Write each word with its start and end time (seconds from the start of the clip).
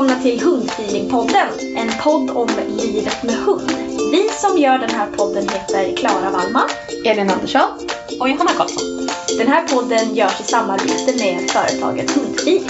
Välkomna 0.00 0.22
till 0.22 0.40
Hundfeelingpodden, 0.40 1.48
en 1.76 1.88
podd 2.02 2.30
om 2.30 2.48
livet 2.68 3.22
med 3.22 3.34
hund. 3.34 3.70
Vi 4.12 4.28
som 4.28 4.58
gör 4.58 4.78
den 4.78 4.90
här 4.90 5.06
podden 5.16 5.42
heter 5.48 5.96
Klara 5.96 6.30
Wallman, 6.30 6.68
Elin 7.06 7.30
Andersson 7.30 7.88
och 8.20 8.28
Johanna 8.28 8.50
Karlsson. 8.50 9.08
Den 9.38 9.48
här 9.48 9.68
podden 9.68 10.14
görs 10.14 10.40
i 10.40 10.42
samarbete 10.42 11.24
med 11.24 11.50
företaget 11.50 12.10
Hundfeeling. 12.10 12.62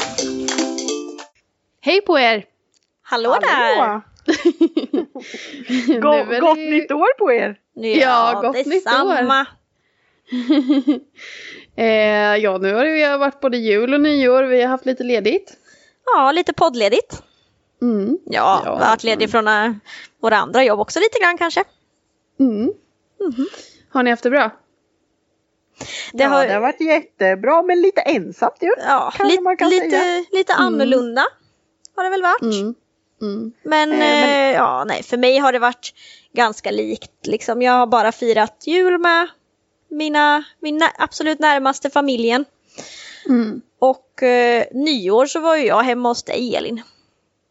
Hej 1.80 2.00
på 2.00 2.18
er! 2.18 2.44
Hallå, 3.02 3.36
där! 3.40 3.76
Nu 5.88 5.94
är 5.96 6.26
det 6.26 6.40
Gott 6.40 6.58
ju- 6.58 6.70
nytt 6.70 6.92
år 6.92 7.18
på 7.18 7.32
er! 7.32 7.56
Ja, 7.74 8.40
gott 8.42 8.66
nytt 8.66 8.86
år. 8.86 9.46
eh, 11.76 12.36
ja, 12.36 12.58
nu 12.58 12.74
har 12.74 12.84
vi 12.84 13.18
varit 13.18 13.40
både 13.40 13.56
jul 13.56 13.94
och 13.94 14.00
nyår. 14.00 14.42
Vi 14.42 14.62
har 14.62 14.68
haft 14.68 14.86
lite 14.86 15.04
ledigt. 15.04 15.59
Ja, 16.14 16.32
lite 16.32 16.52
poddledigt. 16.52 17.22
Mm. 17.82 18.18
Ja, 18.24 18.62
Ja, 18.64 18.74
varit 18.78 19.04
ledig 19.04 19.30
från 19.30 19.48
äh, 19.48 19.72
våra 20.22 20.36
andra 20.36 20.64
jobb 20.64 20.80
också 20.80 20.98
lite 21.00 21.18
grann 21.18 21.38
kanske. 21.38 21.64
Mm. 22.40 22.72
Har 23.90 24.02
ni 24.02 24.10
haft 24.10 24.22
det 24.22 24.30
bra? 24.30 24.50
Det 26.12 26.22
ja, 26.22 26.28
har- 26.28 26.46
det 26.46 26.52
har 26.54 26.60
varit 26.60 26.80
jättebra 26.80 27.62
men 27.62 27.80
lite 27.80 28.00
ensamt 28.00 28.56
ju. 28.60 28.70
Ja, 28.78 29.12
li- 29.28 29.38
lite, 29.70 29.90
säga. 29.90 30.24
lite 30.32 30.52
annorlunda 30.54 31.24
har 31.96 32.04
det 32.04 32.10
väl 32.10 32.22
varit. 32.22 32.42
Mm. 32.42 32.74
Mm. 33.22 33.52
Men, 33.62 33.92
Eh, 33.92 33.98
men- 33.98 34.30
eh, 34.50 34.56
ja, 34.56 34.84
nej, 34.84 35.02
för 35.02 35.16
mig 35.16 35.38
har 35.38 35.52
det 35.52 35.58
varit 35.58 35.94
ganska 36.32 36.70
likt. 36.70 37.26
Liksom. 37.26 37.62
Jag 37.62 37.72
har 37.72 37.86
bara 37.86 38.12
firat 38.12 38.62
jul 38.66 38.98
med 38.98 39.28
mina, 39.90 40.44
min 40.60 40.82
absolut 40.98 41.38
närmaste 41.38 41.90
familjen. 41.90 42.44
Mm. 43.28 43.60
Och 43.80 44.22
eh, 44.22 44.64
nyår 44.72 45.26
så 45.26 45.40
var 45.40 45.56
ju 45.56 45.66
jag 45.66 45.82
hemma 45.82 46.08
hos 46.08 46.22
dig 46.22 46.56
Elin. 46.56 46.82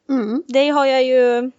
Mm. 0.10 0.44
Det 0.48 0.70
har 0.70 0.86
jag 0.86 1.04
ju, 1.04 1.52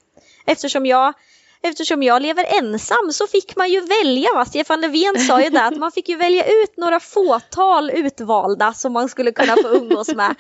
eftersom 0.47 0.87
jag 0.87 1.15
Eftersom 1.63 2.03
jag 2.03 2.23
lever 2.23 2.45
ensam 2.59 3.13
så 3.13 3.27
fick 3.27 3.57
man 3.57 3.71
ju 3.71 3.81
välja 3.81 4.35
va? 4.35 4.45
Stefan 4.45 4.81
Löfven 4.81 5.21
sa 5.21 5.43
ju 5.43 5.51
det 5.51 5.63
att 5.63 5.77
man 5.77 5.93
fick 5.93 6.09
ju 6.09 6.17
välja 6.17 6.45
ut 6.45 6.77
några 6.77 7.01
fåtal 7.01 7.91
utvalda 7.91 8.73
som 8.73 8.93
man 8.93 9.09
skulle 9.09 9.33
kunna 9.33 9.57
få 9.57 9.69
umgås 9.69 10.09
med. 10.15 10.35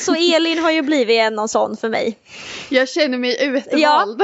Så 0.00 0.14
Elin 0.14 0.58
har 0.58 0.70
ju 0.70 0.82
blivit 0.82 1.20
en 1.20 1.48
sån 1.48 1.76
för 1.76 1.88
mig. 1.88 2.18
Jag 2.68 2.88
känner 2.88 3.18
mig 3.18 3.44
utvald. 3.44 4.22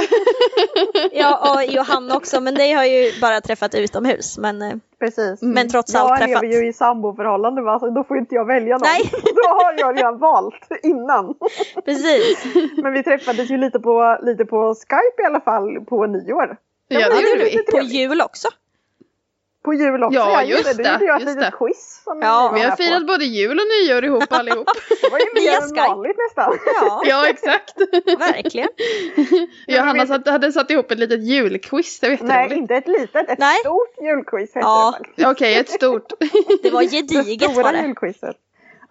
Ja 1.13 1.55
och 1.55 1.73
Johanna 1.73 2.17
också 2.17 2.41
men 2.41 2.55
det 2.55 2.73
har 2.73 2.85
ju 2.85 3.21
bara 3.21 3.41
träffat 3.41 3.75
utomhus. 3.75 4.39
Men, 4.39 4.81
Precis. 5.03 5.43
men 5.43 5.69
trots 5.69 5.95
allt 5.95 6.09
Jag 6.11 6.19
träffat. 6.19 6.43
lever 6.43 6.55
ju 6.63 6.69
i 6.69 6.73
samboförhållande 6.73 7.63
va, 7.63 7.79
så 7.79 7.91
då 7.91 8.05
får 8.05 8.19
inte 8.19 8.35
jag 8.35 8.45
välja 8.45 8.75
någon. 8.79 8.83
Nej. 8.83 9.11
Då 9.35 9.49
har 9.49 9.75
jag 9.79 9.99
redan 9.99 10.19
valt 10.19 10.69
innan. 10.83 11.35
Precis. 11.85 12.45
Men 12.83 12.93
vi 12.93 13.03
träffades 13.03 13.51
ju 13.51 13.57
lite 13.57 13.81
på, 13.81 14.19
lite 14.23 14.45
på 14.45 14.75
Skype 14.75 15.23
i 15.23 15.27
alla 15.27 15.41
fall 15.41 15.81
på 15.85 16.07
nyår. 16.07 16.57
Ja, 16.89 16.99
men 16.99 17.09
det 17.11 17.15
det 17.17 17.29
gjorde 17.31 17.41
är 17.41 17.45
vi. 17.45 17.57
lite 17.57 17.73
På 17.73 17.79
jul 17.81 18.21
också. 18.21 18.49
På 19.65 19.75
jul 19.75 20.03
också. 20.05 20.19
Ja, 20.19 20.43
jag 20.43 20.49
just 20.49 20.77
det, 20.77 20.83
Då 20.83 20.91
gjorde 20.91 21.05
jag 21.05 21.17
ett 21.21 21.27
litet 21.27 21.41
det. 21.43 21.53
quiz. 21.59 22.01
Som 22.05 22.21
Ja. 22.23 22.49
var 22.49 22.53
Vi 22.55 22.61
har 22.61 22.69
med 22.69 22.77
på. 22.79 22.83
firat 22.83 23.07
både 23.07 23.25
jul 23.25 23.59
och 23.59 23.65
nyår 23.87 24.05
ihop 24.05 24.25
allihop. 24.31 24.69
Det 25.03 25.09
var 25.11 25.19
ju 25.19 25.25
mer 25.35 25.63
än 25.63 25.89
vanligt 25.89 26.17
nästan. 26.29 26.59
Ja, 26.81 27.03
ja, 27.07 27.29
exakt. 27.29 27.75
verkligen. 28.19 28.69
Johanna 29.67 30.07
satt, 30.07 30.29
hade 30.29 30.53
satt 30.53 30.71
ihop 30.71 30.91
ett 30.91 30.99
litet 30.99 31.23
julquiz. 31.23 32.01
Det 32.01 32.09
vet 32.09 32.23
Nej, 32.23 32.47
jag 32.51 32.59
inte 32.59 32.75
ett 32.75 32.89
litet. 32.89 33.31
Ett 33.31 33.39
Nej. 33.39 33.57
stort 33.61 33.95
julquiz 34.03 34.49
heter 34.51 34.61
Ja. 34.61 34.95
det. 35.17 35.27
Okej, 35.27 35.55
ett 35.59 35.71
stort. 35.71 36.13
Det 36.63 36.71
var 36.71 36.83
Det 36.83 36.89
gediget 36.89 37.43
var 37.49 37.55
stora 37.55 37.73
det. 37.73 37.79
julquizet. 37.83 38.37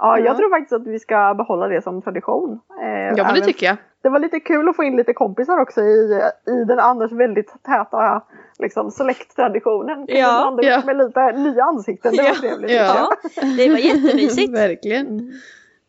Ja, 0.01 0.17
Ja. 0.19 0.25
jag 0.25 0.37
tror 0.37 0.49
faktiskt 0.49 0.73
att 0.73 0.87
vi 0.87 0.99
ska 0.99 1.33
behålla 1.33 1.67
det 1.67 1.81
som 1.81 2.01
tradition. 2.01 2.59
Eh, 2.83 2.89
Ja, 3.17 3.23
men 3.23 3.33
det 3.35 3.41
tycker 3.41 3.65
jag. 3.65 3.75
det 4.01 4.09
var 4.09 4.19
lite 4.19 4.39
kul 4.39 4.69
att 4.69 4.75
få 4.75 4.83
in 4.83 4.95
lite 4.95 5.13
kompisar 5.13 5.57
också 5.61 5.81
i, 5.81 6.21
i 6.47 6.63
den 6.67 6.79
annars 6.79 7.11
väldigt 7.11 7.53
täta 7.63 8.21
liksom, 8.59 8.91
släkttraditionen. 8.91 10.05
Ja. 10.07 10.57
Ja. 10.61 10.81
med 10.85 10.97
lite 10.97 11.31
nya 11.31 11.63
ansikten, 11.63 12.11
det 12.15 12.21
var 12.21 12.29
Ja. 12.29 12.35
trevligt. 12.41 12.71
Ja. 12.71 12.95
Ja, 13.35 13.41
det 13.57 13.69
var 13.69 13.77
jättemysigt. 13.77 14.53
Verkligen. 14.57 15.07
Mm. 15.07 15.31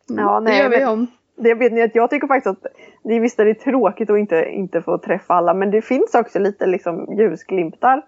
Ja, 0.07 0.39
det 0.39 0.43
nej, 0.49 0.59
gör 0.61 0.69
vi 0.69 0.85
om. 0.85 1.07
Det 1.37 1.53
vet 1.53 1.73
ni 1.73 1.81
att 1.81 1.95
jag 1.95 2.09
tycker 2.09 2.27
faktiskt 2.27 2.47
att 2.57 2.71
det 3.03 3.19
visst 3.19 3.39
är 3.39 3.45
det 3.45 3.53
tråkigt 3.55 4.09
att 4.09 4.17
inte, 4.17 4.45
inte 4.49 4.81
få 4.81 4.97
träffa 4.97 5.33
alla 5.33 5.53
men 5.53 5.71
det 5.71 5.81
finns 5.81 6.15
också 6.15 6.39
lite 6.39 6.65
liksom 6.65 7.13
ljusglimtar. 7.17 8.01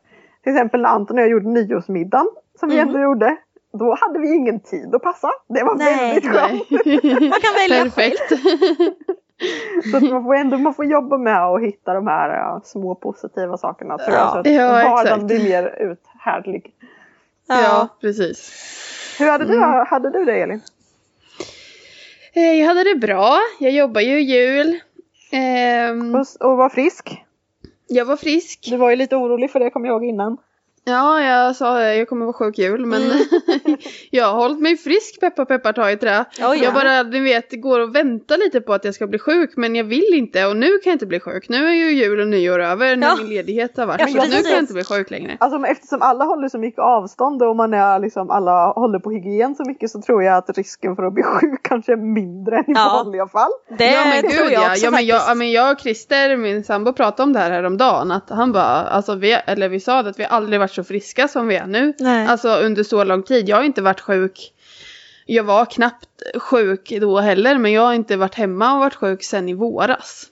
Till 0.44 0.54
exempel 0.54 0.82
när 0.82 0.90
Anton 0.90 1.18
och 1.18 1.22
jag 1.24 1.30
gjorde 1.30 1.50
nyårsmiddagen 1.50 2.28
som 2.60 2.70
vi 2.70 2.76
Mhm. 2.80 2.88
ändå 2.88 3.00
gjorde. 3.00 3.36
Då 3.80 3.98
hade 4.02 4.20
vi 4.20 4.36
ingen 4.36 4.60
tid 4.60 4.96
att 4.96 5.02
passa. 5.02 5.30
Det 5.48 5.64
var 5.64 5.76
Nej, 5.76 5.98
väldigt 5.98 6.32
skönt. 6.32 6.70
Man 7.32 7.40
kan 7.42 7.54
välja. 7.54 7.84
Perfekt. 7.84 8.30
Så 9.92 9.98
att 9.98 10.04
man 10.04 10.24
får 10.24 10.36
ändå 10.36 10.58
man 10.58 10.74
får 10.74 10.86
jobba 10.86 11.18
med 11.18 11.46
att 11.46 11.62
hitta 11.62 11.94
de 11.94 12.08
här 12.08 12.30
ja, 12.30 12.62
små 12.64 12.96
positiva 12.96 13.58
sakerna 13.58 13.98
tror 13.98 14.16
Ja. 14.18 14.22
jag. 14.22 14.32
Så 14.32 14.38
att 14.38 14.48
Ja, 14.56 14.68
vardagen 14.72 15.02
exakt. 15.06 15.24
blir 15.24 15.44
mer 15.44 15.76
uthärdlig. 15.80 16.74
Ja, 17.48 17.62
Ja. 17.62 17.88
precis. 18.02 18.52
Hur 19.20 19.30
hade 19.30 19.46
du, 19.46 19.58
Mm. 19.58 19.86
hade 19.90 20.10
du 20.10 20.26
det 20.26 20.34
Elin? 20.42 20.62
Eh, 22.34 22.60
Jag 22.60 22.68
hade 22.68 22.84
det 22.84 22.96
bra. 22.96 23.38
Jag 23.60 23.72
jobbar 23.72 24.02
ju 24.02 24.20
jul. 24.22 24.80
Ehm, 25.32 26.16
Och, 26.16 26.26
och 26.40 26.58
var 26.58 26.70
frisk? 26.70 27.24
jag 27.88 28.06
var 28.06 28.18
frisk. 28.18 28.68
Du 28.70 28.78
var 28.78 28.90
ju 28.90 28.96
lite 28.96 29.16
orolig 29.16 29.52
för 29.52 29.60
det 29.60 29.70
kommer 29.70 29.88
jag 29.88 29.94
ihåg 29.94 30.06
innan. 30.06 30.38
Ja, 30.84 31.22
jag 31.22 31.56
sa. 31.56 31.82
Jag 31.84 32.10
kommer 32.10 32.26
vara 32.26 32.34
sjuk 32.34 32.58
jul. 32.58 32.86
Men 32.86 33.02
Mm. 33.02 33.18
jag 34.12 34.26
har 34.26 34.34
hållit 34.34 34.60
mig 34.60 34.78
frisk 34.78 35.20
peppar 35.20 35.46
peppar 35.46 35.74
ta 35.74 35.92
i 35.92 35.98
trä. 35.98 36.26
Oj, 36.32 36.36
ja. 36.40 36.56
Jag 36.56 36.74
bara, 36.74 37.04
ni 37.04 37.20
vet, 37.20 37.62
går 37.62 37.80
och 37.80 37.96
väntar 37.96 38.38
lite 38.38 38.62
på 38.62 38.74
att 38.74 38.86
jag 38.86 38.94
ska 38.94 39.08
bli 39.08 39.20
sjuk 39.20 39.52
men 39.56 39.76
jag 39.76 39.84
vill 39.84 40.14
inte 40.14 40.46
och 40.46 40.58
nu 40.58 40.66
kan 40.68 40.80
jag 40.92 40.96
inte 40.96 41.06
bli 41.06 41.20
sjuk. 41.20 41.50
Nu 41.50 41.68
är 41.68 41.74
ju 41.74 41.92
jul 41.92 42.20
och 42.20 42.28
nyår 42.28 42.60
över 42.60 42.96
när 42.96 43.08
Ja. 43.08 43.16
min 43.18 43.30
ledighet 43.30 43.78
har 43.78 43.86
varit. 43.86 44.02
Ja, 44.02 44.08
så 44.08 44.14
nu 44.30 44.42
kan 44.42 44.52
jag 44.52 44.60
inte 44.60 44.74
bli 44.74 44.84
sjuk 44.84 45.12
längre. 45.12 45.38
Alltså 45.40 45.66
eftersom 45.68 46.02
alla 46.02 46.26
håller 46.26 46.50
så 46.50 46.58
mycket 46.58 46.80
avstånd 46.80 47.44
och 47.44 47.56
man 47.56 47.74
är 47.74 48.00
liksom, 48.00 48.30
alla 48.32 48.68
håller 48.72 49.00
på 49.00 49.12
hygien 49.12 49.56
så 49.56 49.64
mycket 49.66 49.92
så 49.92 50.02
tror 50.02 50.24
jag 50.24 50.38
att 50.38 50.58
risken 50.58 50.96
för 50.96 51.04
att 51.04 51.14
bli 51.14 51.24
sjuk 51.42 51.60
kanske 51.64 51.92
är 51.92 51.98
mindre 51.98 52.58
än 52.58 52.64
i 52.70 52.74
Ja. 52.76 53.02
vanliga 53.04 53.28
fall. 53.28 53.52
Det 53.78 53.92
ja 53.92 54.02
men 54.06 54.22
tror 54.22 54.44
gud 54.44 54.52
jag 54.52 54.64
ja. 54.64 54.72
också 54.72 54.86
Ja 54.86 54.92
men, 54.92 55.06
jag, 55.06 55.22
ja 55.28 55.36
men 55.36 55.52
jag 55.52 55.72
och 55.72 55.80
Christer, 55.80 56.38
min 56.38 56.64
sambo 56.64 56.94
pratade 56.94 57.24
om 57.24 57.34
det 57.34 57.40
här 57.40 57.52
häromdagen. 57.52 58.12
Att 58.12 58.30
han 58.30 58.52
bara, 58.52 58.64
alltså 58.66 59.16
vi, 59.16 59.32
eller 59.48 59.70
vi 59.70 59.80
sa 59.80 60.04
det 60.04 60.10
att 60.10 60.20
vi 60.20 60.26
aldrig 60.26 60.60
varit 60.60 60.72
så 60.72 60.84
friska 60.84 61.28
som 61.28 61.48
vi 61.48 61.56
är 61.56 61.66
nu. 61.68 61.94
Nej. 62.00 62.28
Alltså 62.28 62.50
under 62.56 62.84
så 62.84 63.04
lång 63.04 63.24
tid. 63.24 63.50
Jag 63.50 63.56
har 63.58 63.64
inte 63.64 63.75
varit 63.82 64.00
sjuk. 64.02 64.54
Jag 65.26 65.44
var 65.44 65.66
knappt 65.66 66.24
sjuk 66.36 66.94
då 67.02 67.20
heller 67.20 67.58
men 67.58 67.72
jag 67.72 67.82
har 67.82 67.94
inte 67.94 68.18
varit 68.18 68.36
hemma 68.36 68.74
och 68.74 68.80
varit 68.80 68.96
sjuk 68.96 69.24
sedan 69.24 69.50
i 69.50 69.54
våras. 69.54 70.26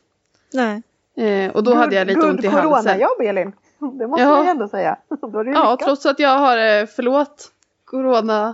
Nej. 0.54 0.82
Eh, 1.18 1.52
och 1.52 1.64
då 1.64 1.72
Good- 1.72 1.78
hade 1.78 1.96
jag 1.96 2.08
lite 2.08 2.20
good 2.20 2.30
ont 2.30 2.44
i 2.44 2.48
halsen. 2.48 2.72
coronajobb 2.72 3.22
Elin. 3.22 3.52
Det 4.00 4.08
måste 4.08 4.24
Ja. 4.24 4.44
ju 4.44 4.50
ändå 4.50 4.68
säga. 4.68 4.98
Ja, 5.34 5.42
lyckat. 5.44 5.80
trots 5.80 6.06
att 6.06 6.20
jag 6.20 6.38
har, 6.40 6.58
eh, 6.58 6.86
förlåt, 6.96 7.52
corona, 7.86 8.54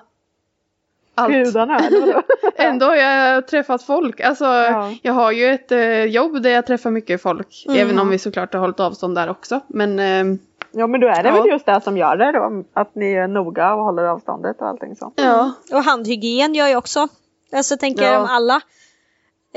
allt. 1.16 1.34
Gudarna? 1.34 1.80
Ändå 2.56 2.86
har 2.86 2.96
jag 2.96 3.48
träffat 3.48 3.84
folk. 3.84 4.20
Alltså, 4.22 4.46
Ja. 4.46 4.94
jag 5.02 5.14
har 5.14 5.32
ju 5.32 5.46
ett 5.46 5.72
eh, 5.72 6.04
jobb 6.04 6.42
där 6.42 6.50
jag 6.50 6.66
träffar 6.68 6.92
mycket 6.92 7.22
folk. 7.22 7.64
Mm. 7.68 7.80
Även 7.82 8.00
om 8.00 8.10
vi 8.10 8.20
såklart 8.20 8.54
har 8.54 8.62
hållit 8.62 8.80
avstånd 8.80 9.16
där 9.16 9.30
också. 9.30 9.60
Men 9.68 10.00
eh, 10.00 10.40
Ja 10.72 10.88
men 10.88 11.02
då 11.02 11.08
är 11.08 11.24
det 11.24 11.30
Ja. 11.30 11.36
väl 11.42 11.52
just 11.52 11.66
det 11.66 11.82
som 11.82 11.98
gör 11.98 12.16
det 12.18 12.32
då. 12.32 12.64
Att 12.74 12.96
ni 12.96 13.14
är 13.14 13.28
noga 13.28 13.74
och 13.74 13.84
håller 13.84 14.04
avståndet 14.04 14.62
och 14.62 14.68
allting 14.68 14.96
så. 14.96 15.14
ja. 15.16 15.52
Och 15.72 15.84
handhygien 15.84 16.56
gör 16.56 16.68
ju 16.68 16.76
också. 16.76 17.08
Alltså 17.54 17.74
jag 17.74 17.80
tänker 17.80 18.04
Ja. 18.14 18.20
om 18.20 18.26
alla. 18.26 18.62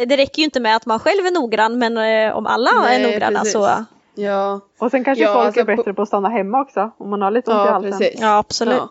Det 0.07 0.17
räcker 0.17 0.39
ju 0.39 0.45
inte 0.45 0.61
med 0.61 0.77
att 0.77 0.87
man 0.87 0.99
själv 0.99 1.27
är 1.27 1.31
noggrann 1.31 1.79
men 1.79 1.97
eh, 1.99 2.37
om 2.37 2.47
alla 2.47 2.71
Nej, 2.83 3.03
är 3.05 3.13
noggranna 3.13 3.39
precis. 3.39 3.53
så. 3.53 3.69
Ja, 4.15 4.61
Och 4.79 4.91
sen 4.91 5.05
kanske 5.05 5.25
Ja, 5.25 5.35
folk 5.35 5.47
alltså 5.47 5.61
är 5.61 5.65
bättre 5.65 5.95
på- 5.95 6.03
att 6.03 6.09
stanna 6.09 6.29
hemma 6.29 6.61
också. 6.61 6.91
Om 6.99 7.11
man 7.11 7.23
har 7.23 7.31
lite 7.31 7.51
ont 7.51 7.59
i 7.59 7.67
ja 7.69 7.73
halsen. 7.73 7.99
precis. 7.99 8.21
Ja 8.21 8.39
absolut. 8.39 8.75
Ja. 8.79 8.89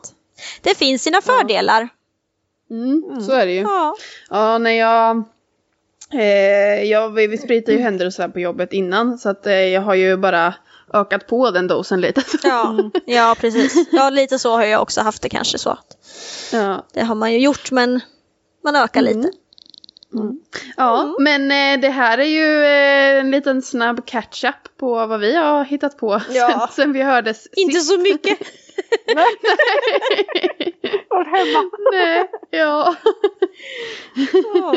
Det 0.62 0.78
finns 0.78 1.02
sina 1.04 1.22
fördelar. 1.22 1.90
Mm, 2.70 3.22
Så 3.22 3.32
är 3.32 3.46
det 3.46 3.52
ju. 3.52 3.62
Ja. 3.62 3.96
Ja, 4.30 4.58
när 4.58 4.72
jag... 4.72 5.24
Eh, 6.14 6.84
jag 6.84 7.10
vi, 7.10 7.28
vi 7.28 7.38
spritar 7.38 7.74
ju 7.74 7.80
händer 7.80 8.06
och 8.06 8.14
sådär 8.14 8.30
på 8.30 8.40
jobbet 8.40 8.74
innan. 8.74 9.18
Så 9.18 9.30
att 9.30 9.48
eh, 9.48 9.54
jag 9.54 9.82
har 9.82 9.96
ju 9.96 10.18
bara 10.18 10.54
ökat 10.94 11.28
på 11.28 11.52
den 11.52 11.68
dosen 11.68 12.02
lite. 12.02 12.24
Ja, 12.44 12.78
ja 13.06 13.36
precis. 13.40 13.88
Ja 13.92 14.10
lite 14.10 14.40
så 14.40 14.52
har 14.56 14.64
jag 14.64 14.82
också 14.82 15.02
haft 15.02 15.22
det 15.22 15.30
kanske 15.30 15.58
så. 15.58 15.78
ja. 16.52 16.86
Det 16.94 17.02
har 17.04 17.16
man 17.16 17.32
ju 17.34 17.40
gjort 17.40 17.72
men 17.72 18.00
man 18.64 18.76
ökar 18.76 19.02
lite. 19.02 19.32
Ja, 20.78 21.16
men 21.20 21.52
eh, 21.52 21.82
det 21.82 21.90
här 21.90 22.18
är 22.18 22.24
ju 22.26 22.64
eh, 22.66 23.20
en 23.20 23.32
liten 23.32 23.62
snabb 23.62 24.06
catch-up 24.06 24.78
på 24.80 25.08
vad 25.08 25.20
vi 25.20 25.36
har 25.36 25.64
hittat 25.66 25.98
på 25.98 26.22
Ja. 26.30 26.50
sen, 26.50 26.68
sen 26.86 26.94
vi 26.94 27.02
hördes 27.02 27.48
Inte 27.52 27.74
sist. 27.80 27.92
så 27.92 27.98
mycket. 27.98 28.40
Varit 31.10 31.28
hemma. 31.28 31.70
Nej, 31.92 32.30
ja. 32.50 32.96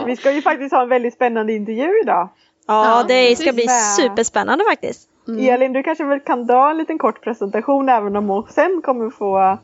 Vi 0.06 0.16
ska 0.16 0.32
ju 0.32 0.42
faktiskt 0.42 0.72
ha 0.74 0.82
en 0.82 0.88
väldigt 0.88 1.14
spännande 1.14 1.52
intervju 1.52 2.00
idag. 2.02 2.28
Ja 2.66 3.04
det 3.08 3.36
ska 3.38 3.52
bli 3.52 3.66
Med- 3.66 3.94
superspännande 3.96 4.64
faktiskt. 4.70 5.08
Elin 5.28 5.72
du 5.72 5.82
kanske 5.82 6.04
väl 6.04 6.20
kan 6.20 6.46
dra 6.46 6.70
en 6.70 6.78
liten 6.78 6.98
kort 6.98 7.22
presentation 7.24 7.88
även 7.88 8.16
om 8.16 8.28
hon 8.28 8.46
sen 8.50 8.82
kommer 8.84 9.10
få 9.10 9.58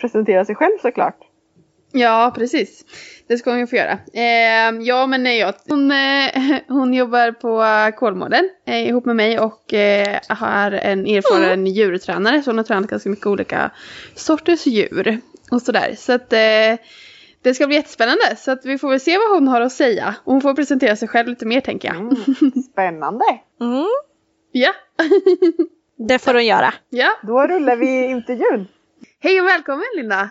presentera 0.00 0.44
sig 0.44 0.54
själv 0.54 0.78
såklart. 0.82 1.18
ja, 1.92 2.32
precis. 2.34 2.84
Det 3.28 3.38
ska 3.38 3.50
hon 3.50 3.58
ju 3.58 3.66
få 3.66 3.76
göra. 3.76 3.98
Eh, 4.12 4.80
ja, 4.80 5.06
men 5.06 5.22
nej, 5.22 5.38
jag, 5.38 5.54
hon, 5.68 5.90
eh, 5.90 6.58
hon 6.68 6.94
jobbar 6.94 7.32
på 7.32 7.64
Kolmården 7.98 8.50
eh, 8.66 8.88
ihop 8.88 9.04
med 9.04 9.16
mig 9.16 9.38
och 9.38 9.74
eh, 9.74 10.18
har 10.28 10.70
en 10.70 11.06
erfaren 11.06 11.66
djurtränare 11.66 12.42
så 12.42 12.50
hon 12.50 12.58
har 12.58 12.64
tränat 12.64 12.90
ganska 12.90 13.08
mycket 13.08 13.26
olika 13.26 13.70
sorters 14.14 14.66
djur 14.66 15.20
och 15.50 15.62
sådär. 15.62 15.94
Så 15.96 16.12
att 16.12 16.32
eh, 16.32 16.86
det 17.42 17.54
ska 17.54 17.66
bli 17.66 17.76
jättespännande 17.76 18.36
så 18.36 18.50
att 18.50 18.64
vi 18.64 18.78
får 18.78 18.88
väl 18.90 19.00
se 19.00 19.18
vad 19.18 19.30
hon 19.38 19.48
har 19.48 19.60
att 19.60 19.72
säga. 19.72 20.14
Och 20.24 20.32
Hon 20.32 20.42
får 20.42 20.54
presentera 20.54 20.96
sig 20.96 21.08
själv 21.08 21.28
lite 21.28 21.46
mer 21.46 21.60
tänker 21.60 21.88
jag. 21.88 22.16
Spännande! 22.72 23.24
Mm, 23.60 23.86
Ja. 24.52 24.72
Det 26.08 26.18
får 26.18 26.34
hon 26.34 26.46
göra. 26.46 26.74
ja. 26.88 27.08
Då 27.22 27.46
rullar 27.46 27.76
vi 27.76 28.04
intervjun. 28.04 28.68
Hej 29.20 29.40
och 29.40 29.46
välkommen 29.46 29.84
Linda! 29.96 30.30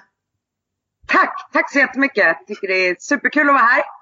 Tack! 1.08 1.50
Tack 1.54 1.72
så 1.72 1.80
jättemycket! 1.80 2.24
Jag 2.26 2.48
tycker 2.48 2.68
det 2.68 2.88
är 2.90 2.96
superkul 3.00 3.42
att 3.50 3.54
vara 3.56 3.58
här. 3.64 3.84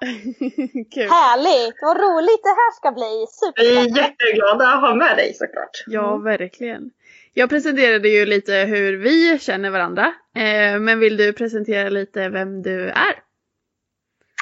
Kul. 0.94 1.08
Härligt, 1.10 1.74
vad 1.82 1.96
roligt 1.96 2.42
det 2.42 2.48
här 2.48 2.72
ska 2.72 2.92
bli. 2.92 3.26
Vi 3.56 3.76
är 3.78 3.96
jätteglada 4.02 4.66
att 4.68 4.80
ha 4.80 4.94
med 4.94 5.16
dig 5.16 5.34
såklart. 5.34 5.84
Ja, 5.86 6.16
verkligen. 6.16 6.90
Jag 7.34 7.48
presenterade 7.50 8.08
ju 8.08 8.26
lite 8.26 8.52
hur 8.54 8.96
vi 8.96 9.38
känner 9.38 9.70
varandra. 9.70 10.12
Eh, 10.36 10.78
men 10.80 10.98
vill 10.98 11.16
du 11.16 11.32
presentera 11.32 11.88
lite 11.88 12.28
vem 12.28 12.62
du 12.62 12.88
är? 12.88 13.14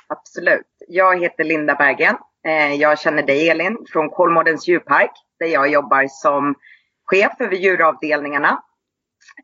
Absolut. 0.07 0.67
Jag 0.89 1.21
heter 1.21 1.45
Linda 1.45 1.75
Bergen. 1.75 2.17
Eh, 2.47 2.75
Jag 2.75 2.99
känner 3.01 3.23
dig 3.23 3.49
Elin 3.49 3.79
från 3.93 4.11
Kolmårdens 4.11 4.69
djurpark 4.69 5.11
där 5.43 5.49
jag 5.49 5.69
jobbar 5.69 6.07
som 6.09 6.55
chef 7.05 7.33
över 7.39 7.57
djuravdelningarna. 7.57 8.63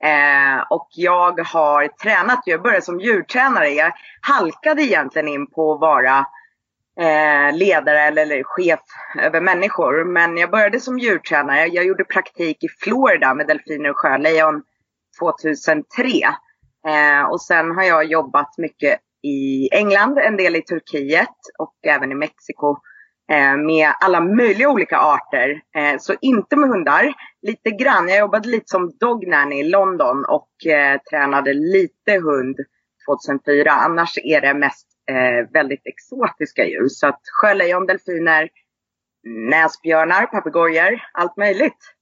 Eh, 0.02 0.66
och 0.70 0.88
jag 0.90 1.40
har 1.40 1.88
tränat, 1.88 2.42
jag 2.44 2.62
började 2.62 2.84
som 2.84 3.00
djurtränare. 3.00 3.68
Jag 3.68 3.92
halkade 4.20 4.82
egentligen 4.82 5.28
in 5.28 5.50
på 5.50 5.72
att 5.72 5.80
vara 5.80 6.18
eh, 7.00 7.56
ledare 7.56 8.00
eller, 8.00 8.22
eller 8.22 8.42
chef 8.42 8.80
över 9.18 9.40
människor. 9.40 10.04
Men 10.04 10.36
jag 10.36 10.50
började 10.50 10.80
som 10.80 10.98
djurtränare. 10.98 11.66
Jag 11.66 11.84
gjorde 11.84 12.04
praktik 12.04 12.64
i 12.64 12.68
Florida 12.68 13.34
med 13.34 13.46
delfiner 13.46 13.90
och 13.90 13.98
sjölejon 13.98 14.62
2003. 15.20 16.02
Eh, 16.88 17.30
och 17.30 17.42
sen 17.42 17.70
har 17.70 17.82
jag 17.82 18.04
jobbat 18.04 18.58
mycket 18.58 19.00
i 19.22 19.68
England, 19.72 20.18
en 20.18 20.36
del 20.36 20.56
i 20.56 20.62
Turkiet 20.62 21.36
och 21.58 21.74
även 21.86 22.12
i 22.12 22.14
Mexiko 22.14 22.76
med 23.66 23.92
alla 24.00 24.20
möjliga 24.20 24.68
olika 24.68 24.98
arter. 24.98 25.50
Eh, 25.76 25.98
så 25.98 26.14
inte 26.20 26.56
med 26.56 26.68
hundar, 26.68 27.12
lite 27.42 27.70
grann. 27.70 28.08
Jag 28.08 28.18
jobbade 28.18 28.48
lite 28.48 28.64
som 28.68 28.90
dog 29.00 29.26
nanny 29.26 29.60
i 29.60 29.68
London 29.68 30.24
och 30.24 30.66
eh, 30.66 31.00
tränade 31.10 31.54
lite 31.54 32.12
hund 32.12 32.56
2004. 33.08 33.70
Annars 33.72 34.18
är 34.24 34.40
det 34.40 34.54
mest 34.54 34.86
eh, 35.10 35.50
väldigt 35.52 35.82
exotiska 35.84 36.64
djur. 36.66 36.88
Så 36.88 37.06
att 37.06 37.20
sjölejon, 37.40 37.86
delfiner, 37.86 38.48
näsbjörnar, 39.50 40.26
papegojor, 40.26 41.00
allt 41.12 41.36
möjligt. 41.36 41.94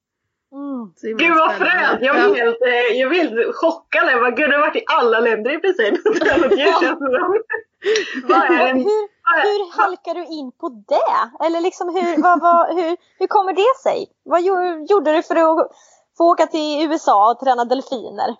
Himla 1.02 1.24
Gud 1.24 1.36
vad 1.36 1.54
fränt! 1.54 1.98
Jag 2.00 2.16
Ja. 2.16 2.28
blir 2.28 2.34
helt, 2.44 2.62
eh, 2.62 2.96
jag 2.98 3.08
blir 3.10 3.20
helt 3.20 3.56
chockad. 3.56 4.08
Jag 4.12 4.20
bara, 4.20 4.30
Gud, 4.30 4.50
du 4.50 4.54
har 4.54 4.60
varit 4.60 4.76
i 4.76 4.84
alla 4.86 5.20
länder 5.20 5.50
i 5.54 5.58
princip. 5.58 5.94
Hur, 7.82 9.08
hur 9.42 9.76
halkar 9.82 10.14
du 10.14 10.24
in 10.26 10.52
på 10.52 10.68
det? 10.68 11.44
Eller 11.46 11.60
liksom 11.60 11.88
hur, 11.88 12.22
vad, 12.22 12.40
vad, 12.40 12.74
hur, 12.74 12.96
hur 13.18 13.26
kommer 13.26 13.52
det 13.52 13.82
sig? 13.82 14.06
Vad 14.24 14.40
gjo- 14.40 14.86
gjorde 14.90 15.12
du 15.12 15.22
för 15.22 15.36
att 15.36 15.70
få 16.18 16.24
åka 16.32 16.46
till 16.46 16.90
USA 16.90 17.30
och 17.30 17.40
träna 17.40 17.64
delfiner? 17.64 18.36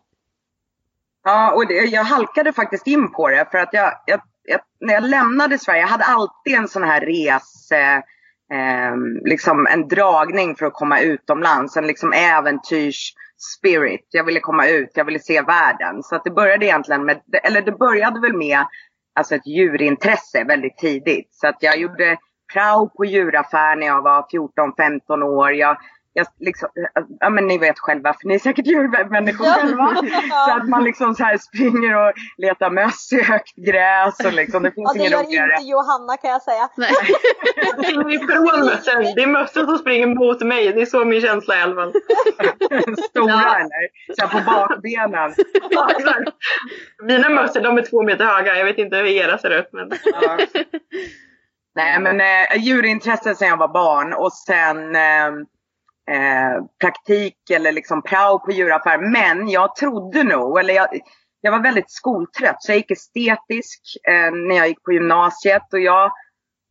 Ja, 1.25 1.53
och 1.55 1.67
det, 1.67 1.75
jag 1.75 2.05
halkade 2.05 2.53
faktiskt 2.53 2.87
in 2.87 3.13
på 3.13 3.29
det 3.29 3.49
för 3.51 3.59
att 3.59 3.73
jag, 3.73 3.93
jag, 4.07 4.21
jag 4.43 4.61
när 4.81 4.95
jag 4.95 5.03
lämnade 5.05 5.59
Sverige, 5.59 5.81
jag 5.81 5.89
hade 5.89 6.05
alltid 6.05 6.55
en 6.55 6.69
sån 6.69 6.83
här 6.83 7.01
res, 7.01 7.71
eh, 7.73 7.97
eh, 8.59 8.97
liksom 9.25 9.67
en 9.67 9.89
dragning 9.89 10.57
för 10.57 10.67
att 10.67 10.73
komma 10.73 11.01
utomlands, 11.01 11.77
en 11.77 11.87
liksom 11.87 12.13
äventyrs 12.13 13.15
spirit. 13.59 14.07
Jag 14.11 14.25
ville 14.25 14.41
komma 14.41 14.67
ut, 14.67 14.91
jag 14.95 15.05
ville 15.05 15.19
se 15.19 15.43
världen. 15.43 16.03
Så 16.03 16.17
att 16.17 16.25
det 16.25 16.31
började 16.31 16.67
egentligen 16.67 17.05
med, 17.05 17.21
eller 17.43 17.63
det 17.63 17.73
började 17.73 18.21
väl 18.21 18.37
med 18.37 18.67
alltså 19.17 19.35
ett 19.35 19.47
djurintresse 19.47 20.45
väldigt 20.45 20.79
tidigt. 20.79 21.29
Så 21.31 21.49
att 21.49 21.57
jag 21.61 21.79
gjorde 21.79 22.19
prao 22.53 22.89
på 22.89 23.05
djuraffär 23.05 23.77
när 23.77 23.87
jag 23.87 24.03
var 24.03 24.27
14-15 25.11 25.23
år. 25.23 25.53
Jag, 25.53 25.77
jag 26.17 26.27
liksom, 26.41 26.69
ja 27.21 27.31
men 27.31 27.47
ni 27.47 27.59
vet 27.59 27.79
själva, 27.79 28.15
för 28.21 28.29
ni 28.29 28.35
är 28.35 28.39
säkert 28.39 28.67
djurmänniskor 28.67 29.45
själva. 29.45 29.97
Så 30.49 30.57
att 30.57 30.69
man 30.69 30.85
liksom 30.85 31.15
så 31.15 31.25
här 31.25 31.39
springer 31.39 32.09
och 32.09 32.13
letar 32.37 32.71
möss 32.71 33.13
i 33.13 33.23
högt 33.23 33.57
gräs 33.57 34.21
och 34.25 34.33
liksom, 34.33 34.63
det 34.63 34.73
finns 34.73 34.97
inget 34.97 35.13
roligare. 35.13 35.63
Johanna 35.63 36.17
kan 36.17 36.31
jag 36.31 36.43
säga. 36.43 36.69
Nej. 36.77 36.91
Jag 37.57 37.87
springer 37.87 38.15
ifrån 38.15 38.67
mössen. 38.67 39.15
Det 39.17 39.23
är 39.23 39.27
mössen 39.27 39.67
som 39.67 39.79
springer 39.79 40.07
mot 40.07 40.41
mig. 40.41 40.73
Det 40.73 40.81
är 40.81 40.87
så 40.87 41.05
min 41.05 41.21
känsla 41.21 41.55
är 41.55 41.59
i 41.59 41.63
alla 41.63 41.75
fall. 41.75 41.93
Stora 43.11 43.55
eller? 43.57 44.15
Så 44.17 44.27
här 44.27 44.29
på 44.29 44.51
bakbenen. 44.51 45.35
Ja. 45.71 45.89
Mina 47.03 47.29
mössor 47.29 47.61
de 47.61 47.79
är 47.79 47.83
två 47.83 48.03
meter 48.03 48.25
höga. 48.25 48.59
Jag 48.59 48.65
vet 48.65 48.79
inte 48.79 48.97
hur 48.97 49.07
era 49.07 49.39
ser 49.39 49.51
ut. 49.51 49.69
Men... 49.73 49.91
Ja. 50.05 50.39
Nej 51.75 52.01
men 52.01 52.21
eh, 52.21 52.57
djurintresse 52.57 53.35
sedan 53.35 53.49
jag 53.49 53.57
var 53.57 53.69
barn 53.69 54.13
och 54.13 54.33
sen 54.33 54.97
eh, 54.97 55.47
eh, 56.11 56.65
praktik 56.81 57.51
eller 57.51 57.73
liksom 57.73 58.03
prao 58.03 58.39
på 58.39 58.51
djuraffär. 58.51 58.99
Men 58.99 59.49
jag 59.49 59.77
trodde 59.77 60.25
nog, 60.25 60.59
eller 60.59 60.75
jag, 60.75 60.89
jag 61.41 61.53
var 61.53 61.63
väldigt 61.63 61.91
skoltrött 61.91 62.63
så 62.63 62.73
jag 62.73 62.77
gick 62.77 62.91
estetisk 62.91 63.81
eh, 64.09 64.31
när 64.33 64.57
jag 64.57 64.69
gick 64.69 64.83
på 64.83 64.93
gymnasiet 64.93 65.73
och 65.73 65.81
jag, 65.81 66.13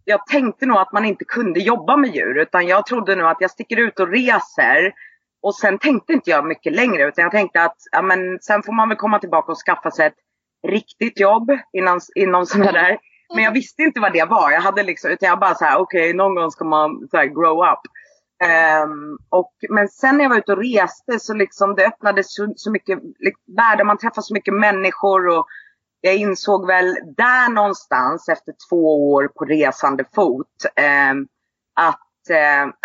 jag 0.04 0.27
tänkte 0.27 0.65
nog 0.65 0.77
att 0.77 0.94
man 0.94 1.06
inte 1.06 1.25
kunde 1.25 1.60
jobba 1.60 1.98
med 1.98 2.15
djur 2.15 2.38
utan 2.38 2.68
jag 2.68 2.86
trodde 2.86 3.15
nog 3.15 3.27
att 3.27 3.42
jag 3.42 3.51
sticker 3.51 3.77
ut 3.80 4.00
och 4.00 4.12
reser 4.12 4.94
och 5.42 5.56
sen 5.56 5.80
tänkte 5.80 6.13
inte 6.13 6.30
jag 6.30 6.46
mycket 6.46 6.75
längre 6.75 7.08
utan 7.08 7.24
jag 7.24 7.32
tänkte 7.32 7.62
att 7.62 7.77
ja, 7.92 8.01
men, 8.01 8.39
sen 8.42 8.63
får 8.63 8.74
man 8.74 8.89
väl 8.89 8.98
komma 8.98 9.20
tillbaka 9.20 9.51
och 9.51 9.58
skaffa 9.58 9.92
sig 9.92 10.08
ett 10.08 10.20
riktigt 10.68 11.20
jobb 11.20 11.51
inom, 11.74 12.00
inom 12.15 12.46
sådana 12.46 12.72
där. 12.72 12.98
Men 13.36 13.44
jag 13.44 13.51
visste 13.51 13.82
inte 13.82 14.00
vad 14.00 14.13
det 14.13 14.25
var. 14.25 14.51
Jag 14.51 14.62
hade 14.62 14.84
liksom, 14.84 15.12
utan 15.12 15.30
jag 15.30 15.39
bara 15.39 15.56
så 15.56 15.65
här, 15.65 15.77
okej 15.77 16.01
okay, 16.01 16.13
någon 16.13 16.36
gång 16.36 16.51
ska 16.51 16.65
man 16.65 17.08
så 17.12 17.18
här, 17.18 17.25
grow 17.25 17.58
up. 17.72 17.80
Um, 18.44 19.18
och, 19.30 19.54
men 19.70 19.88
sen 19.88 20.18
när 20.18 20.24
jag 20.24 20.30
var 20.30 20.38
ute 20.38 20.51
och 20.51 20.63
reste 20.63 21.20
så 21.20 21.34
liksom 21.34 21.75
det 21.75 21.88
öppnades 21.88 22.36
så, 22.36 22.54
så 22.56 22.72
mycket 22.72 23.00
världar, 23.58 23.86
man 23.86 23.98
träffade 23.98 24.24
så 24.24 24.34
mycket 24.34 24.54
människor 24.54 25.27
och 25.27 25.48
jag 26.01 26.15
insåg 26.15 26.68
väl 26.68 26.98
där 27.18 27.50
någonstans 27.50 28.30
efter 28.30 28.54
två 28.70 29.12
år 29.12 29.27
på 29.27 29.46
resande 29.46 30.06
fot 30.15 30.65
um, 31.12 31.27
att 31.75 32.01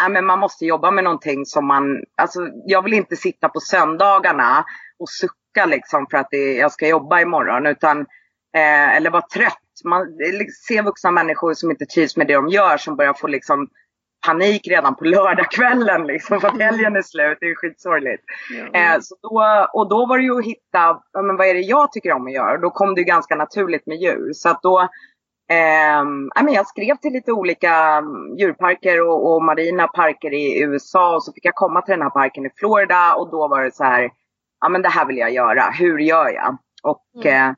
uh, 0.00 0.10
men 0.10 0.26
man 0.26 0.38
måste 0.38 0.66
jobba 0.66 0.90
med 0.90 1.04
någonting 1.04 1.46
som 1.46 1.66
man, 1.66 2.04
alltså 2.16 2.40
jag 2.66 2.82
vill 2.82 2.94
inte 2.94 3.16
sitta 3.16 3.48
på 3.48 3.60
söndagarna 3.60 4.64
och 4.98 5.08
sucka 5.08 5.66
liksom 5.66 6.06
för 6.10 6.18
att 6.18 6.28
det, 6.30 6.54
jag 6.54 6.72
ska 6.72 6.88
jobba 6.88 7.20
imorgon 7.20 7.66
utan 7.66 7.98
uh, 8.00 8.96
eller 8.96 9.10
vara 9.10 9.26
trött. 9.34 9.56
Man 9.84 10.06
ser 10.66 10.82
vuxna 10.82 11.10
människor 11.10 11.54
som 11.54 11.70
inte 11.70 11.86
trivs 11.86 12.16
med 12.16 12.26
det 12.26 12.34
de 12.34 12.48
gör 12.48 12.76
som 12.76 12.96
börjar 12.96 13.14
få 13.14 13.26
liksom 13.26 13.68
panik 14.26 14.68
redan 14.68 14.94
på 14.94 15.04
lördagskvällen 15.04 16.06
liksom 16.06 16.40
för 16.40 16.48
att 16.48 16.60
helgen 16.60 16.96
är 16.96 17.02
slut. 17.02 17.38
Det 17.40 17.46
är 17.46 17.54
skitsorgligt. 17.54 18.22
Ja. 18.50 18.80
Eh, 18.80 19.00
så 19.00 19.16
då, 19.22 19.66
och 19.72 19.88
då 19.88 20.06
var 20.06 20.18
det 20.18 20.24
ju 20.24 20.38
att 20.38 20.44
hitta, 20.44 21.02
men 21.22 21.36
vad 21.36 21.46
är 21.46 21.54
det 21.54 21.60
jag 21.60 21.92
tycker 21.92 22.12
om 22.12 22.26
att 22.26 22.32
göra? 22.32 22.58
Då 22.58 22.70
kom 22.70 22.94
det 22.94 23.04
ganska 23.04 23.36
naturligt 23.36 23.86
med 23.86 23.96
djur. 23.96 24.32
Så 24.32 24.48
att 24.48 24.62
då, 24.62 24.80
eh, 25.50 26.04
men 26.44 26.52
jag 26.52 26.66
skrev 26.66 26.96
till 26.96 27.12
lite 27.12 27.32
olika 27.32 27.74
mm, 27.74 28.36
djurparker 28.38 29.08
och, 29.08 29.32
och, 29.32 29.44
marina 29.44 29.88
parker 29.88 30.34
i 30.34 30.62
USA 30.62 31.14
och 31.14 31.24
så 31.24 31.32
fick 31.32 31.44
jag 31.44 31.54
komma 31.54 31.82
till 31.82 31.92
den 31.92 32.02
här 32.02 32.10
parken 32.10 32.46
i 32.46 32.50
Florida 32.56 33.14
och 33.14 33.30
då 33.30 33.48
var 33.48 33.64
det 33.64 33.74
så 33.74 33.84
här, 33.84 34.10
ja 34.60 34.68
men 34.68 34.82
det 34.82 34.88
här 34.88 35.06
vill 35.06 35.18
jag 35.18 35.32
göra, 35.32 35.62
hur 35.78 35.98
gör 35.98 36.28
jag? 36.28 36.56
Och 36.82 37.04
mm. 37.24 37.48
eh, 37.48 37.54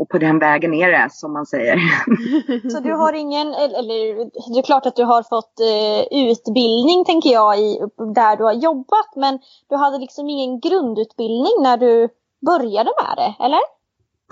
och 0.00 0.08
på 0.08 0.18
den 0.18 0.38
vägen 0.38 0.74
är 0.74 0.90
det 0.90 1.08
som 1.10 1.32
man 1.32 1.46
säger. 1.46 1.76
Så 2.70 2.80
du 2.80 2.92
har 2.92 3.12
ingen, 3.12 3.54
eller 3.54 4.24
det 4.52 4.58
är 4.58 4.62
klart 4.62 4.86
att 4.86 4.96
du 4.96 5.04
har 5.04 5.22
fått 5.22 5.60
eh, 5.60 6.18
utbildning 6.30 7.04
tänker 7.04 7.30
jag 7.30 7.58
i 7.58 7.78
där 8.14 8.36
du 8.36 8.44
har 8.44 8.52
jobbat 8.52 9.16
men 9.16 9.38
du 9.68 9.76
hade 9.76 9.98
liksom 9.98 10.28
ingen 10.28 10.60
grundutbildning 10.60 11.52
när 11.62 11.76
du 11.76 12.08
började 12.46 12.90
med 13.02 13.16
det, 13.16 13.44
eller? 13.44 13.60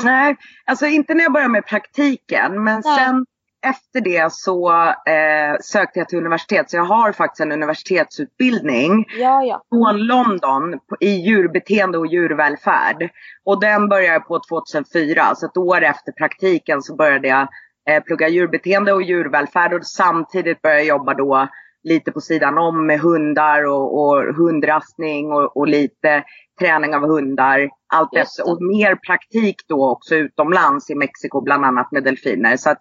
Nej, 0.03 0.37
alltså 0.67 0.87
inte 0.87 1.15
när 1.15 1.23
jag 1.23 1.33
började 1.33 1.53
med 1.53 1.67
praktiken 1.67 2.65
men 2.65 2.83
Nej. 2.85 2.99
sen 2.99 3.27
efter 3.67 4.01
det 4.01 4.33
så 4.33 4.73
eh, 4.89 5.57
sökte 5.61 5.99
jag 5.99 6.09
till 6.09 6.19
universitet. 6.19 6.71
Så 6.71 6.77
jag 6.77 6.85
har 6.85 7.13
faktiskt 7.13 7.41
en 7.41 7.53
universitetsutbildning 7.53 9.05
ja, 9.19 9.43
ja. 9.43 9.63
från 9.69 9.99
London 9.99 10.79
i 11.01 11.11
djurbeteende 11.11 11.99
och 11.99 12.07
djurvälfärd. 12.07 13.11
Och 13.45 13.61
den 13.61 13.89
började 13.89 14.13
jag 14.13 14.29
på 14.29 14.41
2004. 14.49 15.35
Så 15.35 15.47
ett 15.47 15.57
år 15.57 15.83
efter 15.83 16.13
praktiken 16.13 16.83
så 16.83 16.97
började 16.97 17.29
jag 17.29 17.49
eh, 17.91 18.03
plugga 18.03 18.29
djurbeteende 18.29 18.93
och 18.93 19.03
djurvälfärd. 19.03 19.75
Och 19.75 19.87
samtidigt 19.87 20.63
började 20.63 20.81
jag 20.81 20.89
jobba 20.89 21.15
då 21.15 21.49
lite 21.89 22.13
på 22.13 22.21
sidan 22.21 22.59
om 22.59 22.87
med 22.87 23.01
hundar 23.01 23.67
och, 23.67 24.01
och 24.01 24.35
hundrastning 24.35 25.33
och, 25.33 25.57
och 25.57 25.69
lite 25.69 26.25
träning 26.61 26.95
av 26.95 27.01
hundar. 27.01 27.71
Allt 27.95 28.17
efter, 28.17 28.51
och 28.51 28.63
mer 28.63 28.95
praktik 28.95 29.57
då 29.69 29.91
också 29.91 30.15
utomlands 30.15 30.91
i 30.91 30.95
Mexiko 30.95 31.41
bland 31.41 31.65
annat 31.65 31.93
med 31.93 32.05
delfiner. 32.05 32.57
Så 32.57 32.71
att 32.71 32.79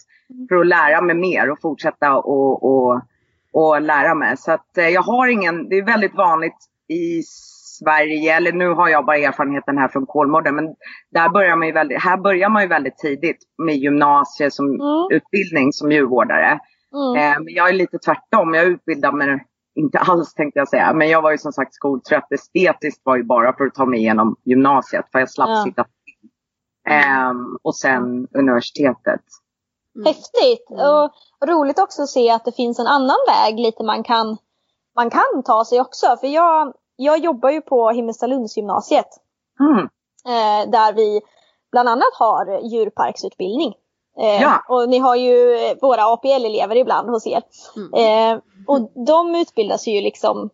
för 0.50 0.56
att 0.56 0.68
lära 0.68 1.02
mig 1.02 1.16
mer 1.16 1.52
och 1.52 1.62
fortsätta 1.62 2.16
och, 2.16 2.64
och, 2.64 3.02
och 3.54 3.82
lära 3.82 4.16
mig. 4.16 4.38
Så 4.38 4.52
att 4.52 4.78
eh, 4.78 4.90
jag 4.90 5.02
har 5.02 5.28
ingen, 5.28 5.70
det 5.70 5.78
är 5.78 5.86
väldigt 5.86 6.16
vanligt 6.16 6.58
i 6.88 7.24
Sverige, 7.80 8.36
eller 8.36 8.52
nu 8.52 8.70
har 8.70 8.90
jag 8.90 9.06
bara 9.06 9.18
erfarenheten 9.18 9.78
här 9.78 9.88
från 9.88 10.06
Kolmården, 10.06 10.56
men 10.56 10.66
där 11.12 11.30
börjar 11.30 11.56
man 11.56 11.68
ju 11.68 11.74
väldigt, 11.74 12.04
här 12.04 12.18
börjar 12.18 12.50
man 12.50 12.62
ju 12.62 12.68
väldigt 12.68 12.98
tidigt 12.98 13.38
med 13.66 13.76
gymnasiet 13.76 14.54
som 14.54 14.66
mm. 14.66 15.08
utbildning 15.12 15.74
som 15.74 15.92
djurvårdare. 15.92 16.60
Mm. 16.98 17.16
Eh, 17.16 17.40
men 17.40 17.54
jag 17.54 17.70
är 17.70 17.74
lite 17.74 17.98
tvärtom, 17.98 18.54
jag 18.54 18.66
utbildar 18.66 19.12
mig 19.12 19.46
inte 19.78 20.00
alls 20.00 20.34
tänkte 20.34 20.60
jag 20.60 20.70
säga, 20.70 20.94
men 20.94 21.10
jag 21.10 21.22
var 21.22 21.32
ju 21.32 21.38
som 21.38 21.52
sagt 21.52 21.74
skoltrött. 21.74 22.32
Estetiskt 22.32 23.02
var 23.04 23.18
ju 23.18 23.24
bara 23.24 23.54
för 23.54 23.66
att 23.66 23.76
ta 23.76 23.86
mig 23.86 24.00
igenom 24.00 24.36
gymnasiet 24.44 25.06
för 25.12 25.20
jag 25.20 25.30
slapp 25.30 25.50
ja. 25.50 25.64
sitta 25.64 25.86
eh, 26.90 27.34
och 27.62 27.76
sen 27.76 28.28
universitetet. 28.32 29.22
Mm. 29.96 30.06
Häftigt! 30.06 30.70
Mm. 30.70 30.82
Och 30.86 31.12
roligt 31.48 31.80
också 31.80 32.02
att 32.02 32.10
se 32.10 32.30
att 32.30 32.46
det 32.46 32.52
finns 32.52 32.80
en 32.80 32.88
annan 32.88 33.18
väg 33.28 33.60
lite 33.60 33.84
man 33.84 34.04
kan, 34.04 34.38
man 34.96 35.10
kan 35.10 35.44
ta 35.46 35.66
sig 35.66 35.82
också. 35.82 36.18
För 36.20 36.28
jag, 36.28 36.74
jag 36.96 37.20
jobbar 37.20 37.50
ju 37.50 37.62
på 37.62 37.90
Himmelstalundsgymnasiet. 37.90 39.08
Mm. 39.60 39.90
Eh, 40.26 40.72
där 40.72 40.94
vi 40.94 41.22
bland 41.72 41.90
annat 41.90 42.14
har 42.20 42.60
djurparksutbildning. 42.60 43.74
Eh, 44.20 44.42
ja. 44.42 44.64
Och 44.68 44.90
ni 44.90 45.00
har 45.00 45.16
ju 45.16 45.58
våra 45.82 46.06
APL-elever 46.06 46.76
ibland 46.76 47.10
hos 47.10 47.28
er. 47.28 47.44
Mm. 47.76 47.94
Eh, 47.94 48.42
och 48.68 49.06
de 49.06 49.36
utbildas 49.36 49.88
ju 49.88 50.02
liksom 50.02 50.50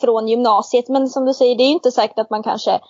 från 0.00 0.28
gymnasiet. 0.28 0.88
Men 0.88 1.08
som 1.08 1.24
du 1.24 1.34
säger, 1.34 1.56
det 1.56 1.62
är 1.62 1.70
inte 1.70 1.90
säkert 1.90 2.18
att 2.18 2.30
man 2.30 2.42
kanske 2.42 2.80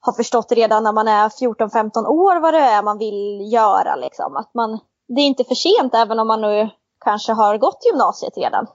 har 0.00 0.12
förstått 0.12 0.52
redan 0.52 0.84
när 0.84 0.92
man 0.92 1.08
är 1.08 1.28
14-15 1.28 2.06
år 2.06 2.40
vad 2.40 2.54
det 2.54 2.60
är 2.60 2.82
man 2.82 2.98
vill 2.98 3.52
göra. 3.52 3.96
Liksom. 3.96 4.36
Att 4.36 4.54
man, 4.54 4.80
det 5.08 5.20
är 5.20 5.26
inte 5.26 5.44
för 5.44 5.54
sent 5.54 5.94
även 5.94 6.18
om 6.18 6.28
man 6.28 6.40
nu 6.40 6.70
kanske 7.04 7.32
har 7.32 7.58
gått 7.58 7.84
gymnasiet 7.86 8.36
redan. 8.36 8.66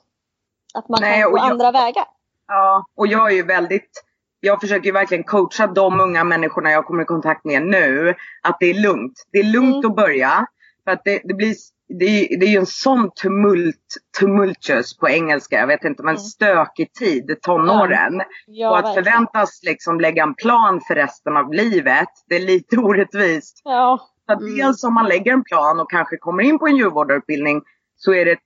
Att 0.73 0.89
man 0.89 1.01
Nej, 1.01 1.21
kan 1.21 1.31
gå 1.31 1.37
jag, 1.37 1.51
andra 1.51 1.71
vägar. 1.71 2.05
Ja, 2.47 2.85
och 2.97 3.07
jag 3.07 3.31
är 3.31 3.35
ju 3.35 3.43
väldigt 3.43 3.91
jag 4.39 4.61
försöker 4.61 4.85
ju 4.85 4.91
verkligen 4.91 5.23
coacha 5.23 5.67
de 5.67 5.99
unga 5.99 6.23
människorna 6.23 6.71
jag 6.71 6.85
kommer 6.85 7.03
i 7.03 7.05
kontakt 7.05 7.45
med 7.45 7.61
nu. 7.61 8.15
Att 8.43 8.57
det 8.59 8.65
är 8.65 8.73
lugnt. 8.73 9.13
Det 9.31 9.39
är 9.39 9.43
lugnt 9.43 9.75
mm. 9.75 9.91
att 9.91 9.95
börja. 9.95 10.45
För 10.85 10.91
att 10.91 11.01
det, 11.03 11.21
det 11.23 11.33
blir, 11.33 11.55
det, 11.99 12.05
är, 12.05 12.39
det 12.39 12.45
är 12.45 12.49
ju 12.49 12.57
en 12.57 12.65
sån 12.65 13.11
tumult, 13.21 13.97
tumultuous 14.19 14.97
på 14.97 15.09
engelska, 15.09 15.59
jag 15.59 15.67
vet 15.67 15.83
inte, 15.83 16.03
men 16.03 16.15
mm. 16.15 16.19
stökig 16.19 16.93
tid, 16.93 17.37
tonåren. 17.41 18.21
Ja, 18.47 18.69
och 18.69 18.77
att 18.77 18.85
verkligen. 18.85 19.03
förväntas 19.03 19.59
liksom 19.63 19.99
lägga 19.99 20.23
en 20.23 20.35
plan 20.35 20.81
för 20.87 20.95
resten 20.95 21.37
av 21.37 21.53
livet, 21.53 22.09
det 22.29 22.35
är 22.35 22.39
lite 22.39 22.77
orättvist. 22.77 23.61
Ja. 23.63 24.09
Så 24.25 24.33
mm. 24.33 24.55
dels 24.55 24.83
om 24.83 24.93
man 24.93 25.07
lägger 25.07 25.33
en 25.33 25.43
plan 25.43 25.79
och 25.79 25.89
kanske 25.89 26.17
kommer 26.17 26.43
in 26.43 26.59
på 26.59 26.67
en 26.67 26.77
djurvårdarutbildning 26.77 27.61
så 27.95 28.13
är 28.13 28.25
det 28.25 28.37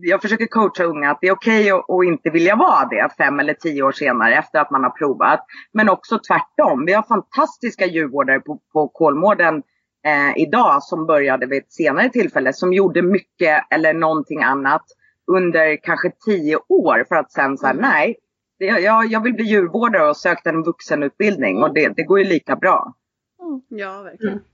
jag 0.00 0.22
försöker 0.22 0.46
coacha 0.46 0.84
unga 0.84 1.10
att 1.10 1.18
det 1.20 1.28
är 1.28 1.32
okej 1.32 1.72
okay 1.72 1.96
att 1.98 2.04
inte 2.04 2.30
vilja 2.30 2.56
vara 2.56 2.88
det 2.88 3.08
fem 3.18 3.40
eller 3.40 3.54
tio 3.54 3.82
år 3.82 3.92
senare 3.92 4.34
efter 4.34 4.58
att 4.58 4.70
man 4.70 4.84
har 4.84 4.90
provat. 4.90 5.44
Men 5.72 5.88
också 5.88 6.18
tvärtom. 6.18 6.84
Vi 6.86 6.92
har 6.92 7.02
fantastiska 7.02 7.86
djurvårdare 7.86 8.40
på, 8.40 8.60
på 8.72 8.88
Kolmården 8.88 9.62
eh, 10.06 10.42
idag 10.42 10.82
som 10.82 11.06
började 11.06 11.46
vid 11.46 11.62
ett 11.62 11.72
senare 11.72 12.08
tillfälle 12.08 12.52
som 12.52 12.72
gjorde 12.72 13.02
mycket 13.02 13.64
eller 13.70 13.94
någonting 13.94 14.42
annat 14.42 14.84
under 15.26 15.76
kanske 15.76 16.12
tio 16.24 16.56
år 16.68 17.04
för 17.08 17.16
att 17.16 17.32
sen 17.32 17.58
säga 17.58 17.70
mm. 17.70 17.82
nej, 17.82 18.16
det, 18.58 18.66
jag, 18.66 19.06
jag 19.06 19.22
vill 19.22 19.34
bli 19.34 19.44
djurvårdare 19.44 20.08
och 20.08 20.16
sökte 20.16 20.50
en 20.50 20.62
vuxenutbildning 20.62 21.62
och 21.62 21.74
det, 21.74 21.88
det 21.96 22.02
går 22.02 22.18
ju 22.18 22.24
lika 22.24 22.56
bra. 22.56 22.94
Mm. 23.40 23.60
Ja, 23.68 24.02
verkligen. 24.02 24.32
Mm. 24.32 24.44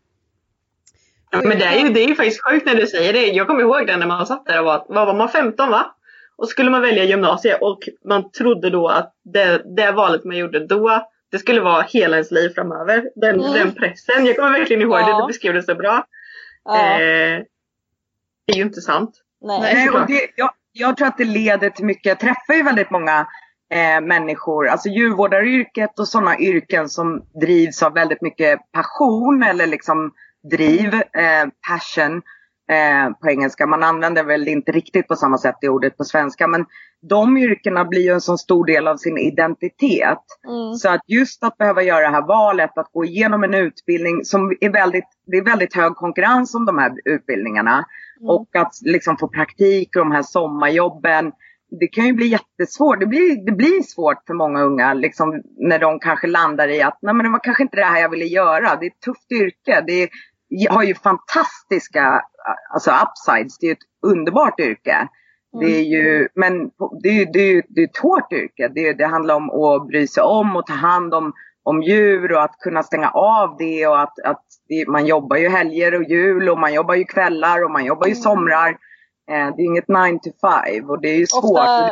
Ja, 1.30 1.40
men 1.44 1.58
det 1.58 1.64
är, 1.64 1.78
ju, 1.78 1.88
det 1.88 2.00
är 2.00 2.08
ju 2.08 2.14
faktiskt 2.14 2.44
sjukt 2.44 2.66
när 2.66 2.74
du 2.74 2.86
säger 2.86 3.12
det. 3.12 3.26
Jag 3.26 3.46
kommer 3.46 3.60
ihåg 3.60 3.86
det 3.86 3.96
när 3.96 4.06
man 4.06 4.26
satt 4.26 4.46
där 4.46 4.60
och 4.60 4.64
var, 4.64 4.84
vad 4.88 5.06
var 5.06 5.14
man 5.14 5.28
15 5.28 5.70
va? 5.70 5.94
Och 6.36 6.48
skulle 6.48 6.70
man 6.70 6.82
välja 6.82 7.04
gymnasiet 7.04 7.62
och 7.62 7.78
man 8.04 8.30
trodde 8.30 8.70
då 8.70 8.88
att 8.88 9.14
det, 9.24 9.62
det 9.76 9.92
valet 9.92 10.24
man 10.24 10.36
gjorde 10.36 10.66
då 10.66 11.06
det 11.34 11.38
skulle 11.38 11.60
vara 11.60 11.82
hela 11.82 12.16
ens 12.16 12.30
liv 12.30 12.48
framöver. 12.54 13.10
Den, 13.14 13.40
mm. 13.40 13.52
den 13.52 13.74
pressen. 13.74 14.26
Jag 14.26 14.36
kommer 14.36 14.58
verkligen 14.58 14.82
ihåg 14.82 15.00
ja. 15.00 15.06
det, 15.06 15.22
du 15.22 15.26
beskrev 15.26 15.54
det 15.54 15.62
så 15.62 15.74
bra. 15.74 16.06
Ja. 16.64 16.92
Eh, 16.94 17.42
det 18.46 18.52
är 18.52 18.56
ju 18.56 18.62
inte 18.62 18.80
sant. 18.80 19.10
Nej. 19.40 19.60
Nej 19.60 19.90
och 19.90 20.06
det, 20.06 20.20
jag, 20.36 20.50
jag 20.72 20.96
tror 20.96 21.08
att 21.08 21.18
det 21.18 21.24
leder 21.24 21.70
till 21.70 21.84
mycket. 21.84 22.06
Jag 22.06 22.20
träffar 22.20 22.54
ju 22.54 22.62
väldigt 22.62 22.90
många 22.90 23.26
eh, 23.70 24.00
människor, 24.00 24.68
alltså 24.68 24.88
djurvårdaryrket 24.88 25.98
och 25.98 26.08
sådana 26.08 26.38
yrken 26.38 26.88
som 26.88 27.26
drivs 27.40 27.82
av 27.82 27.94
väldigt 27.94 28.22
mycket 28.22 28.58
passion 28.72 29.42
eller 29.42 29.66
liksom 29.66 30.12
driv, 30.50 30.94
eh, 30.94 31.46
passion 31.68 32.22
eh, 32.71 33.11
på 33.21 33.30
engelska. 33.30 33.66
Man 33.66 33.83
använder 33.83 34.25
väl 34.25 34.49
inte 34.49 34.73
riktigt 34.73 35.09
på 35.09 35.16
samma 35.16 35.38
sätt 35.38 35.54
det 35.61 35.68
ordet 35.68 35.97
på 35.97 36.04
svenska. 36.04 36.49
Men 36.49 36.66
de 37.09 37.37
yrkena 37.37 37.85
blir 37.85 38.02
ju 38.02 38.12
en 38.12 38.21
så 38.21 38.37
stor 38.37 38.66
del 38.66 38.88
av 38.88 38.97
sin 38.97 39.18
identitet. 39.18 40.25
Mm. 40.47 40.75
Så 40.75 40.88
att 40.88 41.00
just 41.06 41.44
att 41.44 41.59
behöva 41.59 41.83
göra 41.83 42.00
det 42.00 42.14
här 42.14 42.26
valet, 42.26 42.78
att 42.78 42.92
gå 42.92 43.04
igenom 43.04 43.44
en 43.44 43.54
utbildning 43.54 44.25
som 44.25 44.56
är 44.61 44.71
väldigt, 44.71 45.09
det 45.26 45.37
är 45.37 45.44
väldigt 45.44 45.76
hög 45.76 45.94
konkurrens 45.94 46.54
om 46.54 46.66
de 46.66 46.78
här 46.78 46.92
utbildningarna. 47.04 47.85
Mm. 48.21 48.30
Och 48.30 48.56
att 48.56 48.73
liksom 48.83 49.16
få 49.16 49.28
praktik 49.28 49.97
och 49.97 50.04
de 50.04 50.12
här 50.12 50.23
sommarjobben. 50.23 51.33
det 51.80 51.87
kan 51.87 52.06
ju 52.06 52.12
bli 52.12 52.26
jättesvårt. 52.26 53.00
Det 53.00 53.06
blir, 53.06 53.47
det 53.47 53.52
blir 53.52 53.83
svårt 53.83 54.26
för 54.26 54.35
många 54.35 54.62
unga 54.62 54.94
liksom, 54.94 55.42
när 55.56 55.78
de 55.78 55.99
kanske 55.99 56.26
landar 56.26 56.68
i 56.68 56.83
att 56.83 56.99
Nej, 57.02 57.14
men 57.14 57.25
det 57.25 57.33
var 57.33 57.44
kanske 57.44 57.62
inte 57.62 57.76
det 57.76 57.85
här 57.85 58.00
jag 58.00 58.09
ville 58.09 58.25
göra. 58.25 58.76
Det 58.76 58.87
är 58.87 58.90
ett 58.90 59.00
tufft 59.00 59.33
yrke. 59.33 59.85
Det 59.87 60.09
har 60.70 60.82
ju 60.82 60.94
fantastiska 60.94 62.22
alltså 62.74 62.90
upsides. 62.90 63.58
Det 63.58 63.66
är 63.66 63.72
ett 63.72 63.78
underbart 64.06 64.60
yrke. 64.60 65.08
Det 65.60 65.78
är 65.78 65.82
ju, 65.82 66.28
men 66.34 66.70
det 67.02 67.08
är, 67.08 67.32
det 67.32 67.38
är, 67.38 67.62
det 67.68 67.80
är 67.80 67.84
ett 67.84 67.98
hårt 68.02 68.32
yrke. 68.32 68.68
Det, 68.74 68.92
det 68.92 69.06
handlar 69.06 69.34
om 69.34 69.50
att 69.50 69.86
bry 69.86 70.06
sig 70.06 70.22
om 70.22 70.56
och 70.56 70.66
ta 70.66 70.72
hand 70.72 71.14
om, 71.14 71.32
om 71.62 71.82
djur 71.82 72.32
och 72.32 72.42
att 72.42 72.58
kunna 72.58 72.82
stänga 72.82 73.10
av 73.10 73.56
det 73.58 73.86
och 73.86 74.00
att, 74.00 74.18
att 74.24 74.44
det, 74.68 74.88
man 74.88 75.06
jobbar 75.06 75.36
ju 75.36 75.48
helger 75.48 75.94
och 75.94 76.04
jul 76.04 76.48
och 76.48 76.58
man 76.58 76.74
jobbar 76.74 76.94
ju 76.94 77.04
kvällar 77.04 77.64
och 77.64 77.70
man 77.70 77.84
jobbar 77.84 78.06
ju 78.06 78.14
somrar. 78.14 78.68
Eh, 79.30 79.56
det 79.56 79.62
är 79.62 79.64
inget 79.64 79.88
9 79.88 80.18
to 80.18 80.30
5 80.74 80.90
och 80.90 81.00
det 81.00 81.08
är 81.08 81.16
ju 81.16 81.26
svårt. 81.26 81.44
Ofta, 81.44 81.90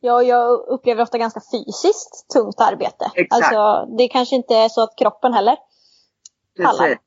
ja, 0.00 0.22
jag 0.22 0.58
upplever 0.68 1.02
ofta 1.02 1.18
ganska 1.18 1.40
fysiskt 1.40 2.30
tungt 2.32 2.60
arbete. 2.60 3.10
Exakt. 3.14 3.44
Alltså, 3.44 3.94
det 3.96 4.08
kanske 4.08 4.36
inte 4.36 4.54
är 4.54 4.68
så 4.68 4.82
att 4.82 4.96
kroppen 4.98 5.32
heller 5.32 5.56
pallar. 6.62 6.78
Precis. 6.78 6.98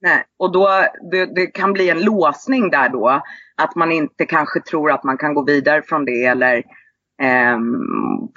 Nej. 0.00 0.24
Och 0.38 0.52
då, 0.52 0.68
det, 1.10 1.26
det 1.34 1.46
kan 1.46 1.72
bli 1.72 1.90
en 1.90 2.00
låsning 2.02 2.70
där 2.70 2.88
då. 2.88 3.22
Att 3.56 3.74
man 3.74 3.92
inte 3.92 4.26
kanske 4.26 4.60
tror 4.60 4.90
att 4.90 5.04
man 5.04 5.18
kan 5.18 5.34
gå 5.34 5.44
vidare 5.44 5.82
från 5.82 6.04
det 6.04 6.24
eller 6.24 6.62
ehm, 7.22 7.74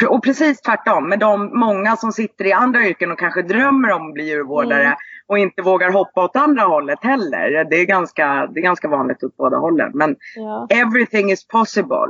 och 0.09 0.23
precis 0.23 0.61
tvärtom 0.61 1.09
med 1.09 1.19
de 1.19 1.59
många 1.59 1.95
som 1.95 2.11
sitter 2.11 2.45
i 2.45 2.53
andra 2.53 2.81
yrken 2.85 3.11
och 3.11 3.19
kanske 3.19 3.41
drömmer 3.41 3.91
om 3.91 4.07
att 4.07 4.13
bli 4.13 4.23
djurvårdare 4.29 4.83
Mm. 4.85 4.97
och 5.27 5.37
inte 5.39 5.61
vågar 5.61 5.91
hoppa 5.91 6.23
åt 6.23 6.35
andra 6.35 6.63
hållet 6.63 6.99
heller. 7.03 7.63
Det 7.69 7.75
är 7.75 7.85
ganska, 7.85 8.47
det 8.53 8.59
är 8.59 8.63
ganska 8.63 8.87
vanligt 8.87 9.23
åt 9.23 9.37
båda 9.37 9.57
hållen. 9.57 9.91
Men 9.93 10.15
Ja. 10.35 10.67
everything 10.69 11.31
is 11.31 11.47
possible. 11.47 12.07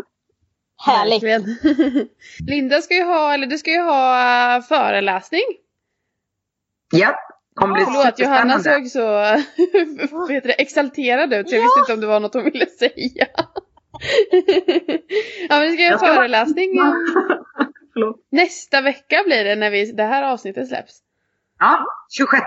Härligt. 0.85 1.23
Linda 2.49 2.81
ska 2.81 2.93
ju 2.95 3.03
ha, 3.03 3.33
eller 3.33 3.47
du 3.47 3.57
ska 3.57 3.71
ju 3.71 3.81
ha 3.81 4.61
föreläsning. 4.69 5.41
Ja, 6.91 7.15
kommer 7.59 7.73
bli 7.75 7.85
Förlåt, 7.85 8.19
Johanna 8.19 8.59
såg 8.59 8.87
så 8.87 9.05
vad 10.11 10.31
heter 10.31 10.47
det, 10.47 10.53
exalterad 10.61 11.33
ut 11.33 11.49
så 11.49 11.55
jag 11.55 11.61
visste 11.61 11.79
inte 11.79 11.93
om 11.93 11.99
det 12.01 12.07
var 12.07 12.19
något 12.19 12.33
hon 12.33 12.43
ville 12.43 12.65
säga. 12.65 13.27
ja 15.49 15.59
men 15.59 15.73
ska 15.73 15.81
Jag 15.83 15.99
ska- 15.99 16.07
föreläsning. 16.15 16.69
Nästa 18.31 18.81
vecka 18.81 19.23
blir 19.25 19.43
det 19.43 19.55
när 19.55 19.69
vi, 19.69 19.91
det 19.91 20.03
här 20.03 20.23
avsnittet 20.23 20.67
släpps. 20.67 20.99
Ja, 21.59 21.85
26. 22.17 22.41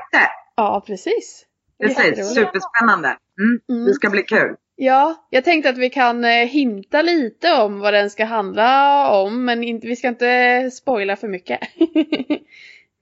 Ja 0.57 0.83
precis. 0.87 1.47
Precis, 1.83 2.35
superspännande. 2.35 3.09
Mm, 3.41 3.61
Mm. 3.71 3.85
Det 3.87 3.95
ska 3.95 4.11
bli 4.11 4.23
kul. 4.23 4.57
Ja, 4.77 5.27
jag 5.31 5.45
tänkte 5.45 5.71
att 5.71 5.79
vi 5.79 5.91
kan 5.91 6.25
eh, 6.25 6.31
hinta 6.47 7.03
lite 7.03 7.53
om 7.53 7.81
vad 7.81 7.95
den 7.95 8.11
ska 8.11 8.25
handla 8.25 9.09
om 9.11 9.45
men 9.45 9.65
inte, 9.65 9.87
vi 9.87 9.97
ska 9.97 10.09
inte 10.09 10.71
spoila 10.71 11.17
för 11.17 11.29
mycket. 11.29 11.61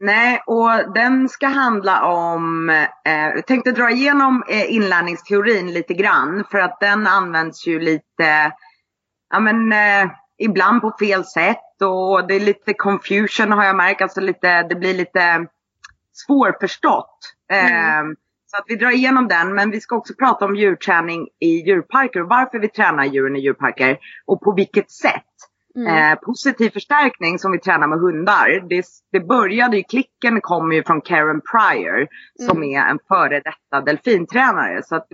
Nej, 0.03 0.43
och 0.47 0.93
den 0.95 1.29
ska 1.29 1.47
handla 1.47 2.05
om, 2.05 2.71
eh, 2.71 2.89
jag 3.05 3.47
tänkte 3.47 3.73
dra 3.73 3.91
igenom 3.91 4.45
eh, 4.49 4.75
inlärningsteorin 4.75 5.73
lite 5.73 5.95
grann 5.95 6.45
för 6.51 6.59
att 6.59 6.81
den 6.81 7.07
används 7.07 7.67
ju 7.67 7.81
lite, 7.81 8.53
ja 9.31 9.41
men 9.41 9.73
eh, 9.73 10.11
ibland 10.39 10.81
på 10.81 10.97
fel 11.01 11.25
sätt 11.25 11.83
och 11.83 12.27
det 12.27 12.35
är 12.35 12.41
lite 12.41 12.75
confusion 12.75 13.53
har 13.53 13.65
jag 13.65 13.77
märkt, 13.77 14.03
alltså 14.03 14.21
lite, 14.21 14.63
det 14.63 14.75
blir 14.75 14.95
lite 14.95 15.47
svårförstått. 16.13 17.19
Eh, 17.53 18.03
så 18.47 18.57
att 18.57 18.65
vi 18.67 18.77
drar 18.77 18.91
igenom 18.91 19.29
den, 19.29 19.55
men 19.55 19.71
vi 19.71 19.81
ska 19.81 19.97
också 19.97 20.15
prata 20.15 20.45
om 20.45 20.57
djurträning 20.57 21.29
i 21.41 21.49
djurparker 21.49 22.23
och 22.23 22.29
varför 22.29 22.59
vi 22.59 22.69
tränar 22.69 23.05
djuren 23.05 23.37
i 23.37 23.41
djurparker 23.41 23.99
och 24.27 24.41
på 24.41 24.53
vilket 24.53 24.91
sätt. 24.91 25.25
Mm. 25.77 26.13
Eh, 26.13 26.19
positiv 26.19 26.71
förstärkning 26.71 27.39
som 27.39 27.53
vi 27.53 27.59
tränar 27.59 27.87
med 27.87 27.99
hundar. 27.99 28.69
Det, 28.69 28.85
det 29.13 29.21
började 29.21 29.77
ju, 29.77 29.83
klicken 29.83 30.41
kommer 30.41 30.75
ju 30.75 30.85
från 30.85 31.01
Karen 31.01 31.41
Pryor 31.41 32.07
som 32.47 32.63
är 32.63 32.81
en 32.81 32.99
före 33.09 33.41
detta 33.41 33.85
delfintränare. 33.85 34.83
Så 34.83 34.97
att 34.97 35.07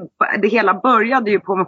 det 0.43 0.49
hela 0.49 0.75
började 0.75 1.31
ju 1.31 1.41
på, 1.41 1.67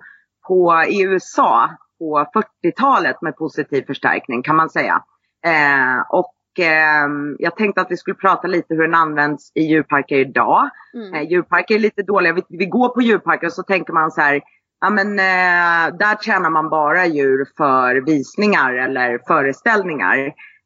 på, 0.49 0.85
i 0.89 1.03
USA 1.03 1.71
på 1.99 2.27
40-talet 2.65 3.23
med 3.23 3.37
positiv 3.37 3.83
förstärkning 3.87 4.43
kan 4.43 4.57
man 4.57 4.71
säga. 4.71 5.03
Eh, 5.47 6.01
och 6.09 6.35
ehm, 6.59 7.37
jag 7.39 7.57
tänkte 7.57 7.81
att 7.81 7.91
vi 7.91 7.97
skulle 7.97 8.15
prata 8.15 8.49
lite 8.49 8.75
hur 8.75 8.83
den 8.83 8.95
används 8.95 9.53
i 9.55 9.63
djurparker 9.63 10.17
idag. 10.17 10.71
Mm. 10.95 11.15
Eh, 11.15 11.31
djurparker 11.31 11.75
är 11.75 11.79
lite 11.79 12.03
dåliga. 12.03 12.33
Vi, 12.33 12.43
vi 12.49 12.67
går 12.67 12.89
på 12.89 13.03
djurparker 13.03 13.47
och 13.47 13.53
så 13.53 13.63
tänker 13.63 13.93
man 13.93 14.11
så 14.11 14.21
här. 14.21 14.41
Ja 14.81 14.91
men 14.91 15.19
eh, 15.19 15.97
där 15.99 16.15
tränar 16.15 16.51
man 16.51 16.69
bara 16.69 17.07
djur 17.07 17.47
för 17.57 18.07
visningar 18.07 18.75
eller 18.75 19.19
föreställningar. 19.27 20.17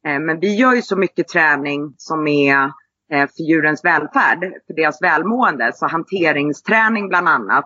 Eh, 0.09 0.19
men 0.21 0.41
vi 0.41 0.55
gör 0.57 0.75
ju 0.75 0.83
så 0.83 0.97
mycket 0.97 1.29
träning 1.29 1.95
som 1.97 2.27
är 2.29 2.65
eh, 3.13 3.27
för 3.37 3.43
djurens 3.51 3.85
välfärd, 3.85 4.41
för 4.67 4.75
deras 4.75 5.03
välmående. 5.03 5.71
Så 5.75 5.87
hanteringsträning 5.87 7.09
bland 7.09 7.29
annat. 7.29 7.65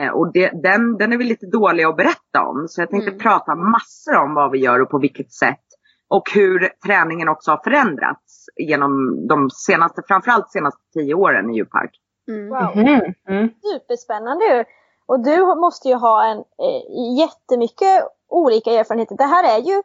Eh, 0.00 0.08
och 0.08 0.32
det, 0.32 0.50
den, 0.62 0.96
den 0.96 1.12
är 1.12 1.16
vi 1.16 1.24
lite 1.24 1.46
dåliga 1.46 1.88
att 1.88 1.96
berätta 1.96 2.42
om. 2.42 2.66
Så 2.68 2.80
jag 2.80 2.90
tänkte 2.90 3.10
Mm. 3.10 3.20
prata 3.20 3.54
massor 3.54 4.16
om 4.16 4.34
vad 4.34 4.50
vi 4.50 4.58
gör 4.58 4.80
och 4.82 4.90
på 4.90 4.98
vilket 4.98 5.32
sätt. 5.32 5.64
Och 6.08 6.30
hur 6.34 6.68
träningen 6.86 7.28
också 7.28 7.50
har 7.50 7.60
förändrats 7.64 8.46
genom 8.56 8.90
de 9.28 9.50
senaste, 9.50 10.02
framförallt 10.08 10.50
senaste 10.50 10.80
tio 10.94 11.14
åren 11.14 11.50
i 11.50 11.56
djurpark. 11.56 11.90
Mm. 12.30 12.48
Wow. 12.48 12.76
Mhm, 12.76 13.14
mm. 13.28 13.48
Superspännande 13.72 14.44
ju. 14.44 14.64
Och 15.10 15.20
du 15.20 15.54
måste 15.54 15.88
ju 15.88 15.94
ha 15.94 16.24
en 16.24 16.38
eh, 16.38 17.18
jättemycket 17.18 18.04
olika 18.28 18.70
erfarenheter. 18.70 19.16
Det 19.16 19.24
här 19.24 19.58
är 19.58 19.62
ju, 19.62 19.82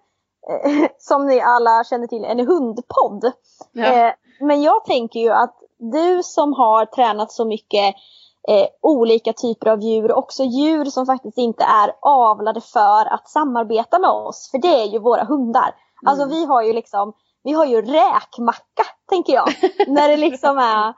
eh, 0.50 0.90
som 0.98 1.26
ni 1.26 1.42
alla 1.42 1.84
känner 1.84 2.08
till, 2.08 2.26
en 2.26 2.48
hundpodd. 2.48 3.32
Ja. 3.72 3.86
Eh, 3.86 4.14
men 4.40 4.62
jag 4.62 4.86
tänker 4.86 5.20
ju 5.20 5.30
att 5.30 5.56
du 5.78 6.24
som 6.24 6.54
har 6.54 6.86
tränat 6.86 7.32
så 7.32 7.46
mycket 7.46 7.96
eh, 8.48 8.68
olika 8.82 9.34
typer 9.34 9.70
av 9.70 9.82
djur, 9.82 10.12
också 10.12 10.44
djur 10.44 10.86
som 10.86 11.06
faktiskt 11.06 11.38
inte 11.38 11.64
är 11.64 11.92
avlade 12.02 12.62
för 12.62 13.14
att 13.14 13.30
samarbeta 13.30 14.00
med 14.00 14.10
oss. 14.10 14.52
För 14.52 14.58
det 14.58 14.82
är 14.82 14.86
ju 14.86 15.00
våra 15.00 15.24
hundar. 15.24 15.76
Alltså 16.06 16.26
vi 16.26 16.46
har 16.46 16.62
ju 16.62 16.74
liksom, 16.74 17.14
vi 17.44 17.52
har 17.52 17.66
ju 17.66 17.82
räkmacka 17.82 18.84
tänker 19.10 19.34
jag. 19.34 19.48
när 19.88 20.10
det 20.10 20.18
liksom 20.18 20.58
är, 20.58 20.94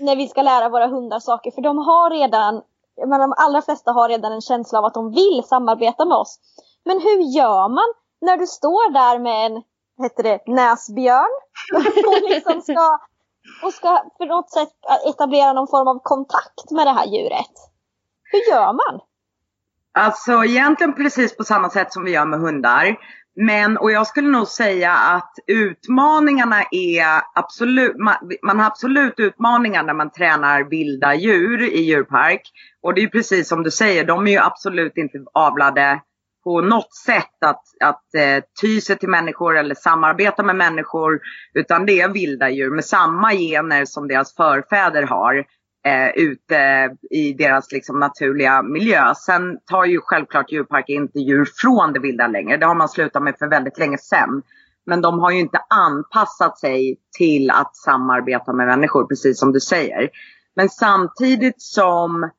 när 0.00 0.16
vi 0.16 0.28
ska 0.28 0.42
lära 0.42 0.68
våra 0.68 0.86
hundar 0.86 1.18
saker. 1.18 1.50
För 1.50 1.62
de 1.62 1.78
har 1.78 2.10
redan, 2.10 2.62
men 3.06 3.20
de 3.20 3.34
allra 3.36 3.62
flesta 3.62 3.92
har 3.92 4.08
redan 4.08 4.32
en 4.32 4.40
känsla 4.40 4.78
av 4.78 4.84
att 4.84 4.94
de 4.94 5.10
vill 5.10 5.44
samarbeta 5.46 6.04
med 6.04 6.16
oss. 6.16 6.38
Men 6.84 7.00
hur 7.00 7.36
gör 7.36 7.68
man 7.68 7.94
när 8.20 8.36
du 8.36 8.46
står 8.46 8.92
där 8.92 9.18
med 9.18 9.46
en, 9.46 9.62
heter 10.02 10.22
det, 10.22 10.46
näsbjörn? 10.46 11.32
och 12.06 12.30
liksom 12.30 12.60
ska, 12.62 12.98
och 13.64 13.72
ska 13.72 14.04
på 14.18 14.24
något 14.24 14.50
sätt 14.50 14.72
etablera 15.06 15.52
någon 15.52 15.68
form 15.68 15.88
av 15.88 16.00
kontakt 16.02 16.70
med 16.70 16.86
det 16.86 16.92
här 16.92 17.06
djuret. 17.06 17.54
Hur 18.22 18.52
gör 18.52 18.72
man? 18.72 19.00
Alltså 19.94 20.44
egentligen 20.44 20.94
precis 20.94 21.36
på 21.36 21.44
samma 21.44 21.70
sätt 21.70 21.92
som 21.92 22.04
vi 22.04 22.10
gör 22.10 22.24
med 22.24 22.40
hundar. 22.40 22.96
Men, 23.36 23.76
och 23.76 23.92
jag 23.92 24.06
skulle 24.06 24.28
nog 24.28 24.48
säga 24.48 24.92
att 24.92 25.34
utmaningarna 25.46 26.62
är 26.70 27.22
absolut, 27.34 27.96
man, 27.96 28.14
man 28.42 28.58
har 28.58 28.66
absolut 28.66 29.14
utmaningar 29.16 29.82
när 29.82 29.94
man 29.94 30.10
tränar 30.10 30.64
vilda 30.70 31.14
djur 31.14 31.62
i 31.62 31.80
djurpark. 31.80 32.42
Och 32.82 32.94
det 32.94 33.00
är 33.00 33.02
ju 33.02 33.08
precis 33.08 33.48
som 33.48 33.62
du 33.62 33.70
säger, 33.70 34.04
de 34.04 34.26
är 34.26 34.32
ju 34.32 34.38
absolut 34.38 34.96
inte 34.96 35.18
avlade 35.34 36.00
på 36.44 36.60
något 36.60 36.94
sätt 36.94 37.44
att, 37.44 37.62
att 37.84 38.14
eh, 38.14 38.44
ty 38.60 38.80
sig 38.80 38.98
till 38.98 39.08
människor 39.08 39.58
eller 39.58 39.74
samarbeta 39.74 40.42
med 40.42 40.56
människor. 40.56 41.20
Utan 41.54 41.86
det 41.86 42.00
är 42.00 42.08
vilda 42.08 42.50
djur 42.50 42.70
med 42.70 42.84
samma 42.84 43.32
gener 43.32 43.84
som 43.84 44.08
deras 44.08 44.36
förfäder 44.36 45.02
har 45.02 45.44
eh, 45.86 46.10
ute 46.14 46.90
i 47.10 47.32
deras 47.32 47.72
liksom, 47.72 47.98
naturliga 47.98 48.62
miljö. 48.62 49.14
Sen 49.14 49.58
tar 49.66 49.84
ju 49.84 50.00
självklart 50.00 50.52
djurparker 50.52 50.92
inte 50.94 51.18
djur 51.18 51.46
från 51.56 51.92
det 51.92 52.00
vilda 52.00 52.26
längre. 52.26 52.56
Det 52.56 52.66
har 52.66 52.74
man 52.74 52.88
slutat 52.88 53.22
med 53.22 53.34
för 53.38 53.46
väldigt 53.46 53.78
länge 53.78 53.98
sedan. 53.98 54.42
Men 54.86 55.00
de 55.00 55.18
har 55.18 55.30
ju 55.30 55.38
inte 55.38 55.60
anpassat 55.68 56.58
sig 56.58 56.96
till 57.18 57.50
att 57.50 57.76
samarbeta 57.76 58.52
med 58.52 58.66
människor, 58.66 59.06
precis 59.06 59.38
som 59.38 59.52
du 59.52 59.60
säger. 59.60 60.10
Men 60.56 60.68
samtidigt 60.68 61.62
som 61.62 62.30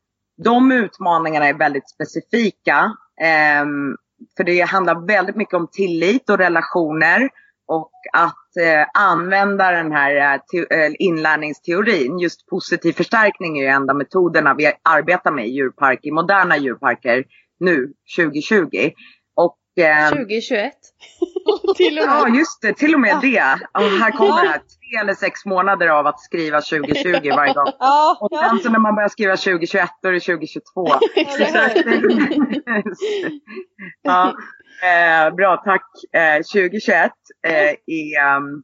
de 0.44 0.72
utmaningarna 0.72 1.48
är 1.48 1.54
väldigt 1.54 1.90
specifika. 1.90 2.98
eh, 3.22 3.66
för 4.38 4.44
det 4.44 4.62
handlar 4.62 5.08
väldigt 5.08 5.36
mycket 5.36 5.54
om 5.54 5.68
tillit 5.72 6.30
och 6.30 6.38
relationer. 6.38 7.30
Och 7.68 7.92
att 8.14 8.58
eh, 8.64 8.88
använda 8.94 9.72
den 9.72 9.92
här 9.92 10.16
eh, 10.16 10.40
te- 10.52 10.76
eh, 10.76 10.92
inlärningsteorin, 11.00 12.20
just 12.20 12.48
positiv 12.48 12.94
förstärkning 12.94 13.58
är 13.58 13.64
ju 13.64 13.68
enda 13.70 13.94
metoderna 13.94 14.54
vi 14.54 14.72
arbetar 14.84 15.32
med 15.32 15.48
i 15.48 15.50
djurpark, 15.50 16.00
i 16.04 16.12
moderna 16.12 16.58
djurparker 16.58 17.24
nu 17.60 17.94
2020. 18.18 18.92
Och, 19.36 19.58
ehm, 19.84 20.10
2021. 20.10 20.74
Till 21.78 22.00
och 22.00 22.06
med. 22.06 22.16
Ja 22.16 22.28
just 22.38 22.62
det, 22.62 22.74
till 22.74 22.94
och 22.94 23.00
med 23.00 23.20
det. 23.22 23.58
Och 23.74 23.82
här 23.84 24.12
kommer 24.12 24.44
det 24.44 24.60
tre 24.60 25.00
eller 25.02 25.14
sex 25.14 25.46
månader 25.46 25.88
av 25.88 26.08
att 26.08 26.20
skriva 26.20 26.62
2020 26.62 27.30
varje 27.30 27.54
gång. 27.54 27.68
Och 28.20 28.30
sen 28.40 28.60
så 28.60 28.70
när 28.70 28.80
man 28.80 28.96
börjar 28.96 29.10
skriva 29.10 29.38
2021 29.38 29.90
då 30.02 30.10
är 30.10 30.14
det 30.14 30.20
2022. 30.20 30.88
Eller 31.16 31.84
hur? 31.84 32.84
ja. 34.02 34.34
Eh, 34.82 35.36
bra, 35.36 35.62
tack. 35.66 35.86
Eh, 36.14 36.38
2021 36.38 37.12
eh, 37.48 37.54
är... 37.86 38.38
Um, 38.38 38.64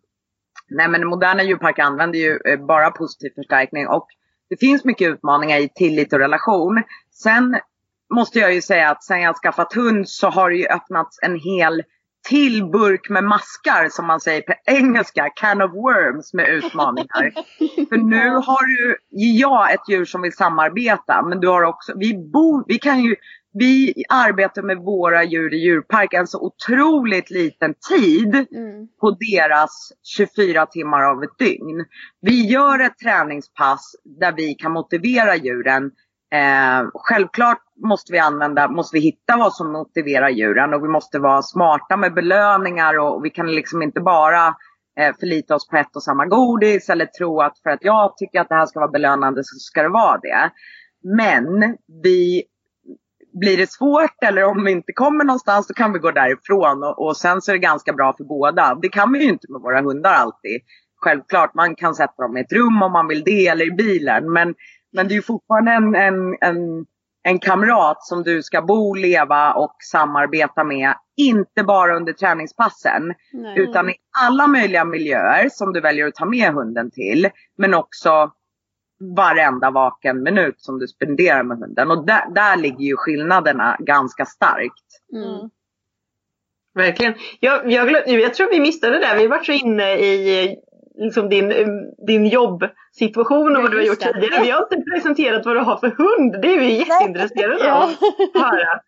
nej 0.69 0.87
men 0.87 1.07
moderna 1.07 1.43
djurparker 1.43 1.83
använder 1.83 2.19
ju 2.19 2.39
eh, 2.45 2.65
bara 2.65 2.91
positiv 2.91 3.31
förstärkning 3.35 3.87
och 3.87 4.07
det 4.49 4.57
finns 4.57 4.85
mycket 4.85 5.09
utmaningar 5.09 5.57
i 5.57 5.69
tillit 5.75 6.13
och 6.13 6.19
relation. 6.19 6.83
Sen 7.11 7.59
måste 8.13 8.39
jag 8.39 8.53
ju 8.53 8.61
säga 8.61 8.89
att 8.89 9.03
sen 9.03 9.21
jag 9.21 9.35
skaffat 9.35 9.73
hund 9.73 10.09
så 10.09 10.29
har 10.29 10.49
det 10.49 10.55
ju 10.55 10.67
öppnats 10.67 11.19
en 11.21 11.39
hel 11.39 11.83
till 12.27 12.65
burk 12.65 13.09
med 13.09 13.23
maskar 13.23 13.89
som 13.89 14.05
man 14.05 14.19
säger 14.19 14.41
på 14.41 14.53
engelska, 14.65 15.29
can 15.35 15.61
of 15.61 15.71
worms 15.71 16.33
med 16.33 16.49
utmaningar. 16.49 17.31
För 17.89 17.97
nu 17.97 18.29
har 18.29 18.67
du, 18.67 18.97
jag 19.09 19.73
ett 19.73 19.89
djur 19.89 20.05
som 20.05 20.21
vill 20.21 20.35
samarbeta 20.35 21.21
men 21.21 21.39
du 21.39 21.47
har 21.47 21.63
också, 21.63 21.93
vi 21.95 22.29
bor, 22.33 22.63
vi 22.67 22.77
kan 22.77 22.99
ju, 22.99 23.15
vi 23.53 23.93
arbetar 24.09 24.61
med 24.61 24.77
våra 24.77 25.23
djur 25.23 25.53
i 25.53 25.57
djurparken 25.57 26.27
så 26.27 26.39
otroligt 26.41 27.29
liten 27.29 27.73
tid 27.89 28.35
Mm. 28.35 28.87
på 29.01 29.11
deras 29.11 29.91
24 30.17 30.65
timmar 30.65 31.03
av 31.03 31.23
ett 31.23 31.37
dygn. 31.39 31.85
Vi 32.21 32.47
gör 32.47 32.79
ett 32.79 32.97
träningspass 32.97 33.95
där 34.19 34.31
vi 34.37 34.53
kan 34.53 34.71
motivera 34.71 35.35
djuren. 35.35 35.91
Eh, 36.35 36.87
självklart 36.93 37.61
måste 37.85 38.11
vi 38.13 38.19
använda, 38.19 38.67
måste 38.69 38.95
vi 38.97 39.01
hitta 39.01 39.37
vad 39.37 39.53
som 39.53 39.71
motiverar 39.71 40.29
djuren 40.29 40.73
och 40.73 40.83
vi 40.83 40.87
måste 40.87 41.19
vara 41.19 41.41
smarta 41.41 41.97
med 41.97 42.13
belöningar 42.13 42.99
och, 42.99 43.15
och 43.15 43.25
vi 43.25 43.29
kan 43.29 43.51
liksom 43.51 43.81
inte 43.81 44.01
bara 44.01 44.47
eh, 44.99 45.15
förlita 45.19 45.55
oss 45.55 45.67
på 45.67 45.77
ett 45.77 45.95
och 45.95 46.03
samma 46.03 46.25
godis 46.25 46.89
eller 46.89 47.05
tro 47.05 47.41
att 47.41 47.59
för 47.59 47.69
att 47.69 47.83
jag 47.83 48.17
tycker 48.17 48.41
att 48.41 48.49
det 48.49 48.55
här 48.55 48.65
ska 48.65 48.79
vara 48.79 48.91
belönande 48.91 49.43
så 49.43 49.55
ska 49.59 49.83
det 49.83 49.89
vara 49.89 50.17
det. 50.17 50.51
Men 51.03 51.77
vi 52.03 52.43
blir 53.39 53.57
det 53.57 53.71
svårt 53.71 54.23
eller 54.23 54.43
om 54.43 54.63
vi 54.63 54.71
inte 54.71 54.93
kommer 54.93 55.23
någonstans 55.25 55.67
då 55.67 55.73
kan 55.73 55.93
vi 55.93 55.99
gå 55.99 56.11
därifrån 56.11 56.83
och, 56.83 57.05
och 57.05 57.17
sen 57.17 57.41
så 57.41 57.51
är 57.51 57.53
det 57.53 57.59
ganska 57.59 57.93
bra 57.93 58.13
för 58.17 58.23
båda. 58.23 58.77
Det 58.81 58.89
kan 58.89 59.13
vi 59.13 59.23
ju 59.23 59.29
inte 59.29 59.51
med 59.51 59.61
våra 59.61 59.81
hundar 59.81 60.13
alltid. 60.13 60.61
Självklart, 61.01 61.53
man 61.53 61.75
kan 61.75 61.95
sätta 61.95 62.21
dem 62.21 62.37
i 62.37 62.41
ett 62.41 62.53
rum 62.53 62.81
om 62.81 62.91
man 62.91 63.07
vill 63.07 63.23
det 63.23 63.47
eller 63.47 63.65
i 63.65 63.71
bilen. 63.71 64.33
Men, 64.33 64.55
men 64.93 65.07
det 65.07 65.13
är 65.13 65.15
ju 65.15 65.21
fortfarande 65.21 65.71
en, 65.71 65.95
en, 65.95 66.37
en, 66.41 66.85
en 67.23 67.39
kamrat 67.39 68.03
som 68.03 68.23
du 68.23 68.43
ska 68.43 68.61
bo, 68.61 68.93
leva 68.93 69.53
och 69.53 69.75
samarbeta 69.91 70.63
med. 70.63 70.93
Inte 71.17 71.63
bara 71.63 71.95
under 71.95 72.13
träningspassen. 72.13 73.13
Nej. 73.33 73.59
Utan 73.59 73.89
i 73.89 73.95
alla 74.23 74.47
möjliga 74.47 74.85
miljöer 74.85 75.49
som 75.51 75.73
du 75.73 75.81
väljer 75.81 76.07
att 76.07 76.15
ta 76.15 76.25
med 76.25 76.53
hunden 76.53 76.91
till. 76.91 77.29
Men 77.57 77.73
också 77.73 78.31
varenda 78.99 79.71
vaken 79.71 80.23
minut 80.23 80.55
som 80.57 80.79
du 80.79 80.87
spenderar 80.87 81.43
med 81.43 81.57
hunden. 81.57 81.91
Och 81.91 82.05
där, 82.05 82.33
där 82.35 82.57
ligger 82.57 82.85
ju 82.85 82.95
skillnaderna 82.97 83.77
ganska 83.79 84.25
starkt. 84.25 84.85
Mm. 85.13 85.49
Verkligen. 86.75 87.13
Jag, 87.39 87.71
jag, 87.71 88.07
jag 88.07 88.33
tror 88.33 88.49
vi 88.49 88.59
missade 88.59 88.93
det 88.93 88.99
där. 88.99 89.17
Vi 89.17 89.27
var 89.27 89.39
så 89.39 89.51
inne 89.51 89.93
i 89.93 90.55
liksom 90.97 91.29
din, 91.29 91.51
eh, 91.51 91.67
din 92.07 92.25
jobbsituation 92.25 93.55
och 93.55 93.61
vad 93.61 93.71
du 93.71 93.77
har 93.77 93.83
gjort 93.83 93.99
tidigare. 93.99 94.43
Vi 94.43 94.49
har 94.49 94.61
inte 94.61 94.89
presenterat 94.91 95.45
vad 95.45 95.55
du 95.55 95.59
har 95.59 95.77
för 95.77 95.89
hund. 95.89 96.41
Det 96.41 96.53
är 96.53 96.59
vi 96.59 96.77
jätteintresserade 96.77 97.73
av 97.73 97.89
att 98.33 98.41
höra. 98.41 98.79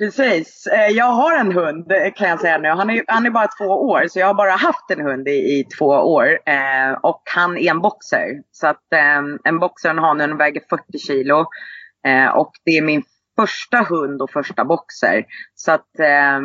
Precis. 0.00 0.66
Eh, 0.66 0.86
Jag 0.88 1.04
har 1.12 1.36
en 1.38 1.52
hund 1.52 1.92
eh, 1.92 2.12
kan 2.12 2.28
jag 2.28 2.40
säga 2.40 2.58
nu. 2.58 2.68
Han 2.68 2.90
är, 2.90 3.04
han 3.08 3.26
är 3.26 3.30
bara 3.30 3.48
två 3.58 3.64
år 3.64 4.06
så 4.08 4.18
jag 4.18 4.26
har 4.26 4.34
bara 4.34 4.50
haft 4.50 4.90
en 4.90 5.00
hund 5.06 5.28
i, 5.28 5.30
i 5.30 5.64
två 5.78 5.86
år. 5.86 6.26
Eh, 6.46 6.92
och 7.02 7.22
han 7.34 7.56
är 7.58 7.70
en 7.70 7.80
boxer. 7.80 8.26
Så 8.50 8.66
att 8.66 8.92
eh, 8.92 9.22
en 9.44 9.58
boxer, 9.58 9.90
en 9.90 9.98
hanhund, 9.98 10.38
väger 10.38 10.62
40 10.70 10.98
kilo. 10.98 11.46
Eh, 12.06 12.26
och 12.36 12.50
det 12.64 12.70
är 12.70 12.82
min 12.82 13.02
första 13.40 13.78
hund 13.88 14.22
och 14.22 14.30
första 14.30 14.64
boxer. 14.64 15.24
Så 15.54 15.72
att 15.72 15.98
eh, 15.98 16.40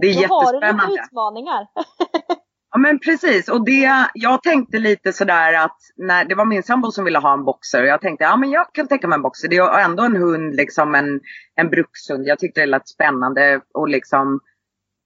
det 0.00 0.06
är 0.08 0.28
Då 0.28 0.34
har 0.34 0.52
du 0.52 0.58
jättespännande. 0.58 0.86
lite 0.92 1.02
utmaningar. 1.04 1.66
Ja 2.74 2.80
men 2.80 2.98
precis 2.98 3.48
och 3.48 3.64
det, 3.64 4.08
jag 4.14 4.42
tänkte 4.42 4.78
lite 4.78 5.12
sådär 5.12 5.52
att 5.64 5.78
när 5.96 6.24
det 6.24 6.34
var 6.34 6.44
min 6.44 6.62
sambo 6.62 6.90
som 6.90 7.04
ville 7.04 7.18
ha 7.18 7.32
en 7.32 7.44
boxer 7.44 7.82
och 7.82 7.88
jag 7.88 8.00
tänkte 8.00 8.24
ja 8.24 8.36
men 8.36 8.50
jag 8.50 8.66
kan 8.72 8.88
tänka 8.88 9.08
mig 9.08 9.16
en 9.16 9.22
boxer. 9.22 9.48
Det 9.48 9.56
är 9.56 9.84
ändå 9.84 10.02
en 10.02 10.16
hund 10.16 10.54
liksom 10.54 10.94
en, 10.94 11.20
en 11.56 11.70
brukshund. 11.70 12.26
Jag 12.26 12.38
tyckte 12.38 12.60
det 12.60 12.66
lät 12.66 12.88
spännande 12.88 13.60
och 13.74 13.88
liksom 13.88 14.40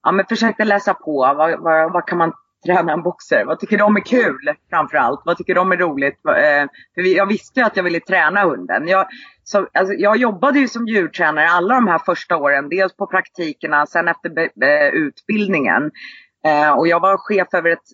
ja 0.02 0.12
men 0.12 0.26
försökte 0.26 0.64
läsa 0.64 0.94
på 0.94 1.34
vad, 1.38 1.60
vad, 1.60 1.92
vad 1.92 2.06
kan 2.06 2.18
man 2.18 2.32
träna 2.66 2.92
en 2.92 3.02
boxer? 3.02 3.44
Vad 3.44 3.60
tycker 3.60 3.78
de 3.78 3.96
är 3.96 4.00
kul 4.00 4.54
framförallt? 4.70 5.20
Vad 5.24 5.36
tycker 5.36 5.54
de 5.54 5.72
är 5.72 5.76
roligt? 5.76 6.26
Eh, 6.26 6.66
för 6.94 7.16
jag 7.16 7.26
visste 7.26 7.60
ju 7.60 7.66
att 7.66 7.76
jag 7.76 7.84
ville 7.84 8.00
träna 8.00 8.44
hunden. 8.44 8.88
Jag, 8.88 9.06
så, 9.44 9.68
alltså, 9.74 9.94
jag 9.94 10.16
jobbade 10.16 10.58
ju 10.58 10.68
som 10.68 10.86
djurtränare 10.86 11.48
alla 11.48 11.74
de 11.74 11.88
här 11.88 11.98
första 11.98 12.36
åren. 12.36 12.68
Dels 12.68 12.96
på 12.96 13.06
praktikerna, 13.06 13.86
sen 13.86 14.08
efter 14.08 14.30
be, 14.30 14.48
be, 14.54 14.90
utbildningen. 14.90 15.90
Eh, 16.48 16.70
och 16.70 16.88
jag 16.88 17.00
var 17.00 17.16
chef 17.16 17.48
över 17.54 17.70
ett 17.70 17.88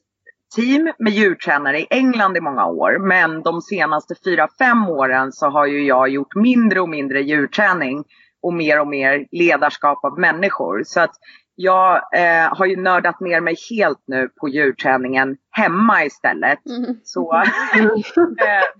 team 0.56 0.92
med 0.98 1.12
djurtränare 1.12 1.80
i 1.80 1.86
England 1.90 2.36
i 2.36 2.40
många 2.40 2.66
år. 2.66 2.98
Men 2.98 3.42
de 3.42 3.60
senaste 3.60 4.14
fyra 4.24 4.48
fem 4.58 4.88
åren 4.88 5.32
så 5.32 5.50
har 5.50 5.66
ju 5.66 5.86
jag 5.86 6.08
gjort 6.08 6.34
mindre 6.34 6.80
och 6.80 6.88
mindre 6.88 7.22
djurträning 7.22 8.04
och 8.42 8.54
mer 8.54 8.80
och 8.80 8.88
mer 8.88 9.26
ledarskap 9.30 10.04
av 10.04 10.18
människor. 10.18 10.82
Så 10.84 11.00
att 11.00 11.14
jag 11.56 11.94
eh, 11.96 12.56
har 12.56 12.66
ju 12.66 12.76
nördat 12.76 13.20
ner 13.20 13.40
mig 13.40 13.56
helt 13.70 14.02
nu 14.06 14.28
på 14.40 14.48
djurträningen 14.48 15.36
hemma 15.50 16.04
istället. 16.04 16.66
Mm. 16.66 16.96
Så 17.04 17.32
eh, 17.34 17.42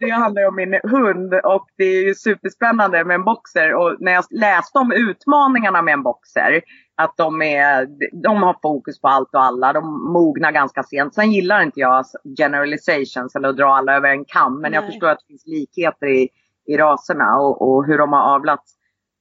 det 0.00 0.10
handlar 0.10 0.48
om 0.48 0.56
min 0.56 0.80
hund 0.82 1.34
och 1.34 1.66
det 1.76 1.84
är 1.84 2.02
ju 2.02 2.14
superspännande 2.14 3.04
med 3.04 3.14
en 3.14 3.24
boxer. 3.24 3.74
Och 3.74 3.96
när 4.00 4.12
jag 4.12 4.24
läste 4.30 4.78
om 4.78 4.92
utmaningarna 4.92 5.82
med 5.82 5.92
en 5.92 6.02
boxer, 6.02 6.62
att 6.96 7.16
de, 7.16 7.42
är, 7.42 7.86
de 8.22 8.42
har 8.42 8.56
fokus 8.62 9.00
på 9.00 9.08
allt 9.08 9.34
och 9.34 9.42
alla, 9.42 9.72
de 9.72 10.12
mognar 10.12 10.52
ganska 10.52 10.82
sent. 10.82 11.14
Sen 11.14 11.32
gillar 11.32 11.62
inte 11.62 11.80
jag 11.80 12.04
generalizations 12.38 13.36
eller 13.36 13.48
att 13.48 13.56
dra 13.56 13.76
alla 13.76 13.96
över 13.96 14.08
en 14.08 14.24
kam, 14.24 14.60
men 14.60 14.72
jag 14.72 14.82
Nej. 14.82 14.90
förstår 14.90 15.08
att 15.08 15.18
det 15.18 15.26
finns 15.26 15.46
likheter 15.46 16.06
i, 16.06 16.28
i 16.66 16.76
raserna 16.76 17.36
och, 17.36 17.62
och 17.62 17.86
hur 17.86 17.98
de 17.98 18.12
har 18.12 18.34
avlats. 18.34 18.74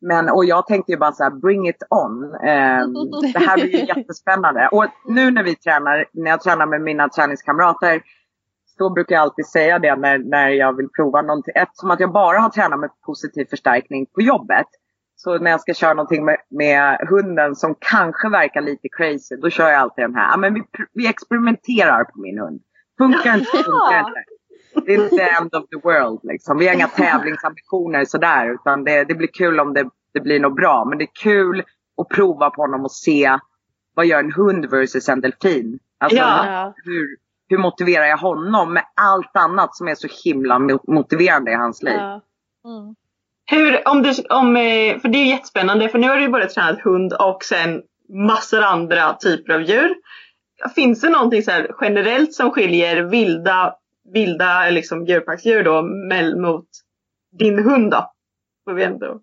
Men, 0.08 0.30
och 0.30 0.46
jag 0.46 0.68
tänkte 0.68 0.92
ju 0.92 0.98
bara 0.98 1.12
så 1.12 1.24
här, 1.24 1.32
bring 1.32 1.68
it 1.68 1.84
on. 1.90 2.36
Ehm, 2.44 2.94
det 3.34 3.40
här 3.40 3.58
blir 3.58 3.80
ju 3.80 3.86
jättespännande. 3.96 4.70
Och 4.72 4.86
nu 5.06 5.32
när 5.32 5.44
vi 5.44 5.56
tränar, 5.56 6.06
när 6.14 6.32
jag 6.32 6.42
tränar 6.42 6.66
med 6.66 6.82
mina 6.82 7.10
träningskamrater, 7.10 8.02
så 8.78 8.90
brukar 8.90 9.16
jag 9.16 9.22
alltid 9.22 9.46
säga 9.46 9.80
det 9.80 9.96
när, 9.96 10.18
när 10.18 10.50
jag 10.50 10.78
vill 10.78 10.90
prova 10.90 11.22
någonting. 11.22 11.54
Eftersom 11.56 11.92
att 11.92 12.00
jag 12.00 12.12
bara 12.12 12.40
har 12.40 12.50
tränat 12.50 12.80
med 12.80 12.90
positiv 13.06 13.46
förstärkning 13.46 14.06
på 14.06 14.22
jobbet. 14.22 14.68
Så 15.16 15.38
när 15.38 15.52
jag 15.52 15.62
ska 15.62 15.74
köra 15.74 15.94
någonting 15.94 16.26
med, 16.26 16.38
med 16.50 16.98
hunden 17.10 17.56
som 17.56 17.76
kanske 17.80 18.30
verkar 18.30 18.62
lite 18.62 18.88
crazy, 18.98 19.36
då 19.36 19.50
kör 19.50 19.70
jag 19.70 19.82
alltid 19.82 20.04
den 20.04 20.16
här. 20.16 20.32
Ja, 20.32 20.38
men 20.38 20.54
vi, 20.54 20.64
vi 20.94 21.08
experimenterar 21.08 22.04
på 22.04 22.20
min 22.20 22.40
hund. 22.40 22.62
Funkar 22.98 23.34
inte, 23.34 23.52
funkar 23.52 24.00
inte. 24.00 24.33
Det 24.86 24.94
är 24.94 25.04
inte 25.04 25.24
end 25.24 25.56
of 25.56 25.70
the 25.70 25.76
world 25.84 26.20
liksom. 26.24 26.58
Vi 26.58 26.68
har 26.68 26.74
inga 26.74 26.88
tävlingsambitioner 26.88 28.06
sådär. 28.06 28.54
Utan 28.54 28.84
det, 28.84 29.04
det 29.04 29.16
blir 29.16 29.28
kul 29.28 29.60
om 29.60 29.74
det, 29.74 29.90
det 30.14 30.20
blir 30.20 30.40
något 30.40 30.56
bra. 30.56 30.86
Men 30.90 30.98
det 30.98 31.04
är 31.04 31.16
kul 31.24 31.64
att 32.02 32.10
prova 32.10 32.50
på 32.50 32.62
honom 32.62 32.82
och 32.84 32.92
se 32.92 33.38
vad 33.96 34.06
gör 34.06 34.20
en 34.20 34.32
hund 34.34 34.66
versus 34.66 35.10
en 35.10 35.22
delfin. 35.22 35.80
Alltså 36.00 36.18
Ja. 36.18 36.74
hur, 36.86 37.08
hur 37.50 37.58
motiverar 37.58 38.06
jag 38.06 38.18
honom 38.18 38.74
med 38.74 38.84
allt 39.02 39.38
annat 39.38 39.76
som 39.76 39.88
är 39.88 39.96
så 39.96 40.08
himla 40.24 40.56
mo- 40.60 40.92
motiverande 40.94 41.52
i 41.52 41.56
hans 41.56 41.84
liv. 41.84 41.94
Ja. 41.98 42.22
Mm. 42.66 42.96
Hur, 43.46 43.88
om 43.88 44.02
du, 44.02 44.10
om, 44.30 44.56
eh, 44.58 45.00
för 45.00 45.08
det 45.08 45.18
är 45.18 45.26
jättespännande 45.26 45.90
för 45.90 46.00
nu 46.00 46.08
har 46.08 46.16
du 46.16 46.22
ju 46.22 46.30
både 46.30 46.50
tränat 46.50 46.82
hund 46.82 47.14
och 47.14 47.44
sen 47.44 47.82
massor 48.28 48.62
andra 48.62 49.14
typer 49.14 49.54
av 49.54 49.62
djur. 49.62 49.96
Finns 50.76 51.02
det 51.02 51.10
någonting 51.10 51.42
så 51.44 51.52
här 51.52 51.72
generellt 51.82 52.34
som 52.34 52.52
skiljer 52.52 53.02
vilda, 53.04 53.76
vilda 54.14 54.70
liksom 54.70 55.06
djurparksdjur 55.06 55.64
då 55.64 55.82
mot 56.42 56.68
din 57.40 57.64
hund 57.64 57.92
då? 57.92 58.12
Får 58.66 58.74
vi 58.74 58.84
ändå. 58.84 59.22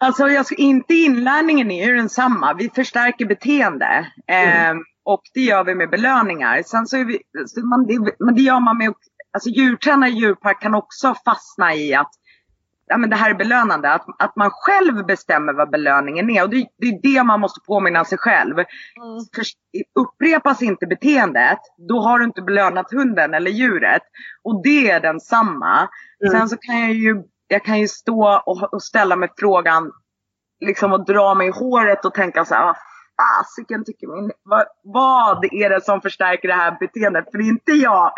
Alltså 0.00 0.28
jag 0.28 0.46
inte 0.56 0.94
inlärningen 0.94 1.70
är 1.70 1.86
ju 1.86 1.96
densamma. 1.96 2.54
Vi 2.54 2.70
förstärker 2.70 3.26
beteende. 3.26 4.12
Mm. 4.26 4.76
Ehm, 4.76 4.84
och 5.04 5.22
det 5.34 5.40
gör 5.40 5.64
vi 5.64 5.74
med 5.74 5.90
belöningar. 5.90 6.62
Sen 6.62 6.86
så 6.86 7.04
vi, 7.04 7.18
så 7.46 7.66
man, 7.66 7.86
det, 7.86 8.14
men 8.18 8.34
det 8.34 8.42
gör 8.42 8.60
man 8.60 8.78
med, 8.78 8.94
alltså 9.32 9.48
djurtränare 9.50 10.10
i 10.10 10.12
djurpark 10.12 10.62
kan 10.62 10.74
också 10.74 11.14
fastna 11.24 11.74
i 11.74 11.94
att 11.94 12.10
ja, 12.88 12.96
men 12.98 13.10
det 13.10 13.16
här 13.16 13.30
är 13.30 13.34
belönande. 13.34 13.92
Att, 13.92 14.06
att 14.18 14.36
man 14.36 14.50
själv 14.50 15.06
bestämmer 15.06 15.52
vad 15.52 15.70
belöningen 15.70 16.30
är. 16.30 16.42
Och 16.42 16.50
det, 16.50 16.66
det 16.78 16.86
är 16.86 17.00
det 17.02 17.24
man 17.24 17.40
måste 17.40 17.60
påminna 17.66 18.04
sig 18.04 18.18
själv. 18.18 18.54
För, 19.34 19.44
upprepas 20.00 20.62
inte 20.62 20.86
beteendet, 20.86 21.58
då 21.88 22.00
har 22.00 22.18
du 22.18 22.24
inte 22.24 22.42
belönat 22.42 22.92
hunden 22.92 23.34
eller 23.34 23.50
djuret. 23.50 24.02
Och 24.44 24.62
det 24.62 24.90
är 24.90 25.00
densamma. 25.00 25.88
Mm. 26.24 26.38
Sen 26.38 26.48
så 26.48 26.56
kan 26.56 26.80
jag 26.80 26.92
ju, 26.92 27.22
jag 27.48 27.64
kan 27.64 27.80
ju 27.80 27.88
stå 27.88 28.42
och, 28.46 28.72
och 28.72 28.82
ställa 28.82 29.16
mig 29.16 29.28
frågan, 29.38 29.92
liksom 30.60 30.92
och 30.92 31.06
dra 31.06 31.34
mig 31.34 31.48
i 31.48 31.50
håret 31.50 32.04
och 32.04 32.14
tänka 32.14 32.44
så 32.44 32.54
här, 32.54 32.64
vad 32.64 32.76
fasiken 33.18 33.84
tycker 33.84 34.06
min, 34.06 34.30
vad, 34.42 34.66
vad 34.82 35.44
är 35.44 35.70
det 35.70 35.84
som 35.84 36.00
förstärker 36.00 36.48
det 36.48 36.54
här 36.54 36.76
beteendet? 36.80 37.24
För 37.30 37.38
det 37.38 37.44
är 37.44 37.48
inte 37.48 37.72
jag. 37.72 38.12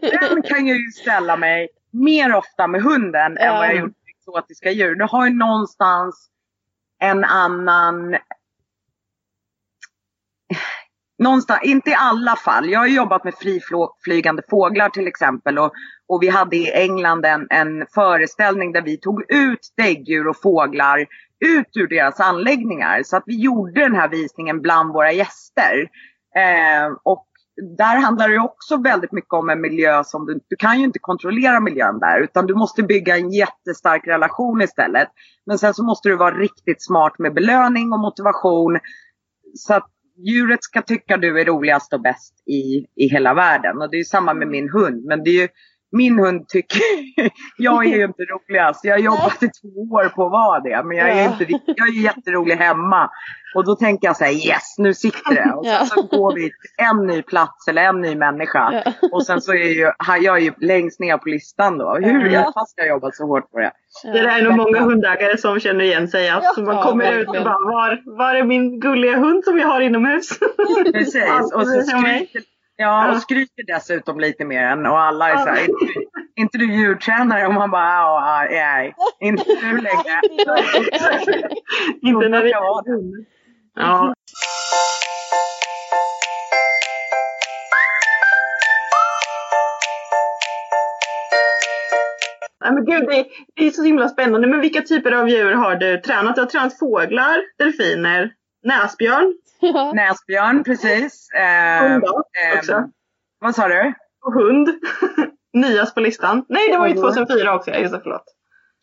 Den 0.30 0.42
kan 0.42 0.66
jag 0.66 0.76
ju 0.76 0.90
ställa 0.90 1.36
mig 1.36 1.68
mer 2.04 2.34
ofta 2.34 2.66
med 2.66 2.82
hunden 2.82 3.38
än 3.38 3.54
vad 3.54 3.66
jag 3.66 3.74
Ja. 3.74 3.80
gjort 3.80 3.94
med 4.04 4.14
exotiska 4.18 4.70
djur. 4.70 4.94
Det 4.94 5.04
har 5.04 5.26
ju 5.26 5.34
någonstans 5.34 6.28
en 6.98 7.24
annan 7.24 8.16
någonstans, 11.18 11.60
inte 11.62 11.90
i 11.90 11.94
alla 11.98 12.36
fall. 12.36 12.70
Jag 12.70 12.78
har 12.80 12.86
jobbat 12.86 13.24
med 13.24 13.34
friflygande 13.34 14.42
fåglar 14.50 14.88
till 14.88 15.06
exempel 15.06 15.58
och, 15.58 15.72
och 16.08 16.22
vi 16.22 16.28
hade 16.28 16.56
i 16.56 16.72
England 16.72 17.24
en, 17.26 17.46
en 17.50 17.86
föreställning 17.94 18.72
där 18.72 18.82
vi 18.82 18.96
tog 18.96 19.24
ut 19.28 19.72
däggdjur 19.76 20.28
och 20.28 20.40
fåglar 20.42 21.06
ut 21.40 21.76
ur 21.76 21.88
deras 21.88 22.20
anläggningar. 22.20 23.02
Så 23.02 23.16
att 23.16 23.22
vi 23.26 23.40
gjorde 23.40 23.80
den 23.80 23.94
här 23.96 24.08
visningen 24.08 24.60
bland 24.62 24.92
våra 24.92 25.12
gäster. 25.12 25.88
Eh, 26.36 26.92
och 27.02 27.26
där 27.62 27.96
handlar 27.96 28.28
det 28.28 28.38
också 28.38 28.76
väldigt 28.76 29.12
mycket 29.12 29.32
om 29.32 29.50
en 29.50 29.60
miljö 29.60 30.04
som 30.04 30.26
du, 30.26 30.40
du 30.48 30.56
kan 30.56 30.78
ju 30.78 30.84
inte 30.84 30.98
kontrollera 30.98 31.60
miljön 31.60 31.98
där 31.98 32.20
utan 32.20 32.46
du 32.46 32.54
måste 32.54 32.82
bygga 32.82 33.16
en 33.16 33.32
jättestark 33.32 34.06
relation 34.06 34.62
istället. 34.62 35.08
Men 35.46 35.58
sen 35.58 35.74
så 35.74 35.84
måste 35.84 36.08
du 36.08 36.16
vara 36.16 36.38
riktigt 36.38 36.84
smart 36.84 37.18
med 37.18 37.34
belöning 37.34 37.92
och 37.92 38.00
motivation. 38.00 38.78
Så 39.54 39.74
att 39.74 39.86
djuret 40.16 40.64
ska 40.64 40.82
tycka 40.82 41.16
du 41.16 41.40
är 41.40 41.44
roligast 41.44 41.92
och 41.92 42.00
bäst 42.00 42.34
i, 42.46 42.86
i 43.04 43.08
hela 43.08 43.34
världen. 43.34 43.82
Och 43.82 43.90
det 43.90 43.96
är 43.96 44.04
samma 44.04 44.34
med 44.34 44.48
min 44.48 44.70
hund. 44.70 45.04
Men 45.04 45.24
det 45.24 45.30
är 45.30 45.42
ju, 45.42 45.48
min 45.96 46.18
hund 46.18 46.48
tycker, 46.48 46.80
jag 47.56 47.86
är 47.86 47.96
ju 47.96 48.04
inte 48.04 48.22
roligast. 48.22 48.84
Jag 48.84 48.94
har 48.94 48.98
jobbat 48.98 49.42
i 49.42 49.48
två 49.48 49.94
år 49.94 50.08
på 50.08 50.26
att 50.26 50.32
vara 50.32 50.60
det. 50.60 50.82
Men 50.84 50.96
jag 50.96 51.10
är, 51.10 51.24
inte, 51.24 51.46
jag 51.66 51.88
är 51.88 52.02
jätterolig 52.02 52.56
hemma. 52.56 53.10
Och 53.54 53.64
då 53.64 53.76
tänker 53.76 54.08
jag 54.08 54.16
så 54.16 54.24
här, 54.24 54.32
yes 54.32 54.74
nu 54.78 54.94
sitter 54.94 55.34
det. 55.34 55.52
Och 55.52 55.66
sen 55.66 55.86
så 55.86 56.02
går 56.02 56.34
vi 56.34 56.42
till 56.42 56.84
en 56.90 57.06
ny 57.06 57.22
plats 57.22 57.68
eller 57.68 57.82
en 57.82 58.00
ny 58.00 58.14
människa. 58.14 58.82
Och 59.12 59.26
sen 59.26 59.40
så 59.40 59.52
är 59.52 59.68
ju, 59.68 59.92
jag 60.20 60.36
är 60.36 60.40
ju 60.40 60.52
längst 60.60 61.00
ner 61.00 61.18
på 61.18 61.28
listan 61.28 61.78
då. 61.78 61.94
Hur, 61.94 62.30
jag, 62.30 62.54
fast 62.54 62.74
jag 62.76 62.84
har 62.84 62.88
jobbat 62.88 63.16
så 63.16 63.26
hårt 63.26 63.50
på 63.50 63.58
det. 63.58 63.72
Det 64.02 64.22
där 64.22 64.38
är 64.38 64.42
nog 64.42 64.56
många 64.56 64.80
hundägare 64.80 65.38
som 65.38 65.60
känner 65.60 65.84
igen 65.84 66.08
sig. 66.08 66.28
Att 66.28 66.56
man 66.56 66.82
kommer 66.82 67.12
ut 67.12 67.28
och 67.28 67.34
bara, 67.34 67.58
var, 67.58 68.18
var 68.18 68.34
är 68.34 68.44
min 68.44 68.80
gulliga 68.80 69.16
hund 69.16 69.44
som 69.44 69.58
jag 69.58 69.68
har 69.68 69.80
inomhus? 69.80 70.38
Precis. 70.92 71.52
Och 71.54 71.66
så 71.66 71.82
skryter, 71.82 72.42
Ja, 72.78 73.10
och 73.10 73.22
skryter 73.22 73.74
dessutom 73.74 74.20
lite 74.20 74.44
mer 74.44 74.62
än 74.62 74.86
och 74.86 75.00
alla 75.00 75.30
är 75.30 75.36
så 75.36 75.48
här, 75.48 75.60
inte, 75.60 76.08
inte 76.36 76.58
du 76.58 76.74
djurtränare? 76.74 77.46
Och 77.46 77.54
man 77.54 77.70
bara, 77.70 77.84
ja, 77.84 78.46
nej, 78.50 78.94
inte 79.20 79.44
nu 79.62 79.76
längre. 79.78 80.20
inte 82.02 82.28
när 82.28 82.42
det 82.42 82.50
är 82.50 82.56
Ja. 83.74 84.14
Nej, 92.64 92.74
men 92.74 92.84
gud, 92.84 93.08
det, 93.08 93.26
det 93.56 93.66
är 93.66 93.70
så 93.70 93.82
himla 93.82 94.08
spännande. 94.08 94.48
Men 94.48 94.60
vilka 94.60 94.82
typer 94.82 95.12
av 95.12 95.28
djur 95.28 95.52
har 95.52 95.76
du 95.76 96.00
tränat? 96.00 96.34
Du 96.34 96.40
har 96.40 96.48
tränat 96.48 96.78
fåglar, 96.78 97.36
delfiner, 97.58 98.30
näsbjörn. 98.66 99.34
Ja. 99.60 99.92
Näsbjörn, 99.92 100.64
precis. 100.64 101.28
Eh, 101.30 101.90
hund 101.90 102.04
eh, 102.04 102.58
också. 102.58 102.84
Vad 103.40 103.54
sa 103.54 103.68
du? 103.68 103.94
Och 104.24 104.32
hund. 104.32 104.68
Nyast 105.52 105.94
på 105.94 106.00
listan. 106.00 106.44
Nej, 106.48 106.70
det 106.70 106.78
var 106.78 106.86
ju 106.86 106.94
2004 106.94 107.54
också. 107.54 107.70
Just 107.70 107.92
det, 107.92 108.00
förlåt. 108.02 108.24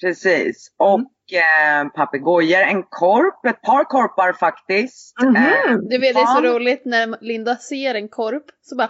Precis. 0.02 0.68
Och 0.78 1.00
eh, 1.34 1.88
papegojor, 1.96 2.62
en 2.62 2.84
korp, 2.84 3.46
ett 3.46 3.62
par 3.62 3.84
korpar 3.84 4.34
faktiskt. 4.34 5.22
Mm 5.22 5.36
-hmm. 5.36 5.72
eh, 5.72 5.78
du 5.90 5.98
vet 5.98 6.16
det 6.16 6.22
är 6.22 6.36
så 6.36 6.42
roligt 6.42 6.82
när 6.86 7.18
Linda 7.22 7.56
ser 7.56 7.96
en 7.96 8.10
korp 8.10 8.46
så 8.62 8.76
bara 8.76 8.90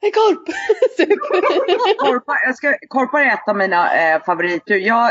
en 0.00 0.12
korp! 0.12 0.46
korpar, 1.98 2.36
jag 2.46 2.56
ska, 2.56 2.74
korpar 2.88 3.20
är 3.20 3.26
ett 3.26 3.48
av 3.48 3.56
mina 3.56 4.14
eh, 4.14 4.22
favoriter. 4.24 4.74
Jag, 4.74 5.10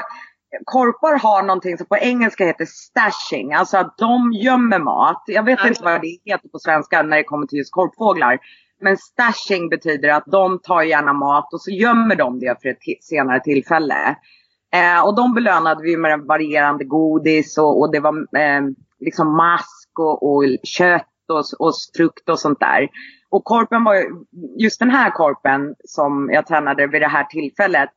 korpar 0.66 1.20
har 1.20 1.44
någonting 1.44 1.78
som 1.78 1.88
på 1.88 1.98
engelska 1.98 2.46
heter 2.46 2.66
stashing, 2.66 3.54
alltså 3.54 3.78
att 3.78 3.98
de 3.98 4.34
gömmer 4.34 4.80
mat. 4.80 5.24
Jag 5.28 5.44
vet 5.44 5.66
inte 5.66 5.84
vad 5.84 6.02
det 6.02 6.18
heter 6.26 6.50
på 6.50 6.60
svenska 6.60 7.04
när 7.04 7.18
det 7.18 7.24
kommer 7.24 7.48
till 7.48 7.58
just 7.58 7.72
korpfåglar. 7.72 8.39
Men 8.82 8.98
stashing 8.98 9.70
betyder 9.70 10.10
att 10.10 10.24
de 10.26 10.60
tar 10.60 10.82
gärna 10.82 11.13
mat 11.13 11.54
och 11.54 11.62
så 11.62 11.72
gömmer 11.72 12.16
de 12.16 12.39
det 12.39 12.62
för 12.62 12.70
ett 12.70 13.04
senare 13.04 13.39
tillfälle. 13.39 14.18
Eh, 14.74 15.06
och 15.06 15.16
de 15.16 15.34
belönade 15.34 15.84
vi 15.84 15.98
med 15.98 16.20
varierande 16.20 16.84
godis 16.84 17.58
och, 17.58 17.80
och 17.80 17.92
det 17.92 18.00
var 18.00 18.38
eh, 18.38 18.62
liksom 19.00 19.36
mask 19.38 20.00
och, 20.00 20.34
och 20.34 20.44
kött 20.63 21.08
och, 21.30 21.68
och 21.68 21.74
frukt 21.98 22.30
och 22.30 22.39
sånt 22.39 22.60
där. 22.60 22.89
Och 23.30 23.44
korpen 23.44 23.84
var 23.84 23.96
just 24.58 24.80
den 24.80 24.89
här 24.89 25.12
korpen 25.12 25.76
som 25.84 26.30
jag 26.34 26.48
tränade 26.48 26.88
vid 26.88 27.02
det 27.02 27.08
här 27.08 27.24
tillfället 27.24 27.89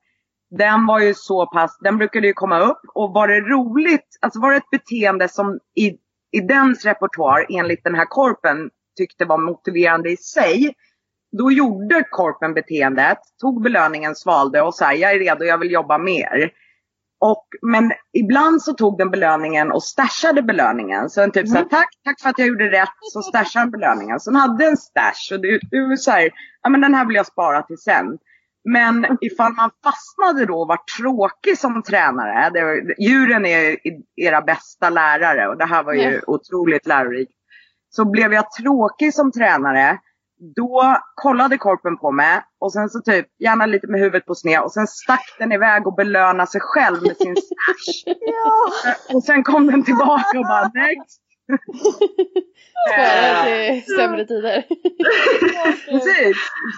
den 0.51 0.87
var 0.87 1.01
ju 1.01 1.15
så 1.15 1.47
pass, 1.47 1.79
den 1.81 1.99
brukade 1.99 2.27
ju 2.27 2.33
komma 2.33 2.61
upp 2.61 2.81
och 2.95 3.13
var 3.15 3.29
det 3.29 3.41
roligt, 3.41 4.19
alltså 4.21 4.41
var 4.41 4.51
det 4.51 4.57
ett 4.57 4.71
beteende 4.71 5.29
som 5.29 5.59
i, 5.77 5.87
i 6.33 6.41
dens 6.41 6.85
repertoar 6.85 7.47
enligt 7.49 7.85
den 7.85 7.95
här 7.95 8.05
korpen 8.05 8.71
tyckte 8.97 9.25
var 9.25 9.39
motiverande 9.39 10.11
i 10.11 10.17
sig. 10.17 10.75
Då 11.39 11.53
gjorde 11.53 12.05
korpen 12.11 12.55
beteendet, 12.55 13.19
tog 13.41 13.63
belöningen, 13.63 14.15
svalde 14.15 14.63
och 14.63 14.75
sa 14.75 14.93
jag 14.93 15.13
är 15.15 15.19
redo, 15.19 15.45
jag 15.45 15.59
vill 15.59 15.73
jobba 15.73 15.99
mer. 15.99 16.53
Och, 17.21 17.47
men 17.63 17.93
ibland 18.13 18.63
så 18.63 18.73
tog 18.73 18.99
den 18.99 19.11
belöningen 19.11 19.73
och 19.73 19.83
stashade 19.83 20.43
belöningen. 20.43 21.11
Så 21.11 21.23
en 21.23 21.31
typ 21.31 21.49
mm. 21.49 21.69
tack, 21.69 21.89
tack 22.05 22.21
för 22.21 22.29
att 22.29 22.39
jag 22.39 22.49
gjorde 22.49 22.71
rätt. 22.71 22.89
Så 23.13 23.23
stashade 23.23 23.71
belöningen. 23.71 24.21
Så 24.21 24.31
den 24.31 24.41
hade 24.41 24.67
en 24.67 24.77
stash 24.77 25.35
och 25.35 25.41
det, 25.41 25.61
det 25.71 25.81
var 25.81 25.97
så 25.97 26.11
här, 26.11 26.31
ja 26.63 26.71
men 26.71 26.81
den 26.81 26.95
här 26.95 27.07
vill 27.07 27.17
jag 27.17 27.27
spara 27.27 27.63
till 27.63 27.79
sen. 27.79 28.19
Men 28.73 29.19
ifall 29.21 29.53
man 29.53 29.71
fastnade 29.85 30.47
då 30.47 30.61
och 30.61 30.69
var 30.69 30.79
tråkig 30.99 31.59
som 31.59 31.83
tränare, 31.83 32.51
det, 32.51 32.95
djuren 33.05 33.47
är 33.47 33.77
era 34.17 34.43
bästa 34.43 34.91
lärare 34.91 35.49
och 35.49 35.59
det 35.59 35.65
här 35.65 35.83
var 35.83 35.93
ju 35.93 36.01
ja. 36.01 36.21
otroligt 36.27 36.87
lärorikt. 36.87 37.33
Så 37.91 38.05
blev 38.11 38.33
jag 38.33 38.51
tråkig 38.51 39.15
som 39.15 39.33
tränare, 39.33 39.99
då 40.57 40.97
kollade 41.15 41.59
korpen 41.59 41.99
på 41.99 42.13
mig 42.13 42.43
och 42.61 42.73
sen 42.73 42.89
så 42.89 43.01
typ 43.01 43.27
gärna 43.39 43.67
lite 43.67 43.87
med 43.87 44.01
huvudet 44.01 44.27
på 44.27 44.35
sned 44.35 44.61
och 44.61 44.73
sen 44.73 44.87
stack 44.87 45.37
den 45.39 45.53
iväg 45.53 45.87
och 45.87 45.95
belönade 45.95 46.51
sig 46.51 46.61
själv 46.61 47.03
med 47.03 47.17
sin 47.17 47.37
stash. 47.37 48.15
ja. 48.21 48.95
Och 49.15 49.25
sen 49.25 49.45
kom 49.45 49.67
den 49.67 49.85
tillbaka 49.85 50.39
och 50.39 50.45
bara 50.45 50.71
next. 50.75 51.26
Spara 52.93 53.45
till 53.45 53.85
sämre 53.97 54.25
tider. 54.25 54.65
Precis. 55.91 56.37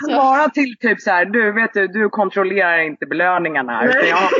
Spara 0.09 0.49
till 0.49 0.77
typ 0.81 1.01
så 1.01 1.11
här, 1.11 1.25
du 1.25 1.53
vet 1.53 1.75
du, 1.75 1.89
du 1.89 2.09
kontrollerar 2.09 2.79
inte 2.79 3.07
belöningarna. 3.07 3.85
Utan 3.85 4.09
jag, 4.09 4.31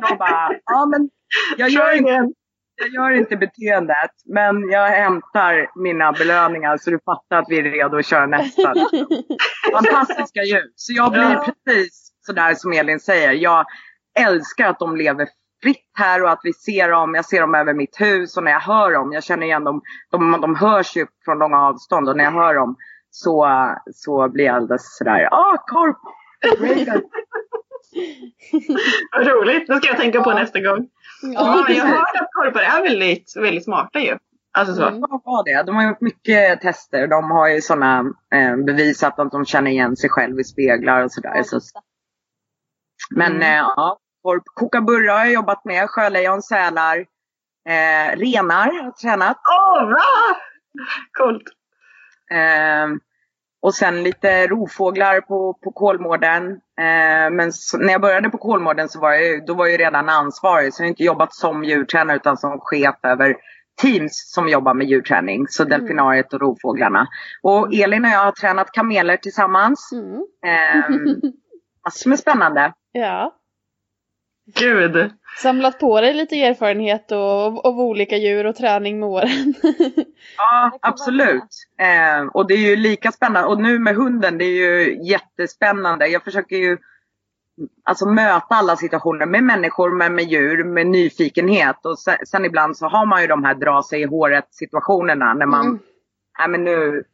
jag 0.00 0.18
bara, 0.18 0.50
ja 0.64 0.86
men 0.86 1.10
jag 1.56 1.68
gör, 1.68 1.92
inte, 1.96 2.32
jag 2.76 2.88
gör 2.88 3.10
inte 3.10 3.36
beteendet 3.36 4.10
men 4.24 4.70
jag 4.70 4.88
hämtar 4.88 5.82
mina 5.82 6.12
belöningar 6.12 6.76
så 6.76 6.90
du 6.90 6.98
fattar 7.04 7.38
att 7.38 7.46
vi 7.48 7.58
är 7.58 7.62
redo 7.62 7.96
att 7.96 8.06
köra 8.06 8.26
nästa. 8.26 8.74
Fantastiska 9.72 10.42
djur. 10.42 10.72
Så 10.76 10.92
jag 10.92 11.12
blir 11.12 11.34
precis 11.64 12.12
sådär 12.26 12.54
som 12.54 12.72
Elin 12.72 13.00
säger. 13.00 13.32
Jag 13.32 13.66
älskar 14.18 14.68
att 14.68 14.78
de 14.78 14.96
lever 14.96 15.28
fritt 15.62 15.90
här 15.94 16.22
och 16.22 16.30
att 16.30 16.40
vi 16.42 16.52
ser 16.52 16.90
dem. 16.90 17.14
Jag 17.14 17.24
ser 17.24 17.40
dem 17.40 17.54
över 17.54 17.74
mitt 17.74 18.00
hus 18.00 18.36
och 18.36 18.44
när 18.44 18.52
jag 18.52 18.60
hör 18.60 18.92
dem, 18.92 19.12
jag 19.12 19.24
känner 19.24 19.46
igen 19.46 19.64
dem, 19.64 19.82
de, 20.10 20.40
de 20.40 20.56
hörs 20.56 20.96
ju 20.96 21.06
från 21.24 21.38
långa 21.38 21.58
avstånd 21.58 22.08
och 22.08 22.16
när 22.16 22.24
jag 22.24 22.32
hör 22.32 22.54
dem 22.54 22.76
så, 23.10 23.48
så 23.94 24.28
blir 24.28 24.44
jag 24.44 24.56
alldeles 24.56 24.96
sådär, 24.96 25.28
ah 25.32 25.56
korp! 25.66 25.98
Vad 29.12 29.26
roligt, 29.26 29.66
det 29.66 29.76
ska 29.76 29.88
jag 29.88 29.96
tänka 29.96 30.22
på 30.22 30.32
nästa 30.32 30.60
gång. 30.60 30.88
Ja, 31.22 31.64
men 31.68 31.76
jag 31.76 31.84
har 31.84 31.96
hört 31.96 32.20
att 32.20 32.28
korpar 32.32 32.60
är 32.60 32.82
väldigt, 32.82 33.36
väldigt 33.36 33.64
smarta 33.64 34.00
ju. 34.00 34.18
Alltså 34.52 34.74
så. 34.74 34.82
Mm. 34.82 35.00
De, 35.00 35.42
det. 35.44 35.62
de 35.62 35.76
har 35.76 35.88
gjort 35.88 36.00
mycket 36.00 36.60
tester. 36.60 37.06
De 37.06 37.30
har 37.30 37.48
ju 37.48 37.60
sådana 37.60 38.04
eh, 38.34 38.56
bevisat 38.56 39.18
att 39.18 39.30
de 39.30 39.44
känner 39.44 39.70
igen 39.70 39.96
sig 39.96 40.10
själv 40.10 40.40
i 40.40 40.44
speglar 40.44 41.04
och 41.04 41.12
sådär. 41.12 41.42
Så. 41.42 41.60
Men 43.10 43.32
mm. 43.32 43.42
eh, 43.42 43.56
ja, 43.76 43.98
Korp. 44.22 44.42
Kookaburra 44.54 45.12
har 45.12 45.24
jag 45.24 45.32
jobbat 45.32 45.64
med, 45.64 45.90
sjölejon, 45.90 46.42
sälar, 46.42 46.98
eh, 47.68 48.16
renar 48.16 48.66
har 48.66 48.84
jag 48.84 48.96
tränat. 48.96 49.36
Åh, 49.48 49.84
oh, 49.84 49.90
va? 49.90 50.36
Coolt. 51.18 51.42
Eh, 52.30 52.86
och 53.62 53.74
sen 53.74 54.02
lite 54.02 54.46
rovfåglar 54.46 55.20
på, 55.20 55.54
på 55.64 55.72
Kolmården. 55.72 56.50
Eh, 56.80 57.30
men 57.30 57.52
så, 57.52 57.78
när 57.78 57.92
jag 57.92 58.00
började 58.00 58.30
på 58.30 58.38
Kolmården 58.38 58.88
så 58.88 59.00
var 59.00 59.12
jag, 59.12 59.46
då 59.46 59.54
var 59.54 59.66
jag 59.66 59.80
redan 59.80 60.08
ansvarig. 60.08 60.74
Så 60.74 60.82
jag 60.82 60.86
har 60.86 60.88
inte 60.88 61.04
jobbat 61.04 61.34
som 61.34 61.64
djurtränare 61.64 62.16
utan 62.16 62.36
som 62.36 62.60
chef 62.60 62.96
över 63.02 63.36
teams 63.82 64.32
som 64.34 64.48
jobbar 64.48 64.74
med 64.74 64.86
djurträning. 64.86 65.46
Så 65.48 65.62
mm. 65.62 65.78
delfinariet 65.78 66.32
och 66.32 66.40
rovfåglarna. 66.40 67.06
Och 67.42 67.74
Elin 67.74 68.04
och 68.04 68.10
jag 68.10 68.24
har 68.24 68.32
tränat 68.32 68.72
kameler 68.72 69.16
tillsammans. 69.16 69.92
Mm. 69.92 70.14
Eh, 70.46 70.90
massor 71.84 72.10
med 72.10 72.18
spännande. 72.18 72.72
Ja. 72.92 73.38
Gud! 74.46 75.10
Samlat 75.38 75.78
på 75.78 76.00
dig 76.00 76.14
lite 76.14 76.36
erfarenhet 76.36 77.12
och, 77.12 77.66
av 77.66 77.80
olika 77.80 78.16
djur 78.16 78.46
och 78.46 78.56
träning 78.56 79.00
med 79.00 79.08
åren. 79.08 79.54
ja, 80.36 80.78
absolut. 80.82 81.48
Eh, 81.78 82.26
och 82.34 82.46
det 82.48 82.54
är 82.54 82.70
ju 82.70 82.76
lika 82.76 83.12
spännande. 83.12 83.48
Och 83.48 83.60
nu 83.60 83.78
med 83.78 83.96
hunden, 83.96 84.38
det 84.38 84.44
är 84.44 84.56
ju 84.56 84.98
jättespännande. 85.04 86.06
Jag 86.06 86.24
försöker 86.24 86.56
ju 86.56 86.78
alltså 87.84 88.06
möta 88.06 88.54
alla 88.54 88.76
situationer 88.76 89.26
med 89.26 89.44
människor, 89.44 89.96
men 89.96 90.14
med 90.14 90.24
djur, 90.24 90.64
med 90.64 90.86
nyfikenhet. 90.86 91.86
Och 91.86 91.98
sen, 91.98 92.16
sen 92.26 92.44
ibland 92.44 92.76
så 92.76 92.86
har 92.86 93.06
man 93.06 93.20
ju 93.20 93.26
de 93.26 93.44
här 93.44 93.54
dra 93.54 93.82
sig 93.82 94.00
i 94.00 94.04
håret 94.06 94.46
situationerna 94.50 95.34
när 95.34 95.46
man, 95.46 95.66
Mm. 95.66 95.78
nej 96.38 96.48
men 96.48 96.64
nu, 96.64 97.04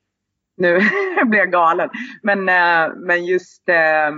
nu 0.57 0.81
blir 1.27 1.39
jag 1.39 1.51
galen. 1.51 1.91
Men, 2.23 2.49
eh, 2.49 2.95
men 2.97 3.25
just, 3.27 3.69
eh, 3.69 4.11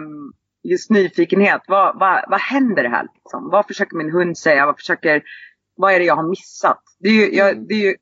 just 0.62 0.90
nyfikenhet, 0.90 1.62
vad, 1.68 1.99
vad, 1.99 2.25
vad 2.29 2.40
händer 2.40 2.85
här? 2.85 3.07
Liksom? 3.14 3.49
Vad 3.51 3.66
försöker 3.66 3.96
min 3.96 4.12
hund 4.12 4.38
säga? 4.38 4.66
Vad, 4.66 4.77
försöker, 4.77 5.23
vad 5.77 5.92
är 5.92 5.99
det 5.99 6.05
jag 6.05 6.16
har 6.16 6.29
missat? 6.29 6.83
Det 6.99 7.09
är 7.09 7.12
ju, 7.12 7.35
jag, 7.35 7.68
det 7.68 7.75
är 7.75 7.83
ju, 7.88 7.94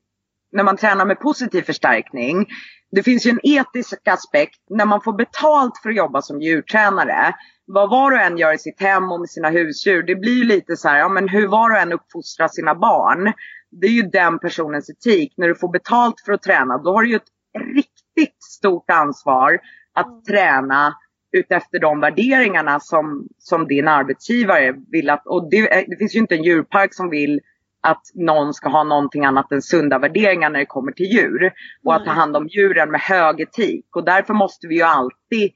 när 0.51 0.63
man 0.63 0.77
tränar 0.77 1.05
med 1.05 1.19
positiv 1.19 1.61
förstärkning, 1.61 2.47
det 2.91 3.03
finns 3.03 3.25
ju 3.25 3.29
en 3.29 3.39
etisk 3.43 4.07
aspekt 4.07 4.59
när 4.69 4.85
man 4.85 5.01
får 5.01 5.13
betalt 5.13 5.77
för 5.83 5.89
att 5.89 5.95
jobba 5.95 6.21
som 6.21 6.41
djurtränare. 6.41 7.35
Vad 7.65 7.89
var 7.89 8.11
och 8.11 8.19
en 8.19 8.37
gör 8.37 8.53
i 8.53 8.57
sitt 8.57 8.81
hem 8.81 9.11
och 9.11 9.19
med 9.19 9.29
sina 9.29 9.49
husdjur, 9.49 10.03
det 10.03 10.15
blir 10.15 10.33
ju 10.33 10.43
lite 10.43 10.77
så 10.77 10.89
här, 10.89 10.97
ja 10.99 11.09
men 11.09 11.29
hur 11.29 11.47
var 11.47 11.71
och 11.71 11.77
en 11.77 11.93
uppfostrar 11.93 12.47
sina 12.47 12.75
barn. 12.75 13.33
Det 13.81 13.87
är 13.87 13.91
ju 13.91 14.01
den 14.01 14.39
personens 14.39 14.89
etik. 14.89 15.33
När 15.37 15.47
du 15.47 15.55
får 15.55 15.71
betalt 15.71 16.15
för 16.25 16.33
att 16.33 16.41
träna, 16.41 16.77
då 16.77 16.93
har 16.93 17.03
du 17.03 17.09
ju 17.09 17.15
ett 17.15 17.31
riktigt 17.75 18.43
stort 18.43 18.89
ansvar 18.91 19.59
att 19.93 20.25
träna 20.25 20.95
utefter 21.31 21.79
de 21.79 21.99
värderingarna 21.99 22.79
som, 22.79 23.27
som 23.37 23.67
din 23.67 23.87
arbetsgivare 23.87 24.73
vill 24.91 25.09
att, 25.09 25.27
och 25.27 25.49
det, 25.49 25.85
det 25.87 25.97
finns 25.99 26.15
ju 26.15 26.19
inte 26.19 26.35
en 26.35 26.43
djurpark 26.43 26.93
som 26.93 27.09
vill 27.09 27.41
att 27.81 28.01
någon 28.13 28.53
ska 28.53 28.69
ha 28.69 28.83
någonting 28.83 29.25
annat 29.25 29.51
än 29.51 29.61
sunda 29.61 29.99
värderingar 29.99 30.49
när 30.49 30.59
det 30.59 30.65
kommer 30.65 30.91
till 30.91 31.05
djur. 31.05 31.51
Och 31.85 31.95
att 31.95 32.05
ta 32.05 32.11
hand 32.11 32.37
om 32.37 32.47
djuren 32.47 32.91
med 32.91 33.01
hög 33.01 33.41
etik. 33.41 33.85
Och 33.95 34.05
därför 34.05 34.33
måste 34.33 34.67
vi 34.67 34.75
ju 34.75 34.81
alltid 34.81 35.51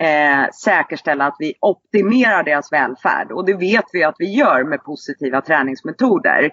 eh, 0.00 0.50
säkerställa 0.64 1.26
att 1.26 1.36
vi 1.38 1.54
optimerar 1.60 2.42
deras 2.42 2.72
välfärd. 2.72 3.32
Och 3.32 3.46
det 3.46 3.54
vet 3.54 3.84
vi 3.92 4.04
att 4.04 4.16
vi 4.18 4.36
gör 4.36 4.64
med 4.64 4.84
positiva 4.84 5.40
träningsmetoder. 5.40 6.50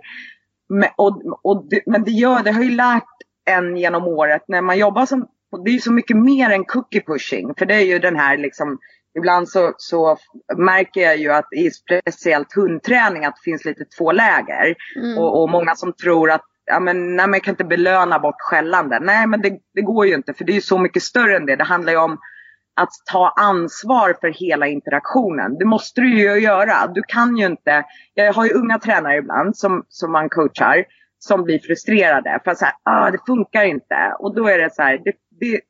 Men, 0.69 0.89
och, 0.97 1.21
och 1.43 1.67
men 1.86 2.03
det, 2.03 2.12
gör, 2.12 2.43
det 2.43 2.51
har 2.51 2.63
ju 2.63 2.75
lärt 2.75 3.03
en 3.45 3.77
genom 3.77 4.03
året 4.03 4.41
när 4.47 4.62
man 4.62 4.77
jobbar 4.77 5.05
som, 5.05 5.27
det 5.58 5.72
är 5.72 5.74
ju 5.74 5.80
så 5.80 5.92
mycket 5.92 6.18
mer 6.18 6.50
än 6.50 6.66
cookie 6.66 7.02
pushing. 7.02 7.54
För 7.58 7.66
det 7.66 7.76
är 7.76 7.86
ju 7.86 8.00
den 8.00 8.16
här 8.16 8.38
liksom 8.38 8.80
Ibland 9.18 9.50
så, 9.50 9.74
så 9.78 10.18
märker 10.58 11.02
jag 11.02 11.18
ju 11.18 11.32
att 11.32 11.54
i 11.56 11.72
speciellt 11.72 12.56
hundträning 12.56 13.26
att 13.26 13.36
det 13.36 13.52
finns 13.52 13.66
lite 13.66 13.86
två 13.98 14.12
läger. 14.12 14.76
Mm. 14.96 15.18
Och, 15.18 15.42
och 15.42 15.50
många 15.50 15.76
som 15.76 15.94
tror 15.94 16.32
att 16.32 16.42
ja, 16.66 16.80
men, 16.80 17.16
nej, 17.16 17.28
men 17.28 17.34
jag 17.34 17.44
kan 17.44 17.52
inte 17.52 17.64
belöna 17.64 18.20
bort 18.20 18.36
skällande. 18.40 19.00
Nej 19.00 19.28
men 19.28 19.42
det, 19.42 19.58
det 19.74 19.82
går 19.82 20.08
ju 20.08 20.14
inte 20.14 20.34
för 20.34 20.44
det 20.46 20.52
är 20.52 20.56
ju 20.56 20.62
så 20.62 20.78
mycket 20.78 21.04
större 21.04 21.38
än 21.38 21.46
det. 21.46 21.56
Det 21.56 21.64
handlar 21.64 21.94
ju 21.94 22.00
om 22.00 22.18
att 22.76 22.90
ta 23.12 23.34
ansvar 23.38 24.16
för 24.22 24.28
hela 24.28 24.68
interaktionen. 24.68 25.58
Det 25.58 25.66
måste 25.66 26.02
du 26.02 26.20
ju 26.20 26.40
göra. 26.40 26.88
Du 26.88 27.02
kan 27.08 27.38
ju 27.38 27.46
inte. 27.46 27.84
Jag 28.14 28.34
har 28.34 28.46
ju 28.46 28.54
unga 28.54 28.80
tränare 28.80 29.18
ibland 29.18 29.58
som, 29.58 29.86
som 29.90 30.12
man 30.12 30.30
coachar 30.30 30.86
som 31.20 31.44
blir 31.44 31.60
frustrerade 31.60 32.40
för 32.44 32.52
att 32.52 32.58
säga 32.58 32.74
ah, 32.84 33.12
det 33.12 33.20
funkar 33.26 33.64
inte. 33.64 34.16
Och 34.20 34.36
då 34.36 34.48
är 34.48 34.58
det 34.58 34.74
så 34.74 34.82
här, 34.82 35.02
det, 35.06 35.14
det, 35.41 35.62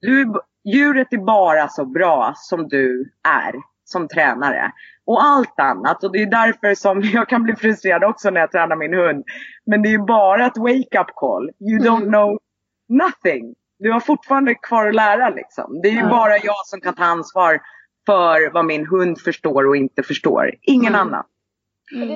du, 0.00 0.32
djuret 0.64 1.12
är 1.12 1.18
bara 1.18 1.68
så 1.68 1.84
bra 1.84 2.32
som 2.36 2.68
du 2.68 3.12
är 3.28 3.54
som 3.84 4.08
tränare. 4.08 4.72
Och 5.04 5.24
allt 5.24 5.60
annat, 5.60 6.04
och 6.04 6.12
det 6.12 6.22
är 6.22 6.26
därför 6.30 6.74
som 6.74 7.00
jag 7.14 7.28
kan 7.28 7.42
bli 7.42 7.56
frustrerad 7.56 8.04
också 8.04 8.30
när 8.30 8.40
jag 8.40 8.50
tränar 8.52 8.76
min 8.76 8.94
hund. 8.94 9.24
Men 9.66 9.82
det 9.82 9.94
är 9.94 9.98
bara 9.98 10.46
ett 10.46 10.56
wake-up 10.56 11.06
call. 11.14 11.50
You 11.60 11.78
don't 11.78 12.08
know 12.08 12.38
nothing. 12.88 13.54
Du 13.78 13.92
har 13.92 14.00
fortfarande 14.00 14.54
kvar 14.54 14.86
att 14.86 14.94
lära 14.94 15.28
liksom. 15.30 15.80
Det 15.82 15.88
är 15.88 15.92
ju 15.92 15.98
Mm. 15.98 16.10
bara 16.10 16.38
jag 16.38 16.66
som 16.66 16.80
kan 16.80 16.94
ta 16.94 17.04
ansvar 17.04 17.60
för 18.06 18.52
vad 18.52 18.64
min 18.64 18.86
hund 18.86 19.20
förstår 19.20 19.66
och 19.66 19.76
inte 19.76 20.02
förstår. 20.02 20.50
Ingen 20.62 20.94
annan. 20.94 21.24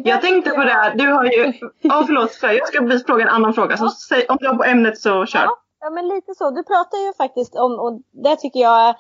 Jag 0.05 0.23
tänkte 0.23 0.51
på 0.51 0.65
det 0.65 0.71
här, 0.73 0.95
du 0.95 1.07
har 1.07 1.25
ju... 1.25 1.53
Ja 1.81 2.05
förlåt, 2.07 2.35
för 2.35 2.49
jag 2.49 2.69
ska 2.69 2.99
fråga 3.07 3.23
en 3.25 3.29
annan 3.29 3.55
fråga. 3.55 3.77
Så 3.77 3.89
säg, 3.89 4.27
om 4.29 4.37
du 4.41 4.47
har 4.49 4.57
på 4.57 4.65
ämnet 4.65 4.99
så 4.99 5.27
kör. 5.27 5.41
Ja, 5.41 5.57
ja, 5.87 5.91
men 5.91 6.09
lite 6.09 6.35
så. 6.35 6.51
Du 6.51 6.63
pratar 6.63 6.99
ju 6.99 7.13
faktiskt 7.13 7.57
om, 7.57 7.73
och 7.79 8.01
det 8.11 8.37
tycker 8.37 8.61
jag 8.61 8.95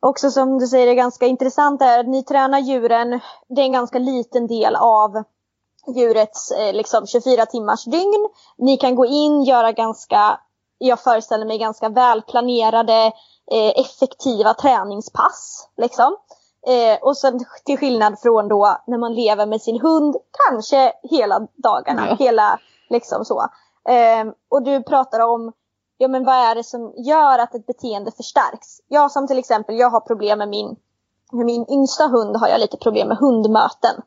också 0.00 0.30
som 0.30 0.58
du 0.58 0.66
säger 0.66 0.86
är 0.86 0.94
ganska 0.94 1.26
intressant, 1.26 1.82
är 1.82 1.98
att 1.98 2.08
ni 2.08 2.24
tränar 2.24 2.58
djuren, 2.58 3.20
det 3.48 3.60
är 3.60 3.64
en 3.64 3.72
ganska 3.72 3.98
liten 3.98 4.46
del 4.46 4.76
av 4.76 5.22
djurets 5.96 6.50
eh, 6.50 6.72
liksom 6.74 7.06
24 7.06 7.46
timmars 7.46 7.84
dygn. 7.84 8.28
Ni 8.58 8.76
kan 8.76 8.94
gå 8.94 9.06
in, 9.06 9.42
göra 9.42 9.72
ganska, 9.72 10.40
jag 10.78 11.00
föreställer 11.00 11.46
mig 11.46 11.58
ganska 11.58 11.88
välplanerade, 11.88 13.12
eh, 13.52 13.80
effektiva 13.80 14.54
träningspass. 14.54 15.68
Liksom. 15.76 16.16
Eh, 16.66 16.98
och 17.02 17.16
sen 17.16 17.44
till 17.64 17.78
skillnad 17.78 18.20
från 18.20 18.48
då 18.48 18.76
när 18.86 18.98
man 18.98 19.14
lever 19.14 19.46
med 19.46 19.62
sin 19.62 19.80
hund, 19.80 20.16
kanske 20.48 20.92
hela 21.02 21.46
dagarna, 21.54 22.08
Ja. 22.08 22.16
hela 22.18 22.58
liksom 22.88 23.24
så. 23.24 23.40
Eh, 23.88 24.24
och 24.48 24.62
du 24.62 24.82
pratar 24.82 25.20
om, 25.20 25.52
ja 25.98 26.08
men 26.08 26.24
vad 26.24 26.34
är 26.34 26.54
det 26.54 26.64
som 26.64 26.94
gör 26.96 27.38
att 27.38 27.54
ett 27.54 27.66
beteende 27.66 28.10
förstärks? 28.10 28.80
Jag 28.88 29.10
som 29.12 29.26
till 29.26 29.38
exempel, 29.38 29.78
jag 29.78 29.90
har 29.90 30.00
problem 30.00 30.38
med 30.38 30.48
min, 30.48 30.76
med 31.32 31.46
min 31.46 31.66
yngsta 31.70 32.06
hund 32.06 32.36
har 32.36 32.48
jag 32.48 32.60
lite 32.60 32.76
problem 32.76 33.08
med 33.08 33.16
hundmöten. 33.16 34.02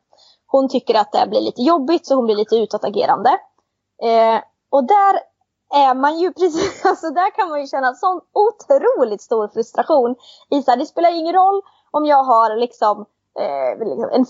Hon 0.48 0.70
tycker 0.70 0.96
att 0.96 1.12
det 1.12 1.28
blir 1.30 1.42
lite 1.42 1.62
jobbigt 1.62 2.08
så 2.08 2.16
hon 2.16 2.26
blir 2.26 2.36
lite 2.36 2.56
utåtagerande. 2.56 3.30
Eh, 4.04 4.42
och 4.70 4.84
där 4.84 5.20
är 5.74 5.96
man 5.96 6.20
ju 6.20 6.34
precis, 6.40 6.86
alltså 6.86 7.10
där 7.10 7.36
kan 7.36 7.50
man 7.50 7.62
ju 7.62 7.68
känna 7.68 7.94
sån 7.94 8.22
otroligt 8.34 9.22
stor 9.22 9.48
frustration. 9.48 10.16
I 10.50 10.64
så 10.64 10.72
här, 10.72 10.78
det 10.78 10.86
spelar 10.86 11.20
ingen 11.20 11.36
roll 11.36 11.62
om 11.92 12.06
jag 12.06 12.24
har 12.24 12.56
liksom, 12.56 13.06
eh, 13.40 13.88
liksom 13.88 14.10
en 14.12 14.26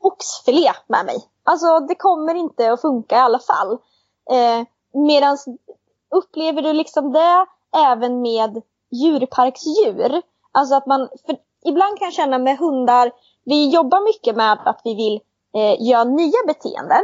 oxfilé 0.00 0.70
med 0.86 1.06
mig. 1.06 1.16
Alltså 1.44 1.80
det 1.80 1.94
kommer 1.94 2.34
inte 2.34 2.72
att 2.72 2.80
funka 2.80 3.16
i 3.16 3.20
alla 3.20 3.38
fall. 3.38 3.72
Eh, 4.30 4.66
Medan 4.92 5.38
upplever 6.10 6.62
du 6.62 6.72
liksom 6.72 7.12
det 7.12 7.46
även 7.76 8.22
med 8.22 8.62
djurparksdjur? 8.90 10.22
Alltså 10.52 10.74
att 10.74 10.86
man, 10.86 11.08
ibland 11.64 11.98
kan 11.98 12.04
jag 12.06 12.14
känna 12.14 12.38
med 12.38 12.58
hundar, 12.58 13.10
vi 13.44 13.68
jobbar 13.70 14.00
mycket 14.00 14.36
med 14.36 14.58
att 14.64 14.80
vi 14.84 14.94
vill 14.94 15.20
eh, 15.54 15.82
göra 15.88 16.04
nya 16.04 16.38
beteenden. 16.46 17.02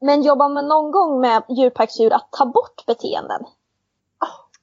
Men 0.00 0.22
jobbar 0.22 0.48
man 0.48 0.68
någon 0.68 0.90
gång 0.90 1.20
med 1.20 1.42
djurparksdjur 1.48 2.12
att 2.12 2.28
ta 2.30 2.46
bort 2.46 2.86
beteenden? 2.86 3.44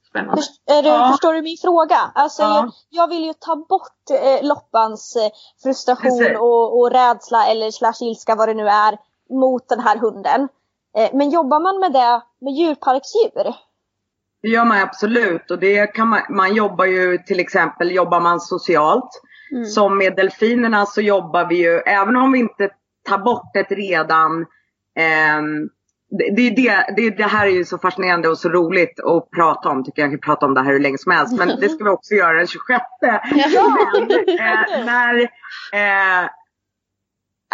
Spännande. 0.10 0.42
Först, 0.42 0.52
är 0.66 0.84
du, 0.84 0.90
Ja. 0.90 1.10
Förstår 1.12 1.34
du 1.34 1.42
min 1.42 1.58
fråga? 1.58 2.12
Alltså, 2.16 2.42
Ja. 2.42 2.56
jag, 2.56 2.72
jag 2.90 3.08
vill 3.08 3.24
ju 3.24 3.34
ta 3.34 3.56
bort 3.56 4.10
eh, 4.12 4.48
Loppans 4.48 5.16
eh, 5.16 5.30
frustration 5.64 6.36
och, 6.40 6.80
och 6.80 6.92
rädsla 6.92 7.48
eller 7.48 7.72
slash 7.72 7.94
ilska 8.02 8.36
vad 8.36 8.50
det 8.50 8.54
nu 8.54 8.68
är 8.68 8.98
mot 9.30 9.70
den 9.70 9.80
här 9.80 9.98
hunden. 9.98 10.48
Eh, 10.98 11.10
men 11.14 11.30
jobbar 11.30 11.60
man 11.60 11.80
med 11.80 11.94
det 11.94 12.22
med 12.42 12.54
djurparksdjur? 12.54 13.54
Det 14.42 14.50
gör 14.50 14.66
man 14.66 14.82
absolut 14.82 15.52
och 15.52 15.60
det 15.60 15.88
kan 15.88 16.08
man, 16.08 16.22
man 16.30 16.56
jobbar 16.56 16.86
ju 16.86 17.18
till 17.18 17.40
exempel 17.40 17.92
jobbar 17.92 18.20
man 18.20 18.40
socialt. 18.40 19.10
Mm. 19.52 19.66
Som 19.66 19.98
med 19.98 20.16
delfinerna 20.16 20.86
så 20.86 21.02
jobbar 21.02 21.46
vi 21.46 21.56
ju, 21.56 21.78
även 21.78 22.16
om 22.16 22.32
vi 22.32 22.40
inte 22.40 22.70
tar 23.10 23.18
bort 23.18 23.56
ett 23.56 23.72
redan 23.72 24.46
ehm, 25.00 25.70
det, 26.18 26.30
det, 26.36 26.50
det, 26.50 26.86
det, 26.96 27.10
det 27.10 27.24
här 27.24 27.48
är 27.48 27.52
ju 27.52 27.66
så 27.66 27.78
fascinerande 27.78 28.30
och 28.30 28.38
så 28.38 28.50
roligt 28.50 29.00
att 29.00 29.30
prata 29.32 29.70
om. 29.70 29.84
Tycker 29.84 30.02
jag 30.02 30.12
kan 30.12 30.20
prata 30.20 30.46
om 30.46 30.54
det 30.54 30.62
här 30.62 30.72
hur 30.72 30.80
länge 30.80 30.98
som 30.98 31.12
helst. 31.12 31.38
Men 31.38 31.48
det 31.60 31.70
ska 31.70 31.84
vi 31.84 31.90
också 31.90 32.14
göra 32.14 32.38
den 32.38 32.48
26. 32.48 32.84
Men, 33.02 34.12
eh, 34.12 34.86
när 34.86 35.22
eh, 35.74 36.30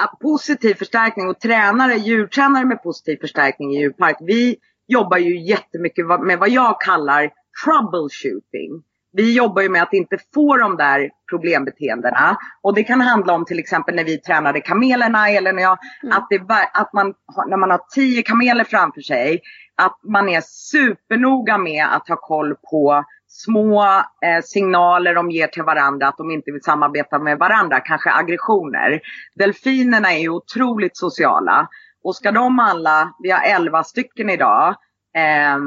positiv 0.08 0.74
förstärkning 0.74 1.28
och 1.28 1.40
tränare, 1.40 1.96
djurtränare 1.96 2.66
med 2.66 2.84
positiv 2.84 3.18
förstärkning 3.22 3.76
i 3.76 3.80
djurpark. 3.80 4.18
Vi 4.20 4.56
jobbar 4.88 5.18
ju 5.18 5.48
jättemycket 5.48 6.06
med 6.06 6.40
vad 6.40 6.50
jag 6.50 6.82
kallar 6.82 7.32
troubleshooting. 7.66 8.84
Vi 9.12 9.34
jobbar 9.38 9.62
ju 9.62 9.70
med 9.70 9.84
att 9.84 9.94
inte 9.94 10.18
få 10.34 10.58
de 10.58 10.78
där 10.78 11.10
problembeteendena. 11.30 12.38
Och 12.62 12.76
det 12.76 12.84
kan 12.84 13.02
handla 13.02 13.34
om 13.34 13.46
till 13.46 13.60
exempel 13.60 13.96
när 13.96 14.04
vi 14.04 14.18
tränade 14.18 14.62
kamelerna 14.62 15.30
eller 15.30 15.54
när, 15.54 15.64
jag, 15.64 15.78
att, 16.12 16.28
det, 16.30 16.42
att 16.74 16.94
man, 16.94 17.14
när 17.48 17.58
man 17.58 17.72
har 17.72 17.82
tio 17.96 18.22
kameler 18.22 18.64
framför 18.64 19.02
sig. 19.02 19.42
Att 19.76 20.00
man 20.04 20.30
är 20.30 20.42
supernoga 20.42 21.58
med 21.58 21.86
att 21.96 22.08
ha 22.08 22.16
koll 22.16 22.56
på 22.72 23.04
små 23.30 23.84
eh, 24.26 24.42
signaler 24.44 25.16
de 25.16 25.32
ger 25.32 25.48
till 25.48 25.64
varandra 25.64 26.08
att 26.08 26.18
de 26.18 26.32
inte 26.32 26.52
vill 26.52 26.64
samarbeta 26.64 27.20
med 27.20 27.38
varandra, 27.38 27.80
kanske 27.80 28.12
aggressioner. 28.12 29.02
Delfinerna 29.36 30.14
är 30.14 30.20
ju 30.20 30.30
otroligt 30.30 30.98
sociala 30.98 31.68
och 32.04 32.16
ska 32.16 32.32
de 32.32 32.60
alla, 32.60 33.14
vi 33.24 33.32
har 33.32 33.42
11 33.42 33.84
stycken 33.84 34.30
idag, 34.30 34.76
eh, 35.16 35.58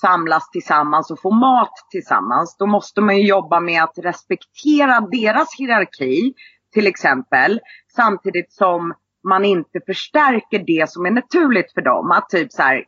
samlas 0.00 0.50
tillsammans 0.50 1.10
och 1.10 1.20
få 1.20 1.30
mat 1.30 1.72
tillsammans, 1.90 2.56
då 2.58 2.66
måste 2.66 3.00
man 3.00 3.16
ju 3.16 3.26
jobba 3.26 3.60
med 3.60 3.82
att 3.82 3.98
respektera 3.98 5.00
deras 5.00 5.48
hierarki 5.58 6.34
till 6.72 6.86
exempel, 6.86 7.60
samtidigt 7.96 8.52
som 8.52 8.94
man 9.28 9.44
inte 9.44 9.80
förstärker 9.86 10.58
det 10.66 10.90
som 10.90 11.06
är 11.06 11.10
naturligt 11.10 11.72
för 11.74 11.82
dem. 11.82 12.10
Att 12.10 12.28
typ 12.28 12.52
så 12.52 12.62
här 12.62 12.84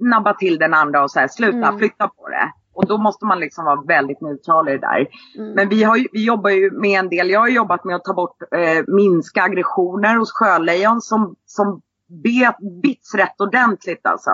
nabba 0.00 0.34
till 0.34 0.58
den 0.58 0.74
andra 0.74 1.02
och 1.02 1.10
så 1.10 1.20
här, 1.20 1.28
sluta 1.28 1.66
Mm. 1.68 1.78
flytta 1.78 2.08
på 2.08 2.28
det. 2.28 2.52
Och 2.78 2.86
då 2.86 2.98
måste 2.98 3.26
man 3.26 3.40
liksom 3.40 3.64
vara 3.64 3.82
väldigt 3.82 4.20
neutral 4.20 4.68
i 4.68 4.72
det 4.72 4.78
där. 4.78 5.06
Mm. 5.38 5.52
Men 5.52 5.68
vi, 5.68 5.82
har 5.82 5.96
ju, 5.96 6.08
vi 6.12 6.24
jobbar 6.24 6.50
ju 6.50 6.70
med 6.70 7.00
en 7.00 7.08
del, 7.08 7.30
jag 7.30 7.40
har 7.40 7.48
jobbat 7.48 7.84
med 7.84 7.96
att 7.96 8.04
ta 8.04 8.14
bort, 8.14 8.42
eh, 8.52 8.84
minska 8.86 9.42
aggressioner 9.42 10.16
hos 10.16 10.32
sjölejon 10.32 11.00
som, 11.00 11.36
som 11.46 11.82
bet, 12.24 12.56
bits 12.82 13.14
rätt 13.14 13.40
ordentligt 13.40 14.06
alltså. 14.06 14.30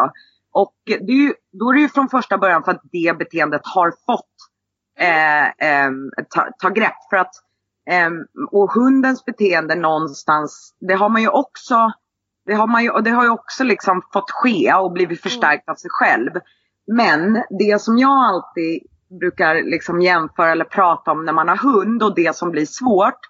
Och 0.53 0.75
det 0.85 1.13
är 1.13 1.27
ju, 1.27 1.35
då 1.53 1.71
är 1.71 1.75
det 1.75 1.81
ju 1.81 1.89
från 1.89 2.09
första 2.09 2.39
början 2.39 2.63
för 2.65 2.73
att 2.73 2.83
det 2.93 3.19
beteendet 3.19 3.63
har 3.65 3.95
fått 4.07 4.35
eh, 4.99 5.45
eh, 5.47 5.91
ta, 6.31 6.49
ta 6.59 6.69
grepp. 6.69 6.99
För 7.11 7.17
att, 7.17 7.35
eh, 7.91 8.11
och 8.51 8.73
hundens 8.73 9.25
beteende 9.25 9.75
någonstans, 9.75 10.75
det 10.81 10.95
har 10.95 11.09
man 11.09 11.23
ju 11.23 11.29
också 11.29 11.93
det 12.47 12.55
har, 12.55 12.67
man 12.67 12.85
ju, 12.85 12.91
det 13.05 13.11
har 13.11 13.25
ju 13.25 13.31
också 13.31 13.65
liksom 13.65 14.03
fått 14.13 14.31
ske 14.31 14.75
och 14.75 14.93
blivit 14.93 15.23
förstärkt 15.23 15.69
av 15.69 15.75
sig 15.75 15.91
själv. 15.91 16.31
Men 16.87 17.43
det 17.59 17.81
som 17.81 17.99
jag 17.99 18.11
alltid 18.11 18.83
brukar 19.21 19.55
liksom 19.55 20.01
jämföra 20.03 20.53
eller 20.53 20.65
prata 20.65 21.11
om 21.11 21.25
när 21.25 21.33
man 21.33 21.49
har 21.49 21.57
hund 21.57 22.03
och 22.03 22.15
det 22.15 22.37
som 22.37 22.51
blir 22.51 22.67
svårt. 22.67 23.21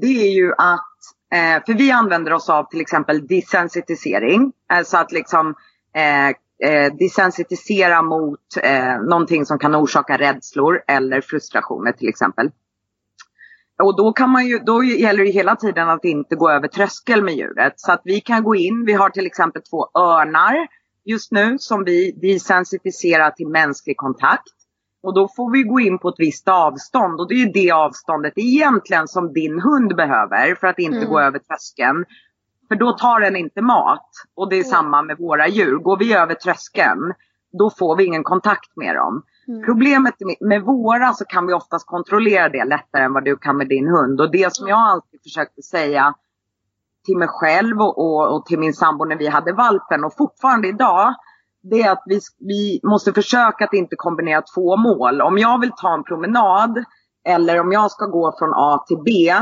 Det 0.00 0.06
är 0.26 0.30
ju 0.30 0.52
att, 0.58 0.96
eh, 1.34 1.64
för 1.66 1.74
vi 1.74 1.90
använder 1.90 2.32
oss 2.32 2.50
av 2.50 2.64
till 2.70 2.80
exempel 2.80 3.26
desensitisering. 3.26 4.52
Alltså 4.68 4.96
att 4.96 5.12
liksom 5.12 5.54
eh, 5.94 6.28
eh, 6.70 6.94
desensitisera 6.98 8.02
mot 8.02 8.40
eh, 8.62 9.00
någonting 9.00 9.46
som 9.46 9.58
kan 9.58 9.74
orsaka 9.74 10.18
rädslor 10.18 10.82
eller 10.86 11.20
frustrationer 11.20 11.92
till 11.92 12.08
exempel. 12.08 12.50
Och 13.82 13.96
då, 13.96 14.12
kan 14.12 14.30
man 14.30 14.46
ju, 14.46 14.58
då 14.58 14.84
gäller 14.84 15.24
det 15.24 15.30
hela 15.30 15.56
tiden 15.56 15.88
att 15.88 16.04
inte 16.04 16.36
gå 16.36 16.50
över 16.50 16.68
tröskel 16.68 17.22
med 17.22 17.34
djuret. 17.34 17.72
Så 17.76 17.92
att 17.92 18.00
vi 18.04 18.20
kan 18.20 18.42
gå 18.42 18.54
in, 18.54 18.84
vi 18.84 18.92
har 18.92 19.10
till 19.10 19.26
exempel 19.26 19.62
två 19.62 19.88
örnar 19.94 20.66
just 21.04 21.32
nu 21.32 21.58
som 21.58 21.84
vi 21.84 22.12
desensitiserar 22.12 23.30
till 23.30 23.48
mänsklig 23.48 23.96
kontakt. 23.96 24.52
Och 25.02 25.14
då 25.14 25.28
får 25.36 25.52
vi 25.52 25.62
gå 25.62 25.80
in 25.80 25.98
på 25.98 26.08
ett 26.08 26.14
visst 26.18 26.48
avstånd 26.48 27.20
och 27.20 27.28
det 27.28 27.34
är 27.34 27.52
det 27.52 27.70
avståndet 27.72 28.32
egentligen 28.36 29.08
som 29.08 29.32
din 29.32 29.60
hund 29.60 29.96
behöver 29.96 30.54
för 30.54 30.66
att 30.66 30.78
inte 30.78 30.96
Mm. 30.98 31.08
gå 31.10 31.20
över 31.20 31.38
tröskeln. 31.38 32.04
För 32.68 32.76
då 32.76 32.92
tar 32.92 33.20
den 33.20 33.36
inte 33.36 33.62
mat. 33.62 34.08
Och 34.34 34.50
det 34.50 34.58
är 34.58 34.64
samma 34.64 35.02
med 35.02 35.18
våra 35.18 35.48
djur. 35.48 35.76
Går 35.78 35.96
vi 35.98 36.14
över 36.14 36.34
tröskeln, 36.34 37.12
då 37.58 37.70
får 37.70 37.96
vi 37.96 38.04
ingen 38.04 38.24
kontakt 38.24 38.76
med 38.76 38.94
dem. 38.96 39.22
Mm. 39.48 39.64
Problemet 39.64 40.14
med, 40.20 40.36
med 40.40 40.62
våra 40.62 41.12
så 41.12 41.24
kan 41.24 41.46
vi 41.46 41.52
oftast 41.52 41.86
kontrollera 41.86 42.48
det 42.48 42.64
lättare 42.64 43.02
än 43.04 43.12
vad 43.12 43.24
du 43.24 43.36
kan 43.36 43.56
med 43.56 43.68
din 43.68 43.88
hund. 43.88 44.20
Och 44.20 44.30
det 44.30 44.54
som 44.54 44.68
jag 44.68 44.78
alltid 44.78 45.22
försökte 45.22 45.62
säga 45.62 46.14
till 47.04 47.16
mig 47.16 47.28
själv 47.28 47.80
och, 47.80 47.98
och, 47.98 48.36
och 48.36 48.46
till 48.46 48.58
min 48.58 48.74
sambo 48.74 49.04
när 49.04 49.16
vi 49.16 49.28
hade 49.28 49.52
valpen 49.52 50.04
och 50.04 50.16
fortfarande 50.16 50.68
idag. 50.68 51.14
Det 51.62 51.82
är 51.82 51.92
att 51.92 52.02
vi, 52.06 52.20
vi 52.38 52.80
måste 52.82 53.12
försöka 53.12 53.64
att 53.64 53.74
inte 53.74 53.96
kombinera 53.96 54.42
två 54.54 54.76
mål. 54.76 55.20
Om 55.20 55.38
jag 55.38 55.60
vill 55.60 55.72
ta 55.76 55.94
en 55.94 56.04
promenad 56.04 56.84
eller 57.28 57.60
om 57.60 57.72
jag 57.72 57.90
ska 57.90 58.06
gå 58.06 58.34
från 58.38 58.50
A 58.54 58.84
till 58.88 58.98
B. 59.04 59.34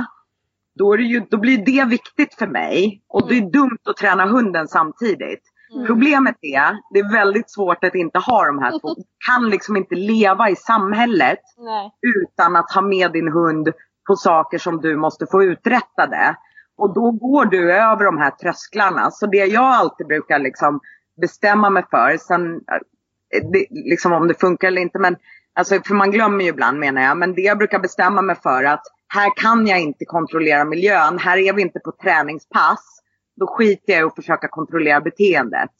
Då, 0.75 0.97
ju, 0.97 1.21
då 1.31 1.37
blir 1.37 1.65
det 1.65 1.85
viktigt 1.85 2.35
för 2.35 2.47
mig. 2.47 3.03
Och 3.09 3.29
det 3.29 3.39
är 3.39 3.51
dumt 3.51 3.79
att 3.85 3.97
träna 3.97 4.27
hunden 4.27 4.69
samtidigt. 4.69 5.43
Problemet 5.87 6.37
är, 6.41 6.79
det 6.91 6.99
är 6.99 7.13
väldigt 7.13 7.51
svårt 7.51 7.85
att 7.85 7.95
inte 7.95 8.19
ha 8.19 8.47
de 8.47 8.59
här 8.59 8.71
två. 8.81 8.95
Du 8.95 9.03
kan 9.27 9.51
liksom 9.51 9.77
inte 9.77 9.95
leva 9.95 10.51
i 10.51 10.57
samhället 10.57 11.41
Nej. 11.59 11.91
utan 12.17 12.57
att 12.57 12.73
ha 12.75 12.83
med 12.83 13.13
din 13.13 13.33
hund 13.33 13.69
på 14.07 14.17
saker 14.17 14.59
som 14.59 14.81
du 14.81 14.97
måste 14.97 15.27
få 15.27 15.45
uträttade. 15.45 16.37
Och 16.81 16.95
då 16.95 17.11
går 17.11 17.45
du 17.45 17.72
över 17.72 18.05
de 18.05 18.18
här 18.18 18.31
trösklarna. 18.31 19.11
Så 19.11 19.26
det 19.26 19.37
jag 19.47 19.64
alltid 19.64 20.07
brukar 20.07 20.39
liksom 20.39 20.81
bestämma 21.20 21.70
mig 21.70 21.85
för, 21.91 22.16
sen 22.16 22.55
eh, 22.55 23.51
det, 23.53 23.66
liksom 23.70 24.12
om 24.12 24.28
det 24.28 24.41
funkar 24.41 24.68
eller 24.68 24.83
inte, 24.83 24.99
men 24.99 25.16
alltså, 25.55 25.81
för 25.87 25.95
man 25.95 26.11
glömmer 26.11 26.45
ju 26.45 26.51
ibland 26.51 26.78
menar 26.78 27.03
jag, 27.03 27.16
men 27.16 27.35
det 27.35 27.41
jag 27.41 27.59
brukar 27.59 27.78
bestämma 27.78 28.22
mig 28.22 28.37
för 28.43 28.64
att 28.64 28.83
här 29.09 29.31
kan 29.37 29.66
jag 29.66 29.81
inte 29.81 30.05
kontrollera 30.05 30.64
miljön, 30.64 31.18
här 31.18 31.37
är 31.37 31.53
vi 31.53 31.62
inte 31.62 31.81
på 31.81 31.93
träningspass. 32.03 33.03
Då 33.37 33.47
skiter 33.47 33.93
jag 33.93 34.01
i 34.01 34.05
att 34.05 34.14
försöka 34.14 34.49
kontrollera 34.49 35.01
beteendet. 35.01 35.70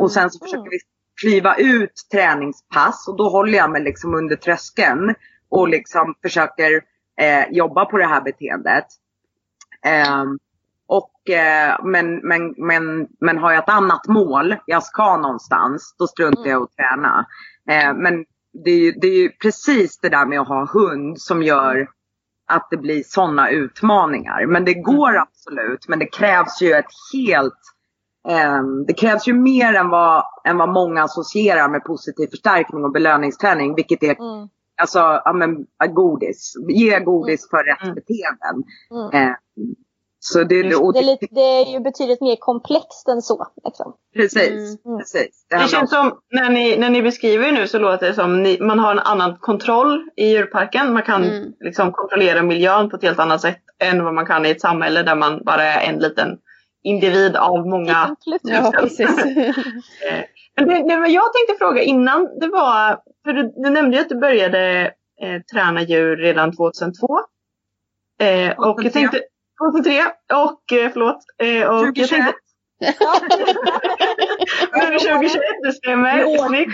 Och 0.00 0.12
sen 0.12 0.30
så 0.30 0.44
försöker 0.44 0.70
vi 0.70 0.78
kliva 1.20 1.56
ut 1.56 1.92
träningspass 2.12 3.08
och 3.08 3.16
då 3.16 3.28
håller 3.28 3.58
jag 3.58 3.70
mig 3.70 3.82
liksom 3.82 4.14
under 4.14 4.36
tröskeln 4.36 5.14
och 5.50 5.68
liksom 5.68 6.14
försöker 6.22 6.82
eh, 7.20 7.44
jobba 7.50 7.84
på 7.84 7.98
det 7.98 8.06
här 8.06 8.20
beteendet. 8.20 8.86
Ehm, 9.84 10.38
och, 10.86 11.30
eh, 11.30 11.76
men, 11.84 12.16
men, 12.16 12.54
men, 12.56 13.06
men 13.20 13.38
har 13.38 13.52
jag 13.52 13.62
ett 13.62 13.68
annat 13.68 14.08
mål, 14.08 14.56
jag 14.66 14.82
ska 14.82 15.16
någonstans, 15.16 15.94
då 15.98 16.06
struntar 16.06 16.46
jag 16.46 16.60
i 16.60 16.64
att 16.64 16.76
träna. 16.76 17.26
Eh, 17.70 17.94
men 17.94 18.24
det 18.64 18.70
är, 18.70 18.78
ju, 18.78 18.92
det 18.92 19.06
är 19.06 19.22
ju 19.22 19.28
precis 19.28 19.98
det 19.98 20.08
där 20.08 20.26
med 20.26 20.40
att 20.40 20.48
ha 20.48 20.66
hund 20.66 21.20
som 21.20 21.42
gör 21.42 21.88
att 22.46 22.68
det 22.70 22.76
blir 22.76 23.02
sådana 23.06 23.50
utmaningar. 23.50 24.46
Men 24.46 24.64
det 24.64 24.74
går 24.74 25.16
absolut, 25.16 25.88
men 25.88 25.98
det 25.98 26.06
krävs 26.06 26.62
ju 26.62 26.72
ett 26.72 26.92
helt 27.12 27.60
ehm, 28.28 28.84
det 28.86 28.92
krävs 28.92 29.28
ju 29.28 29.32
mer 29.32 29.74
än 29.74 29.88
vad, 29.88 30.24
än 30.44 30.56
vad 30.56 30.68
många 30.68 31.02
associerar 31.02 31.68
med 31.68 31.84
positiv 31.84 32.26
förstärkning 32.26 32.84
och 32.84 32.92
belöningsträning. 32.92 33.74
Vilket 33.74 34.02
är 34.02 34.20
Mm. 34.20 34.48
Alltså, 34.80 34.98
ja, 35.24 35.32
men, 35.32 35.66
ja, 35.78 35.86
godis. 35.86 36.52
Ge 36.68 37.00
godis 37.00 37.50
för 37.50 37.64
rätt 37.64 37.94
beteenden. 37.94 38.64
Mm. 38.90 39.28
Eh, 39.28 39.34
så 40.22 40.44
det, 40.44 40.74
och 40.76 40.92
Det 40.92 40.98
är, 40.98 41.02
det, 41.02 41.06
lite, 41.10 41.26
det 41.30 41.40
är 41.40 41.72
ju 41.72 41.80
betydligt 41.80 42.20
mer 42.20 42.36
komplext 42.36 43.08
än 43.08 43.22
så. 43.22 43.46
Liksom. 43.64 43.92
precis, 44.14 44.84
Mm. 44.84 44.98
precis. 44.98 45.46
Det 45.50 45.56
handlar 45.56 45.78
känns 45.78 45.92
om- 45.92 46.10
som, 46.10 46.18
när 46.30 46.50
ni, 46.50 46.76
när 46.78 46.90
ni 46.90 47.02
beskriver 47.02 47.52
nu 47.52 47.66
så 47.66 47.78
låter 47.78 48.06
det 48.06 48.14
som 48.14 48.42
ni, 48.42 48.58
man 48.60 48.78
har 48.78 48.90
en 48.92 48.98
annan 48.98 49.36
kontroll 49.40 50.08
i 50.16 50.26
djurparken. 50.30 50.92
Man 50.92 51.02
kan 51.02 51.24
Mm. 51.24 51.52
liksom 51.60 51.92
kontrollera 51.92 52.42
miljön 52.42 52.90
på 52.90 52.96
ett 52.96 53.02
helt 53.02 53.18
annat 53.18 53.40
sätt 53.40 53.58
än 53.78 54.04
vad 54.04 54.14
man 54.14 54.26
kan 54.26 54.46
i 54.46 54.50
ett 54.50 54.60
samhälle 54.60 55.02
där 55.02 55.14
man 55.16 55.44
bara 55.44 55.62
är 55.64 55.88
en 55.92 55.98
liten 55.98 56.38
individ 56.82 57.36
av 57.36 57.66
många. 57.66 58.16
Ja, 58.42 58.72
precis. 58.80 59.10
Men 60.56 60.68
det, 60.68 60.74
det 60.74 61.08
jag 61.08 61.32
tänkte 61.32 61.54
fråga 61.58 61.82
innan, 61.82 62.38
det 62.40 62.48
var, 62.48 63.00
för 63.24 63.32
du, 63.32 63.52
du 63.56 63.70
nämnde 63.70 63.96
ju 63.96 64.02
att 64.02 64.08
du 64.08 64.14
började 64.14 64.92
eh, 65.22 65.42
träna 65.52 65.82
djur 65.82 66.16
redan 66.16 66.56
2002. 66.56 67.20
Eh, 68.20 68.50
och 68.50 68.66
jag 68.66 68.76
2003. 68.76 68.90
tänkte, 68.90 69.20
2003, 69.72 70.04
och 70.34 70.72
eh, 70.72 70.90
förlåt. 70.92 71.18
Eh, 71.38 71.68
och 71.68 71.76
jag 71.76 71.94
2021. 71.94 72.24
tänkte, 72.24 72.34
nu 74.90 74.98
2021, 74.98 75.42
det 75.62 75.72
stämmer. 75.72 76.24
År. 76.24 76.66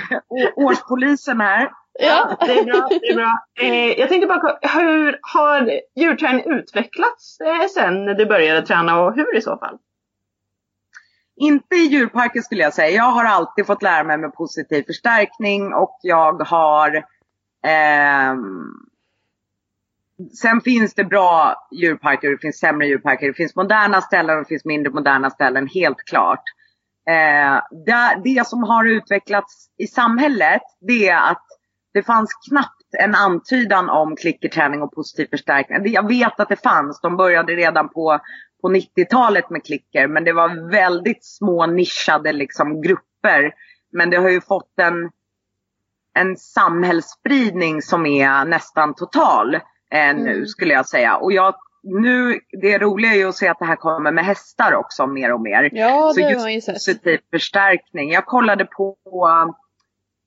Årspolisen 0.57 1.41
här. 1.41 1.70
Ja, 1.99 2.37
det 2.47 2.59
är 2.59 2.64
bra. 2.64 2.89
Det 2.91 3.09
är 3.09 3.14
bra. 3.14 3.39
Eh, 3.61 4.01
jag 4.01 4.09
tänkte 4.09 4.27
bara, 4.27 4.59
hur 4.62 5.18
har 5.22 5.81
djurträning 5.97 6.45
utvecklats 6.47 7.41
eh, 7.41 7.66
sen 7.74 8.05
du 8.05 8.27
började 8.27 8.66
träna 8.66 9.01
och 9.01 9.14
hur 9.14 9.37
i 9.37 9.41
så 9.41 9.59
fall? 9.59 9.79
Inte 11.37 11.76
i 11.76 11.87
djurparker 11.87 12.41
skulle 12.41 12.62
jag 12.62 12.74
säga. 12.74 12.97
Jag 12.97 13.11
har 13.11 13.24
alltid 13.24 13.66
fått 13.66 13.82
lära 13.82 14.05
mig 14.05 14.18
med 14.18 14.34
positiv 14.34 14.82
förstärkning 14.82 15.74
och 15.74 15.99
jag 16.03 16.43
har 16.43 16.97
eh, 17.66 18.34
Sen 20.34 20.61
finns 20.61 20.95
det 20.95 21.05
bra 21.05 21.55
djurparker 21.72 22.28
och 22.28 22.32
det 22.32 22.41
finns 22.41 22.59
sämre 22.59 22.87
djurparker. 22.87 23.26
Det 23.26 23.34
finns 23.34 23.57
moderna 23.57 24.01
ställen 24.01 24.37
och 24.37 24.43
det 24.43 24.49
finns 24.49 24.64
mindre 24.64 24.93
moderna 24.93 25.30
ställen, 25.30 25.68
helt 25.74 25.99
klart. 25.99 26.43
Eh, 27.09 27.62
det, 27.87 28.20
det 28.24 28.47
som 28.47 28.62
har 28.62 28.84
utvecklats 28.84 29.68
i 29.78 29.87
samhället, 29.87 30.62
det 30.80 31.09
är 31.09 31.30
att 31.30 31.47
det 31.95 32.03
fanns 32.03 32.30
knappt 32.49 32.95
en 32.99 33.14
antydan 33.14 33.89
om 33.89 34.16
klickerträning 34.16 34.82
och 34.82 34.95
positiv 34.95 35.26
förstärkning. 35.30 35.93
Jag 35.93 36.09
vet 36.09 36.41
att 36.41 36.49
det 36.49 36.62
fanns, 36.62 37.01
de 37.01 37.16
började 37.16 37.53
redan 37.53 37.89
på, 37.89 38.18
på 38.67 38.73
90-talet 38.73 39.51
med 39.51 39.64
klicker, 39.64 40.07
men 40.09 40.25
det 40.25 40.33
var 40.33 40.71
väldigt 40.71 41.25
små 41.25 41.67
nischade 41.67 42.33
liksom, 42.33 42.83
grupper. 42.83 43.53
Men 43.93 44.11
det 44.11 44.17
har 44.17 44.29
ju 44.29 44.41
fått 44.41 44.79
en, 44.81 45.11
en 46.14 46.37
samhällsspridning 46.37 47.83
som 47.83 48.07
är 48.07 48.45
nästan 48.45 48.95
total 48.95 49.55
eh, 49.91 50.14
nu 50.17 50.47
skulle 50.47 50.75
jag 50.75 50.87
säga. 50.87 51.17
Och 51.17 51.33
jag, 51.33 51.55
nu, 51.83 52.41
det 52.62 52.79
roliga 52.79 53.12
är 53.12 53.17
ju 53.17 53.29
att 53.29 53.37
se 53.37 53.49
att 53.49 53.59
det 53.59 53.64
här 53.64 53.77
kommer 53.77 54.12
med 54.12 54.25
hästar 54.25 54.75
också 54.75 55.07
mer 55.07 55.33
och 55.33 55.41
mer. 55.41 55.71
Ja, 55.73 56.11
Så 56.14 56.21
det 56.21 56.25
har 56.25 56.31
just 56.33 56.45
man 56.45 56.55
ju 56.55 56.61
sett. 56.61 56.75
positiv 56.75 57.19
förstärkning. 57.31 58.12
Jag 58.12 58.27
kollade 58.27 58.64
på, 58.64 58.97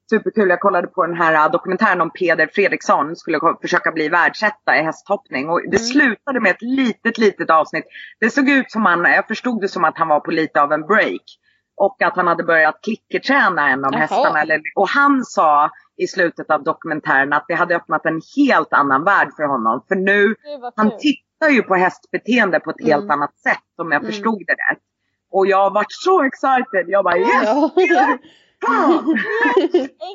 superkul, 0.10 0.50
jag 0.50 0.60
kollade 0.60 0.88
på 0.88 1.06
den 1.06 1.16
här 1.16 1.46
uh, 1.46 1.52
dokumentären 1.52 2.02
om 2.02 2.10
Peder 2.10 2.48
Fredriksson, 2.54 3.16
skulle 3.16 3.40
försöka 3.62 3.92
bli 3.92 4.10
världsetta 4.10 4.78
i 4.80 4.84
hästhoppning. 4.84 5.50
Och 5.50 5.62
det 5.62 5.68
Mm. 5.78 5.80
slutade 5.80 6.40
med 6.40 6.52
ett 6.52 6.62
litet, 6.62 7.18
litet 7.18 7.50
avsnitt. 7.50 7.86
Det 8.20 8.30
såg 8.30 8.50
ut 8.50 8.72
som 8.72 8.86
han, 8.86 9.04
jag 9.04 9.28
förstod 9.28 9.62
det 9.62 9.68
som 9.68 9.84
att 9.84 9.98
han 9.98 10.08
var 10.08 10.20
på 10.20 10.32
lite 10.32 10.62
av 10.62 10.72
en 10.72 10.82
break. 10.82 11.22
Och 11.82 12.02
att 12.02 12.16
han 12.16 12.28
hade 12.28 12.44
börjat 12.44 12.80
klickerträna 12.84 13.70
en 13.70 13.86
av 13.86 13.92
Jaha. 13.94 14.00
hästarna. 14.02 14.44
Och 14.76 14.90
han 14.90 15.26
sa 15.26 15.70
i 15.98 16.08
slutet 16.08 16.52
av 16.52 16.64
dokumentären 16.64 17.34
att 17.34 17.46
det 17.48 17.54
hade 17.54 17.76
öppnat 17.76 18.06
en 18.06 18.22
helt 18.38 18.74
annan 18.74 19.04
värld 19.04 19.30
för 19.36 19.44
honom. 19.44 19.86
För 19.88 19.96
nu 19.96 20.36
han 20.76 20.92
tittar 21.00 21.50
ju 21.50 21.62
på 21.64 21.76
hästbeteende 21.76 22.60
på 22.60 22.70
ett 22.70 22.84
helt 22.86 23.04
Mm. 23.04 23.12
annat 23.12 23.38
sätt 23.38 23.64
om 23.78 23.92
jag 23.92 24.00
Mm. 24.02 24.12
förstod 24.12 24.44
det 24.48 24.54
rätt. 24.54 24.80
Och 25.32 25.48
jag 25.48 25.58
har 25.58 25.72
varit 25.72 25.92
så 26.06 26.24
excited. 26.24 26.86
Jag 26.88 27.04
bara 27.04 27.18
yes! 27.18 27.30
Ja. 27.76 28.18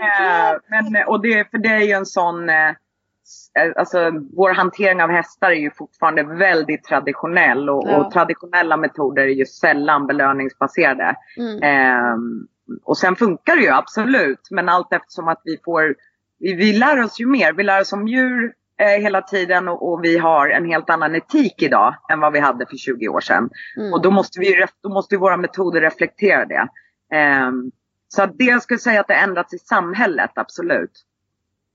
Eh, 0.02 0.56
men, 0.70 1.08
och 1.08 1.22
det, 1.22 1.50
för 1.50 1.58
det 1.58 1.68
är 1.68 1.80
ju 1.82 1.92
en 1.92 2.06
sån, 2.06 2.48
eh, 2.48 2.68
eh, 2.68 3.72
alltså 3.76 4.10
vår 4.36 4.50
hantering 4.54 5.02
av 5.02 5.10
hästar 5.10 5.50
är 5.50 5.54
ju 5.54 5.70
fortfarande 5.70 6.22
väldigt 6.22 6.84
traditionell 6.84 7.70
och, 7.70 7.84
Ja. 7.88 7.96
och 7.96 8.12
traditionella 8.12 8.76
metoder 8.76 9.22
är 9.22 9.26
ju 9.34 9.46
sällan 9.46 10.06
belöningsbaserade. 10.06 11.16
Mm. 11.36 11.62
Ehm, 11.62 12.46
och 12.84 12.98
sen 12.98 13.16
funkar 13.16 13.56
det 13.56 13.62
ju 13.62 13.70
absolut, 13.70 14.48
men 14.50 14.68
allt 14.68 14.92
eftersom 14.92 15.28
att 15.28 15.40
vi 15.44 15.58
får, 15.64 15.94
vi, 16.38 16.54
vi 16.54 16.72
lär 16.72 17.04
oss 17.04 17.20
ju 17.20 17.26
mer, 17.26 17.52
vi 17.52 17.62
lär 17.62 17.80
oss 17.80 17.92
om 17.92 18.08
djur 18.08 18.52
eh, 18.80 19.02
hela 19.02 19.22
tiden 19.22 19.68
och, 19.68 19.92
och 19.92 20.04
vi 20.04 20.18
har 20.18 20.48
en 20.48 20.64
helt 20.64 20.90
annan 20.90 21.14
etik 21.14 21.62
idag 21.62 21.94
än 22.12 22.20
vad 22.20 22.32
vi 22.32 22.38
hade 22.40 22.66
för 22.66 22.76
20 22.76 23.08
år 23.08 23.20
sedan. 23.20 23.50
Mm. 23.76 23.92
Och 23.92 24.02
då 24.02 24.10
måste, 24.10 24.40
vi, 24.40 24.64
då 24.82 24.88
måste 24.88 25.16
våra 25.16 25.36
metoder 25.36 25.80
reflektera 25.80 26.44
det. 26.44 26.68
Ehm, 27.16 27.70
så 28.14 28.22
att 28.22 28.38
det 28.38 28.44
jag 28.44 28.62
skulle 28.62 28.78
säga 28.78 29.00
att 29.00 29.08
det 29.08 29.14
ändrats 29.14 29.54
i 29.54 29.58
samhället, 29.58 30.30
absolut. 30.34 31.04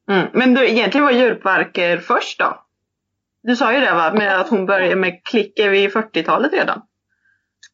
Mm. 0.10 0.28
Men 0.34 0.54
du, 0.54 0.70
egentligen 0.70 1.06
var 1.06 1.12
djurparker 1.12 1.98
först 1.98 2.40
då? 2.40 2.64
Du 3.44 3.56
sa 3.56 3.74
ju 3.74 3.80
det 3.80 3.94
va, 3.94 4.14
med 4.14 4.40
att 4.40 4.50
hon 4.50 4.66
började 4.66 4.96
med 4.96 5.24
klicker 5.24 5.70
vid 5.70 5.90
40-talet 5.90 6.54
redan. 6.54 6.82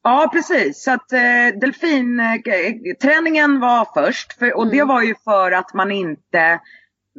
Ja 0.03 0.29
precis, 0.33 0.83
så 0.83 0.91
att 0.91 1.13
eh, 1.13 1.59
delfinträningen 1.61 3.59
var 3.59 3.87
först. 3.93 4.33
För, 4.33 4.57
och 4.57 4.71
det 4.71 4.83
var 4.83 5.01
ju 5.01 5.15
för 5.23 5.51
att 5.51 5.73
man 5.73 5.91
inte 5.91 6.59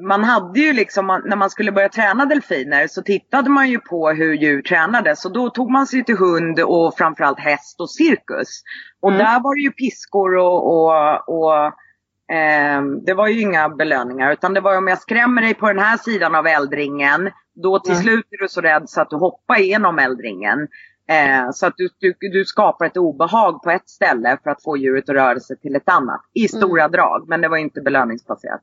man 0.01 0.25
hade 0.25 0.61
ju 0.61 0.73
liksom, 0.73 1.07
man- 1.07 1.23
när 1.25 1.37
man 1.37 1.51
skulle 1.51 1.73
börja 1.73 1.89
träna 1.89 2.25
delfiner 2.27 2.87
så 2.87 3.03
tittade 3.03 3.51
man 3.51 3.69
ju 3.71 3.79
på 3.79 4.11
hur 4.11 4.35
djur 4.35 4.63
tränades 4.63 5.25
och 5.25 5.33
då 5.33 5.51
tog 5.51 5.71
man 5.71 5.87
sig 5.87 6.05
till 6.05 6.17
hund 6.17 6.61
och 6.61 6.95
framförallt 6.99 7.41
häst 7.41 7.81
och 7.81 7.91
cirkus. 7.91 8.63
Och 9.01 9.13
där 9.13 9.41
var 9.41 9.55
det 9.55 9.61
ju 9.63 9.71
piskor 9.73 10.37
och, 10.37 10.67
och, 10.67 11.29
och 11.29 11.73
ehm, 12.33 13.05
det 13.05 13.15
var 13.15 13.29
ju 13.29 13.41
inga 13.41 13.69
belöningar 13.69 14.33
utan 14.33 14.55
det 14.55 14.61
var 14.61 14.77
om 14.79 14.89
jag 14.89 14.99
skrämmer 14.99 15.43
dig 15.43 15.55
på 15.55 15.67
den 15.69 15.79
här 15.79 15.97
sidan 15.97 16.35
av 16.35 16.47
eldringen 16.47 17.31
då 17.55 17.79
till 17.79 17.93
Mm. 17.93 18.03
slut 18.03 18.27
är 18.31 18.43
du 18.43 18.49
så 18.49 18.61
rädd 18.61 18.83
så 18.89 19.01
att 19.01 19.11
du 19.11 19.17
hoppar 19.17 19.61
igenom 19.61 19.99
eldringen. 19.99 20.69
Eh, 21.09 21.51
så 21.53 21.67
att 21.67 21.75
du, 21.77 21.89
du, 21.99 22.15
du 22.33 22.45
skapar 22.45 22.87
ett 22.87 22.97
obehag 22.97 23.63
på 23.63 23.71
ett 23.71 23.89
ställe 23.89 24.39
för 24.43 24.51
att 24.51 24.63
få 24.63 24.77
djuret 24.77 25.09
att 25.09 25.15
röra 25.15 25.41
sig 25.41 25.59
till 25.59 25.77
ett 25.77 25.89
annat. 25.89 26.21
I 26.35 26.49
stora 26.49 26.89
drag, 26.89 27.29
men 27.29 27.41
det 27.41 27.49
var 27.49 27.57
inte 27.57 27.81
belöningsbaserat. 27.81 28.61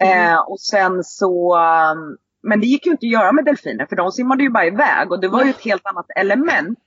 Eh, 0.00 0.38
och 0.48 0.60
sen 0.60 1.04
så, 1.04 1.56
um, 1.56 2.16
men 2.42 2.60
det 2.60 2.66
gick 2.66 2.86
ju 2.86 2.92
inte 2.92 3.06
att 3.06 3.12
göra 3.12 3.32
med 3.32 3.44
delfiner 3.44 3.86
för 3.86 3.96
de 3.96 4.12
simmade 4.12 4.42
ju 4.42 4.50
bara 4.50 4.66
iväg. 4.66 5.12
Och 5.12 5.20
det 5.20 5.28
var 5.28 5.44
ju 5.44 5.50
ett 5.50 5.64
helt 5.64 5.86
annat 5.86 6.06
element. 6.16 6.78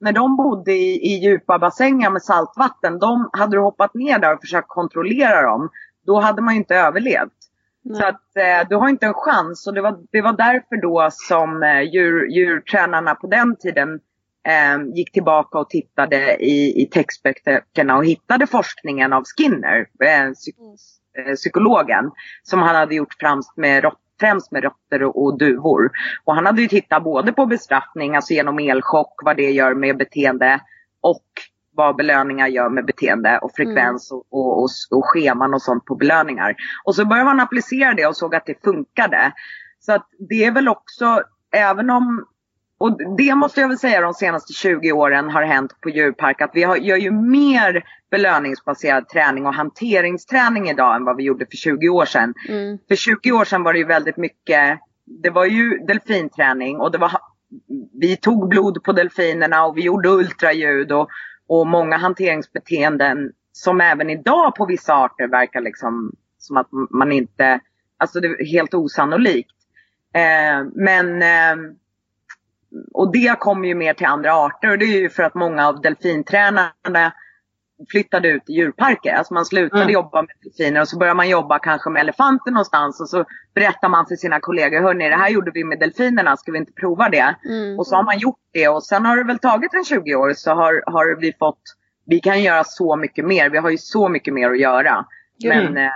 När 0.00 0.12
de 0.12 0.36
bodde 0.36 0.72
i, 0.72 1.12
i 1.12 1.14
djupa 1.14 1.58
bassänger 1.58 2.10
med 2.10 2.22
saltvatten, 2.22 2.98
de, 2.98 3.30
hade 3.32 3.56
du 3.56 3.60
hoppat 3.60 3.94
ner 3.94 4.18
där 4.18 4.34
och 4.34 4.40
försökt 4.40 4.68
kontrollera 4.68 5.42
dem, 5.42 5.70
då 6.06 6.20
hade 6.20 6.42
man 6.42 6.54
ju 6.54 6.60
inte 6.60 6.76
överlevt. 6.76 7.32
Så 7.96 8.04
att 8.04 8.36
eh, 8.36 8.68
du 8.68 8.76
har 8.76 8.88
inte 8.88 9.06
en 9.06 9.14
chans. 9.14 9.66
Och 9.66 9.74
det 9.74 9.80
var, 9.80 9.98
det 10.10 10.22
var 10.22 10.32
därför 10.32 10.82
då 10.82 11.08
som 11.10 11.62
eh, 11.62 11.80
djur, 11.80 12.28
djurtränarna 12.28 13.14
på 13.14 13.26
den 13.26 13.56
tiden 13.56 14.00
eh, 14.48 14.94
gick 14.94 15.12
tillbaka 15.12 15.58
och 15.58 15.70
tittade 15.70 16.36
i, 16.44 16.82
i 16.82 16.86
textböckerna 16.86 17.96
och 17.96 18.06
hittade 18.06 18.46
forskningen 18.46 19.12
av 19.12 19.22
Skinner, 19.24 19.88
eh, 20.04 20.24
eh, 20.24 20.32
psykologen, 21.36 22.10
som 22.42 22.62
han 22.62 22.76
hade 22.76 22.94
gjort 22.94 23.14
främst 23.20 23.56
med, 23.56 23.84
rott- 23.84 24.00
främst 24.20 24.52
med 24.52 24.62
råttor 24.62 25.02
och, 25.16 25.38
duvor. 25.38 25.90
Och 26.24 26.34
han 26.34 26.46
hade 26.46 26.62
ju 26.62 26.68
tittat 26.68 27.04
både 27.04 27.32
på 27.32 27.46
bestraffning, 27.46 28.16
alltså 28.16 28.32
genom 28.32 28.58
elchock, 28.58 29.20
vad 29.24 29.36
det 29.36 29.50
gör 29.50 29.74
med 29.74 29.96
beteende 29.96 30.60
och 31.00 31.24
vad 31.72 31.96
belöningar 31.96 32.48
gör 32.48 32.68
med 32.68 32.86
beteende 32.86 33.38
och 33.38 33.50
frekvens 33.54 34.12
och, 34.12 34.26
och, 34.30 34.62
och, 34.62 34.68
och 34.90 35.04
scheman 35.04 35.54
och 35.54 35.62
sånt 35.62 35.84
på 35.84 35.94
belöningar. 35.94 36.54
Och 36.84 36.94
så 36.94 37.04
började 37.04 37.26
man 37.26 37.40
applicera 37.40 37.94
det 37.94 38.06
och 38.06 38.16
såg 38.16 38.34
att 38.34 38.46
det 38.46 38.64
funkade. 38.64 39.32
Så 39.78 39.92
att 39.92 40.06
det 40.28 40.44
är 40.44 40.52
väl 40.52 40.68
också, 40.68 41.22
även 41.52 41.90
om 41.90 42.24
och 42.80 43.16
det 43.16 43.34
måste 43.34 43.60
jag 43.60 43.68
väl 43.68 43.78
säga 43.78 44.00
de 44.00 44.14
senaste 44.14 44.52
20 44.52 44.92
åren 44.92 45.30
har 45.30 45.42
hänt 45.42 45.80
på 45.80 45.90
djurpark 45.90 46.40
att 46.40 46.50
vi 46.54 46.62
har, 46.62 46.76
gör 46.76 46.96
ju 46.96 47.10
mer 47.10 47.84
belöningsbaserad 48.10 49.08
träning 49.08 49.46
och 49.46 49.54
hanteringsträning 49.54 50.68
idag 50.68 50.96
än 50.96 51.04
vad 51.04 51.16
vi 51.16 51.22
gjorde 51.22 51.46
för 51.46 51.56
20 51.56 51.88
år 51.88 52.04
sedan. 52.04 52.34
Mm. 52.48 52.78
För 52.88 52.96
20 52.96 53.32
år 53.32 53.44
sedan 53.44 53.62
var 53.62 53.72
det 53.72 53.78
ju 53.78 53.84
väldigt 53.84 54.16
mycket, 54.16 54.78
det 55.04 55.30
var 55.30 55.44
ju 55.44 55.78
delfinträning 55.78 56.76
och 56.76 56.92
det 56.92 56.98
var, 56.98 57.12
vi 58.00 58.16
tog 58.16 58.48
blod 58.48 58.82
på 58.82 58.92
delfinerna 58.92 59.64
och 59.64 59.76
vi 59.76 59.82
gjorde 59.82 60.08
ultraljud 60.08 60.92
och, 60.92 61.08
och 61.46 61.66
många 61.66 61.96
hanteringsbeteenden 61.96 63.32
som 63.52 63.80
även 63.80 64.10
idag 64.10 64.54
på 64.54 64.66
vissa 64.66 64.94
arter 64.94 65.28
verkar 65.28 65.60
liksom 65.60 66.12
som 66.38 66.56
att 66.56 66.68
man 66.90 67.12
inte, 67.12 67.60
alltså 67.96 68.20
det 68.20 68.28
är 68.28 68.46
helt 68.46 68.74
osannolikt. 68.74 69.56
Eh, 70.14 70.64
men 70.74 71.22
eh, 71.22 71.72
och 72.94 73.12
det 73.12 73.38
kommer 73.38 73.68
ju 73.68 73.74
mer 73.74 73.94
till 73.94 74.06
andra 74.06 74.32
arter 74.32 74.70
och 74.70 74.78
det 74.78 74.84
är 74.84 75.00
ju 75.00 75.10
för 75.10 75.22
att 75.22 75.34
många 75.34 75.68
av 75.68 75.80
delfintränarna 75.80 77.12
flyttade 77.90 78.28
ut 78.28 78.42
i 78.50 78.52
djurparker. 78.52 79.12
Alltså 79.14 79.34
man 79.34 79.44
slutade 79.44 79.82
Mm. 79.82 79.92
jobba 79.94 80.22
med 80.22 80.30
delfiner 80.42 80.80
och 80.80 80.88
så 80.88 80.98
börjar 80.98 81.14
man 81.14 81.28
jobba 81.28 81.58
kanske 81.58 81.90
med 81.90 82.00
elefanter 82.00 82.50
någonstans 82.50 83.00
och 83.00 83.08
så 83.08 83.24
berättar 83.54 83.88
man 83.88 84.06
för 84.06 84.16
sina 84.16 84.40
kollegor, 84.40 84.80
hörni 84.80 85.08
det 85.08 85.16
här 85.16 85.28
gjorde 85.28 85.50
vi 85.54 85.64
med 85.64 85.78
delfinerna, 85.78 86.36
ska 86.36 86.52
vi 86.52 86.58
inte 86.58 86.72
prova 86.72 87.08
det? 87.08 87.34
Mm. 87.48 87.78
Och 87.78 87.86
så 87.86 87.96
har 87.96 88.02
man 88.02 88.18
gjort 88.18 88.40
det 88.52 88.68
och 88.68 88.84
sen 88.84 89.06
har 89.06 89.16
det 89.16 89.24
väl 89.24 89.38
tagit 89.38 89.74
en 89.74 89.84
20 89.84 90.14
år 90.14 90.32
så 90.36 90.50
har, 90.50 90.82
har 90.86 91.20
vi 91.20 91.32
fått, 91.38 91.62
vi 92.06 92.20
kan 92.20 92.42
göra 92.42 92.64
så 92.64 92.96
mycket 92.96 93.24
mer, 93.24 93.50
vi 93.50 93.58
har 93.58 93.70
ju 93.70 93.78
så 93.78 94.08
mycket 94.08 94.34
mer 94.34 94.50
att 94.50 94.60
göra. 94.60 95.06
Men, 95.48 95.76
eh, 95.76 95.90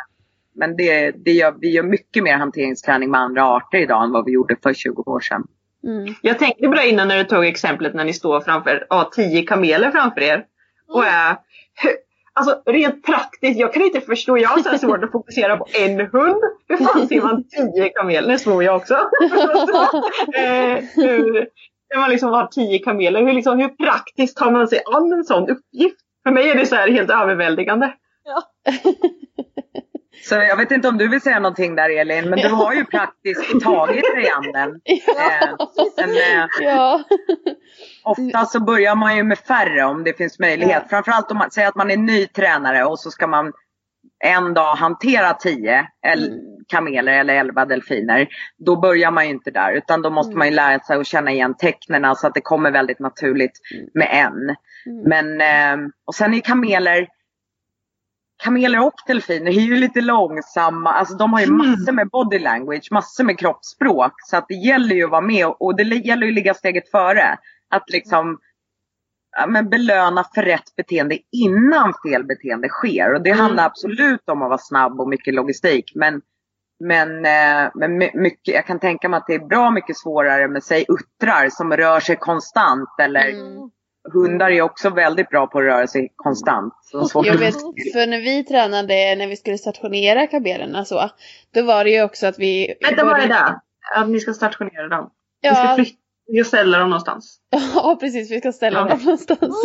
men 0.55 0.77
det, 0.77 1.11
det 1.11 1.33
gör, 1.33 1.55
vi 1.61 1.71
gör 1.71 1.83
mycket 1.83 2.23
mer 2.23 2.37
hanteringsträning 2.37 3.11
med 3.11 3.21
andra 3.21 3.45
arter 3.45 3.79
idag 3.79 4.05
än 4.05 4.13
vad 4.13 4.25
vi 4.25 4.33
gjorde 4.33 4.57
för 4.63 4.73
20 4.73 5.03
år 5.07 5.21
sedan. 5.21 5.47
Mm. 5.87 6.15
Jag 6.23 6.39
tänkte 6.39 6.69
på 6.69 6.75
det 6.75 6.89
innan 6.89 7.09
när 7.09 7.19
du 7.19 7.25
tog 7.25 7.47
exemplet 7.47 7.95
när 7.95 8.05
ni 8.05 8.13
står 8.13 8.41
framför 8.41 8.87
ja, 8.91 9.11
tio 9.15 9.43
kameler 9.43 9.91
framför 9.91 10.21
er. 10.21 10.45
Och 10.89 11.05
är, 11.05 11.37
alltså 12.33 12.63
rent 12.67 13.07
praktiskt, 13.07 13.61
jag 13.61 13.73
kan 13.73 13.83
inte 13.83 14.01
förstå, 14.01 14.39
jag 14.39 14.49
har 14.49 14.59
så 14.59 14.79
svårt 14.79 15.05
att 15.05 15.13
fokusera 15.13 15.57
på 15.57 15.67
en 15.79 16.01
hund. 16.01 16.43
Hur 16.69 16.77
fan 16.77 17.09
ser 17.09 17.23
man 17.23 17.45
tio 17.49 17.89
kameler? 17.89 18.29
Nu 18.29 18.39
svor 18.39 18.65
jag 18.65 18.77
också. 18.77 18.95
eh, 20.35 20.85
hur, 20.95 21.49
när 21.95 22.01
man 22.01 22.11
liksom 22.11 22.29
har 22.29 22.47
tio 22.47 22.79
kameler, 22.79 23.23
hur, 23.23 23.33
liksom, 23.33 23.59
hur 23.59 23.69
praktiskt 23.69 24.37
tar 24.37 24.51
man 24.51 24.69
sig 24.69 24.83
an 24.87 25.13
en 25.13 25.25
sån 25.25 25.49
uppgift? 25.49 25.97
För 26.23 26.31
mig 26.31 26.51
är 26.51 26.55
det 26.55 26.67
så 26.67 26.77
här 26.77 26.91
helt 26.91 27.11
överväldigande. 27.11 27.93
Så 30.29 30.35
jag 30.35 30.57
vet 30.57 30.71
inte 30.71 30.89
om 30.89 30.99
du 30.99 31.09
vill 31.09 31.21
säga 31.21 31.39
någonting 31.41 31.75
där 31.77 31.91
Elin, 32.01 32.31
men 32.31 32.39
du 32.39 32.49
har 32.49 32.75
ju 32.75 32.85
praktiskt 32.91 33.61
tagit 33.63 34.05
dig 34.15 34.31
an 34.31 34.53
den. 34.53 34.71
Eh, 35.19 35.67
men, 35.97 36.11
eh, 36.11 36.47
Ja. 36.61 37.03
ofta 38.05 38.45
så 38.47 38.61
börjar 38.65 38.95
man 38.95 39.17
ju 39.17 39.23
med 39.23 39.39
färre 39.39 39.85
om 39.85 40.05
det 40.05 40.17
finns 40.17 40.39
möjlighet. 40.39 40.83
Framförallt 40.91 41.31
om 41.31 41.37
man 41.39 41.51
säger 41.51 41.69
att 41.69 41.75
man 41.75 41.91
är 41.91 41.97
ny 41.97 42.27
tränare 42.27 42.85
och 42.85 42.99
så 43.01 43.11
ska 43.11 43.27
man 43.27 43.53
en 44.25 44.55
dag 44.55 44.75
hantera 44.75 45.35
10 45.35 45.87
el- 46.07 46.41
kameler 46.69 47.13
eller 47.13 47.35
11 47.35 47.65
delfiner. 47.65 48.29
Då 48.67 48.81
börjar 48.81 49.11
man 49.11 49.25
ju 49.25 49.31
inte 49.31 49.51
där 49.51 49.73
utan 49.73 50.03
då 50.03 50.11
måste 50.11 50.37
man 50.37 50.49
ju 50.49 50.55
lära 50.55 50.79
sig 50.79 50.97
att 50.97 51.07
känna 51.07 51.31
igen 51.31 51.55
tecknen 51.57 52.17
så 52.17 52.27
att 52.27 52.35
det 52.35 52.41
kommer 52.41 52.71
väldigt 52.71 52.99
naturligt 53.01 53.61
med 53.95 54.09
en. 54.13 54.57
Men, 55.09 55.41
eh, 55.41 55.87
och 56.07 56.15
sen 56.15 56.35
är 56.35 56.41
kameler 56.41 57.09
Kameler 58.45 58.87
och 58.87 58.95
delfiner 59.07 59.51
är 59.51 59.61
ju 59.61 59.77
lite 59.77 60.01
långsamma. 60.01 60.93
Alltså 60.93 61.15
de 61.15 61.33
har 61.33 61.41
ju 61.41 61.53
massor 61.53 61.93
med 61.93 62.09
body 62.09 62.39
language, 62.39 62.89
massor 62.91 63.25
med 63.25 63.39
kroppsspråk. 63.39 64.13
Så 64.31 64.37
att 64.37 64.49
det 64.49 64.55
gäller 64.55 64.95
ju 64.95 65.05
att 65.05 65.11
vara 65.11 65.21
med 65.21 65.47
och, 65.47 65.77
det 65.77 65.83
gäller 65.83 66.27
ju 66.27 66.33
att 66.33 66.35
ligga 66.35 66.55
steget 66.55 66.91
före. 66.91 67.39
Att 67.71 67.91
liksom 67.91 68.39
ja, 69.37 69.47
men 69.47 69.71
belöna 69.71 70.25
för 70.35 70.43
rätt 70.43 70.77
beteende 70.77 71.19
innan 71.33 71.95
fel 72.07 72.25
beteende 72.25 72.69
sker. 72.69 73.15
Och 73.15 73.23
det 73.23 73.31
handlar 73.31 73.67
absolut 73.67 74.29
om 74.29 74.43
att 74.43 74.49
vara 74.49 74.59
snabb 74.59 75.01
och 75.01 75.09
mycket 75.09 75.35
logistik. 75.35 75.93
Men, 75.95 76.21
men, 76.85 77.27
eh, 77.27 77.71
men 77.75 77.99
my- 77.99 78.15
mycket, 78.15 78.55
jag 78.55 78.67
kan 78.67 78.81
tänka 78.81 79.09
mig 79.09 79.19
att 79.19 79.27
det 79.27 79.35
är 79.35 79.47
bra 79.47 79.71
mycket 79.71 79.97
svårare 79.97 80.49
med 80.49 80.65
säg 80.65 80.85
uttrar 80.89 81.49
som 81.51 81.73
rör 81.73 82.01
sig 82.01 82.17
konstant. 82.17 82.89
Eller 83.01 83.35
hundar 84.13 84.51
är 84.51 84.63
också 84.63 84.91
väldigt 84.91 85.29
bra 85.29 85.47
på 85.47 85.59
att 85.59 85.65
röra 85.65 85.87
sig 85.87 86.13
konstant. 86.17 86.75
Jag 87.15 87.39
vet, 87.39 87.55
för 87.93 88.07
när 88.07 88.21
vi 88.21 88.45
tränade, 88.45 89.15
när 89.15 89.27
vi 89.27 89.37
skulle 89.37 89.59
stationera 89.59 90.27
kamelerna 90.27 90.85
så, 90.85 91.11
då 91.55 91.63
var 91.63 91.85
det 91.85 91.91
ju 91.91 92.03
också 92.03 92.27
att 92.27 92.39
vi... 92.39 92.75
Vänta, 92.81 93.05
vad 93.05 93.21
är 93.21 93.29
det? 93.29 93.61
Att 93.97 94.09
ni 94.09 94.21
ska 94.21 94.33
stationera 94.33 94.89
dem? 94.89 95.11
Ni 95.43 95.49
ska 95.49 95.59
Ja, 95.65 95.75
flytta, 95.75 95.97
ska 96.35 96.45
ställa 96.45 96.79
dem 96.79 96.91
någonstans? 96.91 97.39
ja, 97.75 97.97
precis, 98.01 98.31
vi 98.31 98.41
ska 98.41 98.53
ställa 98.53 98.79
Ja. 98.79 98.85
dem 98.89 98.99
någonstans. 99.05 99.63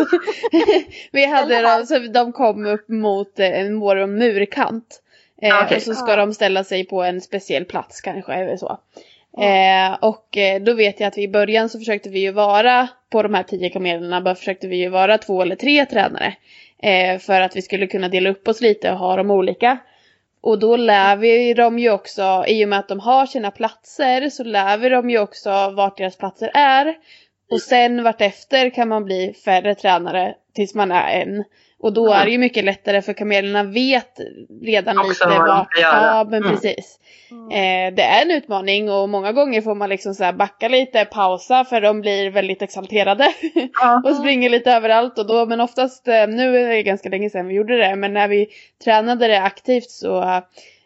vi 1.11 1.25
hade 1.25 1.61
dem, 1.61 1.85
så 1.85 1.99
de 1.99 2.31
kom 2.31 2.65
upp 2.65 2.89
mot 2.89 3.39
eh, 3.39 3.59
en 3.61 3.79
vår 3.79 4.07
murkant. 4.07 5.01
Eh, 5.41 5.55
Ah, 5.55 5.63
okej. 5.65 5.77
Och 5.77 5.83
så 5.83 5.93
ska 5.93 6.15
de 6.15 6.33
ställa 6.33 6.63
sig 6.63 6.87
på 6.87 7.03
en 7.03 7.21
speciell 7.21 7.65
plats 7.65 8.01
kanske, 8.01 8.33
eller 8.33 8.57
så. 8.57 8.79
Eh, 9.39 9.97
och 10.01 10.37
eh, 10.37 10.61
då 10.61 10.73
vet 10.73 10.99
jag 10.99 11.07
att 11.07 11.17
vi 11.17 11.23
i 11.23 11.27
början 11.27 11.69
så 11.69 11.79
försökte 11.79 12.09
vi 12.09 12.19
ju 12.19 12.31
vara, 12.31 12.87
på 13.09 13.23
de 13.23 13.33
här 13.33 13.43
tio 13.43 13.69
kamelerna, 13.69 14.21
bara 14.21 14.35
försökte 14.35 14.67
vi 14.67 14.77
ju 14.77 14.89
vara 14.89 15.17
två 15.17 15.41
eller 15.41 15.55
tre 15.55 15.85
tränare. 15.85 16.35
Eh, 16.83 17.19
för 17.19 17.41
att 17.41 17.55
vi 17.55 17.61
skulle 17.61 17.87
kunna 17.87 18.09
dela 18.09 18.29
upp 18.29 18.47
oss 18.47 18.61
lite 18.61 18.91
och 18.91 18.97
ha 18.97 19.15
dem 19.15 19.31
olika. 19.31 19.77
Och 20.41 20.59
då 20.59 20.75
lär 20.75 21.15
vi 21.15 21.53
dem 21.53 21.79
ju 21.79 21.91
också, 21.91 22.43
i 22.47 22.65
och 22.65 22.69
med 22.69 22.79
att 22.79 22.87
de 22.87 22.99
har 22.99 23.25
sina 23.25 23.51
platser, 23.51 24.29
så 24.29 24.43
lär 24.43 24.77
vi 24.77 24.89
dem 24.89 25.09
ju 25.09 25.19
också 25.19 25.49
vart 25.69 25.97
deras 25.97 26.17
platser 26.17 26.51
är. 26.53 26.97
Och 27.51 27.61
sen 27.61 28.03
vartefter 28.03 28.69
kan 28.69 28.87
man 28.87 29.05
bli 29.05 29.33
färre 29.45 29.75
tränare 29.75 30.35
tills 30.55 30.75
man 30.75 30.91
är 30.91 31.21
en. 31.21 31.43
Och 31.81 31.93
då 31.93 32.13
är 32.13 32.25
det 32.25 32.31
ju 32.31 32.37
mycket 32.37 32.63
lättare 32.63 33.01
för 33.01 33.13
kamelerna 33.13 33.63
vet 33.63 34.19
redan 34.61 34.97
Också 34.99 35.07
lite 35.09 35.25
vad 35.39 35.65
ja 35.81 36.27
men 36.29 36.43
Mm. 36.43 36.55
precis. 36.55 36.99
Eh, 37.51 37.93
det 37.95 38.03
är 38.03 38.21
en 38.21 38.31
utmaning 38.31 38.91
och 38.91 39.09
många 39.09 39.31
gånger 39.31 39.61
får 39.61 39.75
man 39.75 39.89
liksom 39.89 40.13
så 40.13 40.23
här 40.23 40.33
backa 40.33 40.67
lite, 40.67 41.05
pausa 41.05 41.65
för 41.65 41.81
de 41.81 42.01
blir 42.01 42.29
väldigt 42.29 42.61
exalterade. 42.61 43.33
och 44.03 44.15
springer 44.15 44.49
lite 44.49 44.71
överallt 44.71 45.19
och 45.19 45.27
då, 45.27 45.45
men 45.45 45.61
oftast, 45.61 46.07
eh, 46.07 46.27
nu 46.27 46.57
är 46.57 46.67
det 46.69 46.83
ganska 46.83 47.09
länge 47.09 47.29
sedan 47.29 47.47
vi 47.47 47.53
gjorde 47.53 47.77
det, 47.77 47.95
men 47.95 48.13
när 48.13 48.27
vi 48.27 48.47
tränade 48.83 49.27
det 49.27 49.41
aktivt 49.41 49.89
så 49.89 50.41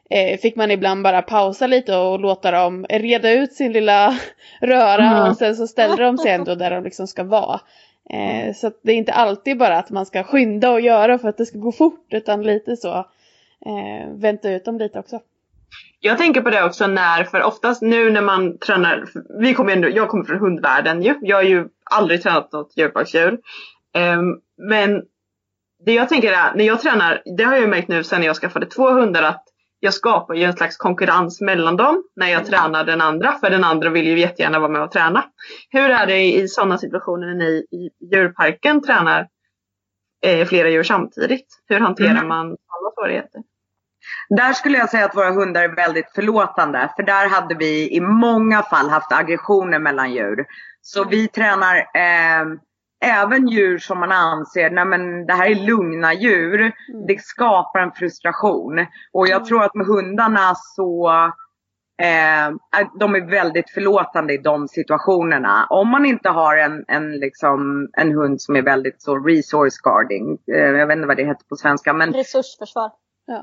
eh, 0.10 0.38
fick 0.42 0.56
man 0.56 0.72
ibland 0.72 1.04
bara 1.04 1.22
pausa 1.22 1.68
lite 1.68 1.98
och 1.98 2.20
låta 2.20 2.52
dem 2.52 2.86
reda 2.90 3.32
ut 3.32 3.54
sin 3.54 3.72
lilla 3.72 4.18
röra 4.62 5.04
Mm. 5.18 5.30
och 5.30 5.38
sen 5.38 5.56
så 5.56 5.68
ställde 5.68 6.04
de 6.04 6.18
sig 6.18 6.32
ändå 6.32 6.56
där 6.56 6.72
de 6.72 6.84
liksom 6.84 7.08
ska 7.08 7.24
vara. 7.24 7.60
Eh, 8.10 8.54
så 8.54 8.72
det 8.84 8.92
är 8.92 8.96
inte 8.96 9.14
alltid 9.14 9.58
bara 9.58 9.78
att 9.78 9.90
man 9.90 10.06
ska 10.06 10.24
skynda 10.24 10.72
och 10.72 10.82
göra 10.82 11.20
för 11.20 11.30
att 11.30 11.38
det 11.38 11.46
ska 11.46 11.58
gå 11.58 11.72
fort 11.72 12.06
utan 12.10 12.44
lite 12.44 12.78
så 12.78 12.98
eh, 13.66 14.14
vänta 14.16 14.52
ut 14.52 14.66
dem 14.66 14.78
lite 14.78 15.00
också. 15.00 15.20
Jag 16.00 16.18
tänker 16.18 16.42
på 16.42 16.50
det 16.50 16.64
också 16.64 16.88
när, 16.88 17.24
för 17.24 17.44
oftast 17.44 17.82
nu 17.82 18.12
när 18.12 18.22
man 18.22 18.58
tränar, 18.58 19.06
vi 19.40 19.54
kommer 19.54 19.74
ändå, 19.74 19.90
jag 19.90 20.10
kommer 20.10 20.24
från 20.24 20.40
hundvärlden 20.40 21.02
ju. 21.02 21.16
Jag 21.22 21.38
har 21.38 21.44
ju 21.44 21.68
aldrig 21.84 22.24
tränat 22.24 22.52
något 22.52 22.78
djurparksdjur. 22.78 23.40
Ehm, 23.94 24.40
men 24.58 25.02
det 25.86 25.94
jag 25.94 26.10
tänker 26.10 26.32
är, 26.32 26.56
när 26.56 26.66
jag 26.66 26.82
tränar, 26.82 27.22
det 27.38 27.44
har 27.44 27.54
jag 27.54 27.62
ju 27.62 27.68
märkt 27.68 27.88
nu 27.88 28.04
sen 28.04 28.24
jag 28.24 28.36
skaffade 28.36 28.66
två 28.66 28.92
hundar 28.92 29.24
att 29.24 29.44
jag 29.84 29.94
skapar 29.94 30.34
ju 30.34 30.44
en 30.44 30.54
slags 30.54 30.78
konkurrens 30.78 31.42
mellan 31.42 31.78
dem 31.78 32.04
när 32.16 32.28
jag 32.28 32.46
tränar 32.46 32.84
den 32.84 33.02
andra. 33.02 33.32
För 33.34 33.50
den 33.50 33.64
andra 33.64 33.90
vill 33.90 34.08
ju 34.08 34.20
jättegärna 34.20 34.60
vara 34.60 34.70
med 34.72 34.82
och 34.82 34.92
träna. 34.92 35.26
Hur 35.70 35.90
är 35.90 36.06
det 36.06 36.34
i 36.36 36.48
sådana 36.48 36.78
situationer 36.78 37.28
när 37.28 37.36
ni 37.36 37.66
i 37.72 37.90
djurparken 38.12 38.82
tränar 38.82 39.28
eh, 40.26 40.48
flera 40.48 40.70
djur 40.70 40.84
samtidigt? 40.84 41.48
Hur 41.68 41.80
hanterar 41.80 42.12
Mm. 42.12 42.28
man 42.28 42.46
sådana 42.46 42.92
svårigheter? 42.96 43.42
Där 44.30 44.54
skulle 44.54 44.78
jag 44.78 44.90
säga 44.90 45.06
att 45.06 45.16
våra 45.16 45.32
hundar 45.32 45.64
är 45.64 45.76
väldigt 45.76 46.12
förlåtande. 46.16 46.94
För 46.96 47.04
där 47.04 47.30
hade 47.30 47.56
vi 47.56 47.96
i 47.96 48.02
många 48.02 48.62
fall 48.64 48.90
haft 48.90 49.12
aggressioner 49.12 49.80
mellan 49.80 50.12
djur. 50.12 50.46
Så 50.82 51.04
vi 51.04 51.28
tränar 51.28 51.76
eh, 51.78 52.46
även 53.04 53.48
djur 53.48 53.78
som 53.78 54.00
man 54.00 54.12
anser, 54.12 54.70
nej 54.70 54.86
men 54.86 55.26
det 55.26 55.34
här 55.34 55.52
är 55.52 55.56
lugna 55.56 56.14
djur. 56.14 56.72
Det 57.08 57.22
skapar 57.22 57.80
en 57.80 57.92
frustration. 57.92 58.86
Och 59.14 59.28
jag 59.28 59.46
tror 59.46 59.64
att 59.64 59.76
med 59.76 59.88
hundarna 59.88 60.56
så 60.56 61.12
Eh, 62.02 62.56
de 63.00 63.16
är 63.16 63.30
väldigt 63.30 63.70
förlåtande 63.70 64.34
i 64.34 64.38
de 64.38 64.68
situationerna. 64.68 65.68
Om 65.70 65.90
man 65.90 66.06
inte 66.06 66.30
har 66.30 66.58
en, 66.58 66.86
en, 66.88 67.12
liksom, 67.12 67.90
en 67.98 68.12
hund 68.12 68.42
som 68.42 68.56
är 68.56 68.62
väldigt 68.62 69.02
så 69.02 69.18
resource 69.18 69.78
guarding. 69.84 70.38
Eh, 70.54 70.80
jag 70.80 70.88
vet 70.88 70.96
inte 70.96 71.08
vad 71.08 71.18
det 71.18 71.26
heter 71.26 71.46
på 71.50 71.56
svenska. 71.56 71.94
Men 71.94 72.14
Resursförsvar. 72.14 72.92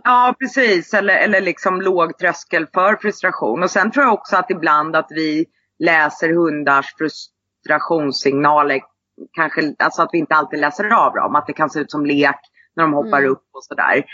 Ja, 0.04 0.34
precis. 0.38 0.94
Eller, 0.94 1.14
eller 1.14 1.40
liksom 1.40 1.80
låg 1.80 2.18
tröskel 2.18 2.66
för 2.74 2.96
frustration. 2.96 3.62
Och 3.62 3.70
sen 3.70 3.90
tror 3.90 4.04
jag 4.04 4.14
också 4.14 4.36
att 4.36 4.50
ibland 4.50 4.96
att 4.96 5.08
vi 5.10 5.46
läser 5.78 6.34
hundars 6.34 6.86
frustrationssignaler. 6.98 8.80
Kanske, 9.32 9.74
alltså 9.78 10.02
att 10.02 10.10
vi 10.12 10.18
inte 10.18 10.34
alltid 10.34 10.60
läser 10.60 10.94
av 10.94 11.14
dem. 11.14 11.36
Att 11.36 11.46
det 11.46 11.52
kan 11.52 11.70
se 11.70 11.80
ut 11.80 11.90
som 11.90 12.06
lek 12.06 12.38
när 12.76 12.84
de 12.84 12.92
hoppar 12.92 13.18
Mm. 13.18 13.30
upp 13.30 13.44
och 13.52 13.64
sådär. 13.64 14.04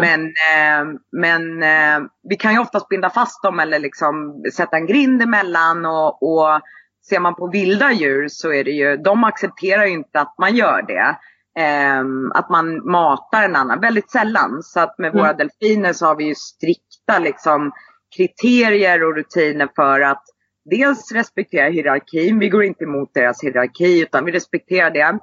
Men, 0.00 0.24
eh, 0.26 0.98
men 1.12 1.62
eh, 1.62 2.08
vi 2.28 2.36
kan 2.36 2.52
ju 2.52 2.58
oftast 2.58 2.88
binda 2.88 3.10
fast 3.10 3.42
dem 3.42 3.60
eller 3.60 3.78
liksom 3.78 4.42
sätta 4.54 4.76
en 4.76 4.86
grind 4.86 5.22
emellan. 5.22 5.86
Och, 5.86 6.22
och 6.22 6.60
ser 7.08 7.20
man 7.20 7.34
på 7.34 7.46
vilda 7.50 7.92
djur 7.92 8.28
så 8.28 8.52
är 8.52 8.64
det 8.64 8.70
ju, 8.70 8.96
de 8.96 9.24
accepterar 9.24 9.84
ju 9.86 9.92
inte 9.92 10.20
att 10.20 10.34
man 10.38 10.54
gör 10.56 10.82
det. 10.82 11.16
Ehm, 11.58 12.32
att 12.32 12.50
man 12.50 12.90
matar 12.90 13.42
en 13.42 13.56
annan, 13.56 13.80
väldigt 13.80 14.10
sällan. 14.10 14.62
Så 14.62 14.80
att 14.80 14.98
med 14.98 15.12
våra 15.12 15.32
delfiner 15.32 15.92
så 15.92 16.06
har 16.06 16.16
vi 16.16 16.24
ju 16.24 16.34
strikta 16.34 17.18
liksom, 17.18 17.72
kriterier 18.16 19.04
och 19.04 19.16
rutiner 19.16 19.68
för 19.76 20.00
att 20.00 20.22
dels 20.70 21.12
respektera 21.12 21.68
hierarkin. 21.68 22.38
Vi 22.38 22.48
går 22.48 22.64
inte 22.64 22.84
emot 22.84 23.14
deras 23.14 23.42
hierarki 23.42 24.02
utan 24.02 24.24
vi 24.24 24.32
respekterar 24.32 24.90
det. 24.90 25.18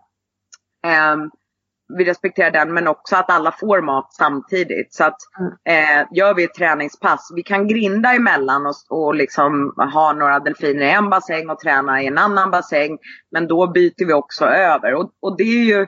Ehm, 0.87 1.29
vi 1.97 2.05
respekterar 2.05 2.51
den 2.51 2.73
men 2.73 2.87
också 2.87 3.15
att 3.15 3.31
alla 3.31 3.51
får 3.51 3.81
mat 3.81 4.13
samtidigt. 4.13 4.93
Så 4.93 5.03
att 5.03 5.17
eh, 5.69 6.07
gör 6.11 6.33
vi 6.33 6.43
ett 6.43 6.53
träningspass, 6.53 7.31
vi 7.35 7.43
kan 7.43 7.67
grinda 7.67 8.13
emellan 8.13 8.65
och, 8.65 8.75
och 8.89 9.15
liksom 9.15 9.73
ha 9.93 10.13
några 10.13 10.39
delfiner 10.39 10.85
i 10.85 10.91
en 10.91 11.09
bassäng 11.09 11.49
och 11.49 11.59
träna 11.59 12.01
i 12.01 12.07
en 12.07 12.17
annan 12.17 12.51
bassäng. 12.51 12.97
Men 13.31 13.47
då 13.47 13.67
byter 13.67 14.05
vi 14.05 14.13
också 14.13 14.45
över. 14.45 14.93
Och, 14.93 15.11
och 15.19 15.37
det 15.37 15.43
är 15.43 15.63
ju 15.63 15.87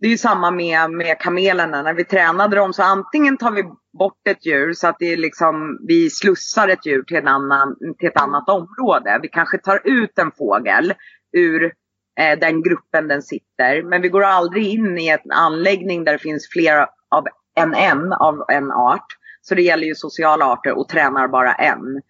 det 0.00 0.06
är 0.06 0.10
ju 0.10 0.18
samma 0.18 0.50
med, 0.50 0.90
med 0.90 1.18
kamelerna. 1.18 1.82
När 1.82 1.94
vi 1.94 2.04
tränade 2.04 2.56
dem 2.56 2.72
så 2.72 2.82
antingen 2.82 3.36
tar 3.36 3.50
vi 3.50 3.62
bort 3.98 4.26
ett 4.28 4.46
djur 4.46 4.72
så 4.72 4.88
att 4.88 4.96
det 4.98 5.12
är 5.12 5.16
liksom, 5.16 5.78
vi 5.88 6.10
slussar 6.10 6.68
ett 6.68 6.86
djur 6.86 7.02
till, 7.02 7.16
en 7.16 7.28
annan, 7.28 7.76
till 7.98 8.08
ett 8.08 8.20
annat 8.20 8.48
område. 8.48 9.18
Vi 9.22 9.28
kanske 9.28 9.58
tar 9.58 9.80
ut 9.84 10.18
en 10.18 10.30
fågel 10.38 10.94
ur 11.36 11.72
eh, 12.20 12.38
den 12.38 12.62
gruppen 12.62 13.08
den 13.08 13.22
sitter. 13.22 13.82
Men 13.82 14.02
vi 14.02 14.08
går 14.08 14.22
aldrig 14.22 14.66
in 14.66 14.98
i 14.98 15.08
en 15.08 15.30
anläggning 15.30 16.04
där 16.04 16.12
det 16.12 16.18
finns 16.18 16.48
fler 16.52 16.86
av 17.10 17.24
än 17.58 17.74
en 17.74 18.12
av 18.12 18.44
en 18.48 18.70
art. 18.70 19.06
Så 19.40 19.54
det 19.54 19.62
gäller 19.62 19.86
ju 19.86 19.94
sociala 19.94 20.44
arter 20.44 20.78
och 20.78 20.88
tränar 20.88 21.28
bara 21.28 21.54
en. 21.54 22.02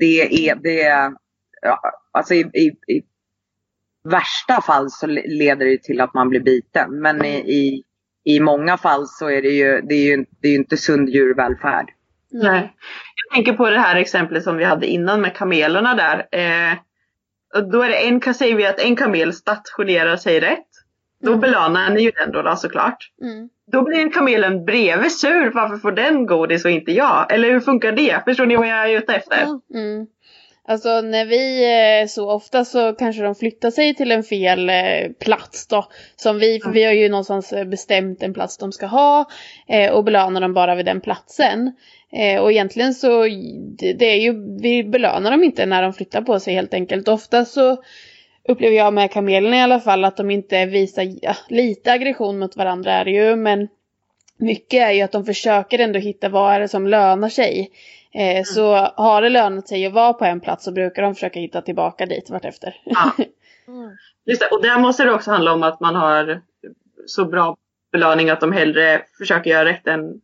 Det 0.00 0.48
är, 0.48 0.54
det 0.54 1.12
ja, 1.62 1.80
alltså 2.12 2.34
i, 2.34 2.40
i, 2.40 2.94
i 2.94 3.02
värsta 4.10 4.60
fall 4.60 4.90
så 4.90 5.06
leder 5.06 5.66
det 5.66 5.82
till 5.82 6.00
att 6.00 6.14
man 6.14 6.28
blir 6.28 6.40
biten. 6.40 7.00
Men 7.00 7.24
i, 7.24 7.36
i, 7.36 7.82
i 8.24 8.40
många 8.40 8.76
fall 8.76 9.06
så 9.06 9.30
är 9.30 9.42
det 9.42 9.48
ju, 9.48 9.80
det 9.80 9.94
är 9.94 10.16
ju, 10.16 10.24
det 10.42 10.48
är 10.48 10.52
ju 10.52 10.58
inte 10.58 10.76
sund 10.76 11.08
djurvälfärd. 11.08 11.90
Nej. 12.30 12.74
Jag 13.14 13.34
tänker 13.34 13.52
på 13.52 13.70
det 13.70 13.78
här 13.78 13.96
exemplet 13.96 14.44
som 14.44 14.56
vi 14.56 14.64
hade 14.64 14.86
innan 14.86 15.20
med 15.20 15.36
kamelerna 15.36 15.94
där. 15.94 16.18
Eh, 16.32 16.78
och 17.54 17.70
då 17.70 17.82
är 17.82 17.88
det 17.88 18.06
en, 18.06 18.34
säger 18.34 18.54
vi 18.54 18.66
att 18.66 18.80
en 18.80 18.96
kamel 18.96 19.32
stationerar 19.32 20.16
sig 20.16 20.40
rätt. 20.40 20.66
Då 21.22 21.36
belönar 21.36 21.90
ni 21.90 22.02
ju 22.02 22.10
den 22.10 22.32
då, 22.32 22.42
då 22.42 22.56
såklart. 22.56 22.98
Mm. 23.22 23.48
Då 23.72 23.82
blir 23.82 24.10
kamelen 24.10 24.64
bredvid 24.64 25.12
sur. 25.12 25.50
Varför 25.50 25.76
får 25.76 25.92
den 25.92 26.26
godis 26.26 26.64
och 26.64 26.70
inte 26.70 26.92
jag? 26.92 27.32
Eller 27.32 27.50
hur 27.50 27.60
funkar 27.60 27.92
det? 27.92 28.22
Förstår 28.24 28.46
ni 28.46 28.56
vad 28.56 28.68
jag 28.68 28.90
är 28.90 28.98
ute 28.98 29.14
efter? 29.14 29.42
Mm. 29.74 30.06
Alltså 30.68 31.00
när 31.00 31.24
vi 31.24 31.64
eh, 32.00 32.06
så 32.06 32.30
ofta 32.30 32.64
så 32.64 32.92
kanske 32.92 33.22
de 33.22 33.34
flyttar 33.34 33.70
sig 33.70 33.94
till 33.94 34.12
en 34.12 34.22
fel 34.22 34.70
eh, 34.70 35.10
plats 35.18 35.66
då. 35.66 35.88
Som 36.16 36.38
vi, 36.38 36.60
för 36.60 36.70
vi 36.70 36.84
har 36.84 36.92
ju 36.92 37.08
någonstans 37.08 37.52
eh, 37.52 37.64
bestämt 37.64 38.22
en 38.22 38.34
plats 38.34 38.58
de 38.58 38.72
ska 38.72 38.86
ha 38.86 39.24
och 39.92 40.04
belönar 40.04 40.40
dem 40.40 40.54
bara 40.54 40.74
vid 40.74 40.86
den 40.86 41.00
platsen. 41.00 41.72
Och 42.40 42.52
egentligen 42.52 42.94
så, 42.94 43.22
det 43.98 44.10
är 44.10 44.16
ju, 44.16 44.58
vi 44.62 44.84
belönar 44.84 45.30
dem 45.30 45.44
inte 45.44 45.66
när 45.66 45.82
de 45.82 45.92
flyttar 45.92 46.22
på 46.22 46.40
sig 46.40 46.54
helt 46.54 46.74
enkelt. 46.74 47.08
Ofta 47.08 47.44
så 47.44 47.76
upplever 48.48 48.76
jag 48.76 48.94
med 48.94 49.10
kamelerna 49.10 49.56
i 49.56 49.60
alla 49.60 49.80
fall 49.80 50.04
att 50.04 50.16
de 50.16 50.30
inte 50.30 50.66
visar, 50.66 51.08
ja, 51.22 51.36
lite 51.48 51.92
aggression 51.92 52.38
mot 52.38 52.56
varandra 52.56 52.92
är 52.92 53.04
det 53.04 53.10
ju, 53.10 53.36
men 53.36 53.68
mycket 54.38 54.82
är 54.82 54.92
ju 54.92 55.02
att 55.02 55.12
de 55.12 55.24
försöker 55.24 55.78
ändå 55.78 55.98
hitta 55.98 56.28
vad 56.28 56.54
är 56.54 56.60
det 56.60 56.68
som 56.68 56.86
lönar 56.86 57.28
sig. 57.28 57.70
Eh, 58.12 58.44
Så 58.44 58.74
har 58.96 59.22
det 59.22 59.28
lönat 59.28 59.68
sig 59.68 59.86
att 59.86 59.92
vara 59.92 60.12
på 60.12 60.24
en 60.24 60.40
plats 60.40 60.64
så 60.64 60.72
brukar 60.72 61.02
de 61.02 61.14
försöka 61.14 61.40
hitta 61.40 61.62
tillbaka 61.62 62.06
dit 62.06 62.30
vartefter. 62.30 62.76
Ja. 62.84 63.12
Just 64.26 64.40
det. 64.40 64.46
Och 64.46 64.62
där 64.62 64.78
måste 64.78 65.04
det 65.04 65.12
också 65.12 65.30
handla 65.30 65.52
om 65.52 65.62
att 65.62 65.80
man 65.80 65.94
har 65.94 66.42
så 67.06 67.24
bra 67.24 67.56
belöning 67.92 68.30
att 68.30 68.40
de 68.40 68.52
hellre 68.52 69.02
försöker 69.18 69.50
göra 69.50 69.64
rätt 69.64 69.86
än 69.86 70.20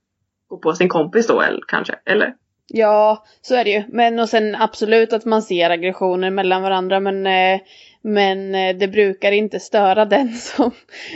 gå 0.48 0.58
på 0.58 0.72
sin 0.72 0.88
kompis 0.88 1.26
då 1.26 1.40
eller, 1.40 1.60
kanske. 1.68 1.94
Eller? 2.04 2.34
Ja, 2.68 3.24
så 3.40 3.54
är 3.54 3.64
det 3.64 3.70
ju. 3.70 3.82
Men 3.88 4.18
och 4.18 4.28
sen 4.28 4.54
absolut 4.54 5.12
att 5.12 5.24
man 5.24 5.42
ser 5.42 5.70
aggressioner 5.70 6.30
mellan 6.30 6.62
varandra 6.62 7.00
men, 7.00 7.26
eh, 7.26 7.60
men 8.02 8.54
eh, 8.54 8.76
det 8.76 8.88
brukar 8.88 9.32
inte 9.32 9.60
störa 9.60 10.04
den 10.04 10.32
som, 10.34 10.70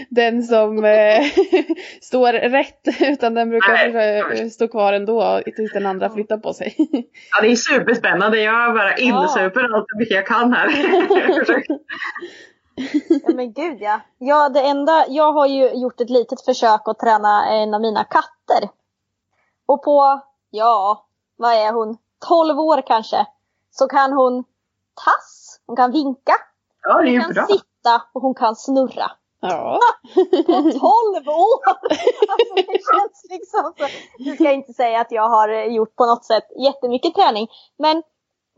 den 0.08 0.42
som 0.42 0.84
eh, 0.84 1.24
står 2.02 2.32
rätt 2.32 3.00
utan 3.00 3.34
den 3.34 3.50
brukar 3.50 3.72
Nej, 3.72 4.22
försöka 4.22 4.50
stå 4.50 4.68
kvar 4.68 4.92
ändå 4.92 5.42
tills 5.56 5.72
den 5.72 5.86
andra 5.86 6.10
flyttar 6.10 6.38
på 6.38 6.52
sig. 6.52 6.76
Ja, 7.30 7.42
det 7.42 7.48
är 7.48 7.56
superspännande. 7.56 8.40
Jag 8.40 8.74
bara 8.74 8.96
insuper 8.96 9.74
allt 9.74 9.86
hur 9.88 9.98
mycket 9.98 10.14
jag 10.14 10.26
kan 10.26 10.52
här. 10.52 10.68
Ja 13.08 13.34
men 13.34 13.52
gud 13.52 13.78
ja. 13.80 14.00
ja 14.18 14.48
det 14.48 14.60
enda, 14.60 15.04
jag 15.08 15.32
har 15.32 15.46
ju 15.46 15.70
gjort 15.70 16.00
ett 16.00 16.10
litet 16.10 16.44
försök 16.44 16.80
att 16.84 16.98
träna 16.98 17.46
en 17.50 17.74
av 17.74 17.80
mina 17.80 18.04
katter. 18.04 18.68
Och 19.66 19.82
på, 19.82 20.20
ja, 20.50 21.06
vad 21.36 21.52
är 21.52 21.72
hon? 21.72 21.98
12 22.28 22.58
år 22.58 22.82
kanske. 22.86 23.26
Så 23.70 23.88
kan 23.88 24.12
hon 24.12 24.44
tass, 24.94 25.60
hon 25.66 25.76
kan 25.76 25.92
vinka, 25.92 26.32
Ja, 26.88 27.02
det 27.02 27.08
är 27.08 27.12
hon 27.12 27.24
kan 27.24 27.34
bra. 27.34 27.46
sitta 27.46 28.02
och 28.14 28.22
hon 28.22 28.34
kan 28.34 28.56
snurra. 28.56 29.10
Ja. 29.40 29.80
På 30.46 30.52
12 30.52 31.28
år! 31.28 31.58
Alltså, 31.68 32.54
det 32.56 32.80
känns 32.92 33.26
liksom 33.30 33.72
så. 33.78 33.86
Nu 34.18 34.34
ska 34.34 34.44
jag 34.44 34.54
inte 34.54 34.72
säga 34.72 35.00
att 35.00 35.12
jag 35.12 35.28
har 35.28 35.48
gjort 35.48 35.96
på 35.96 36.06
något 36.06 36.24
sätt 36.24 36.44
jättemycket 36.64 37.14
träning. 37.14 37.48
Men 37.78 38.02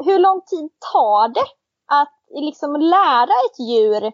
hur 0.04 0.18
lång 0.18 0.40
tid 0.40 0.70
tar 0.92 1.28
det 1.28 1.46
att 1.86 2.14
liksom 2.30 2.76
lära 2.76 3.34
ett 3.46 3.58
djur 3.68 4.04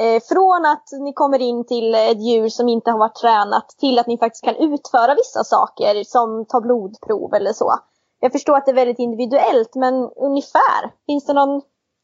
eh, 0.00 0.22
från 0.28 0.66
att 0.66 0.88
ni 1.00 1.12
kommer 1.12 1.38
in 1.38 1.66
till 1.66 1.94
ett 1.94 2.20
djur 2.20 2.48
som 2.48 2.68
inte 2.68 2.90
har 2.90 2.98
varit 2.98 3.14
tränat 3.14 3.68
till 3.68 3.98
att 3.98 4.06
ni 4.06 4.18
faktiskt 4.18 4.44
kan 4.44 4.56
utföra 4.56 5.14
vissa 5.14 5.44
saker 5.44 6.04
som 6.04 6.46
ta 6.48 6.60
blodprov 6.60 7.34
eller 7.34 7.52
så. 7.52 7.74
Jag 8.20 8.32
förstår 8.32 8.56
att 8.56 8.64
det 8.64 8.70
är 8.70 8.74
väldigt 8.74 8.98
individuellt 8.98 9.74
men 9.74 9.94
ungefär, 10.16 10.92
finns 11.06 11.26
det 11.26 11.32
någon, 11.32 11.62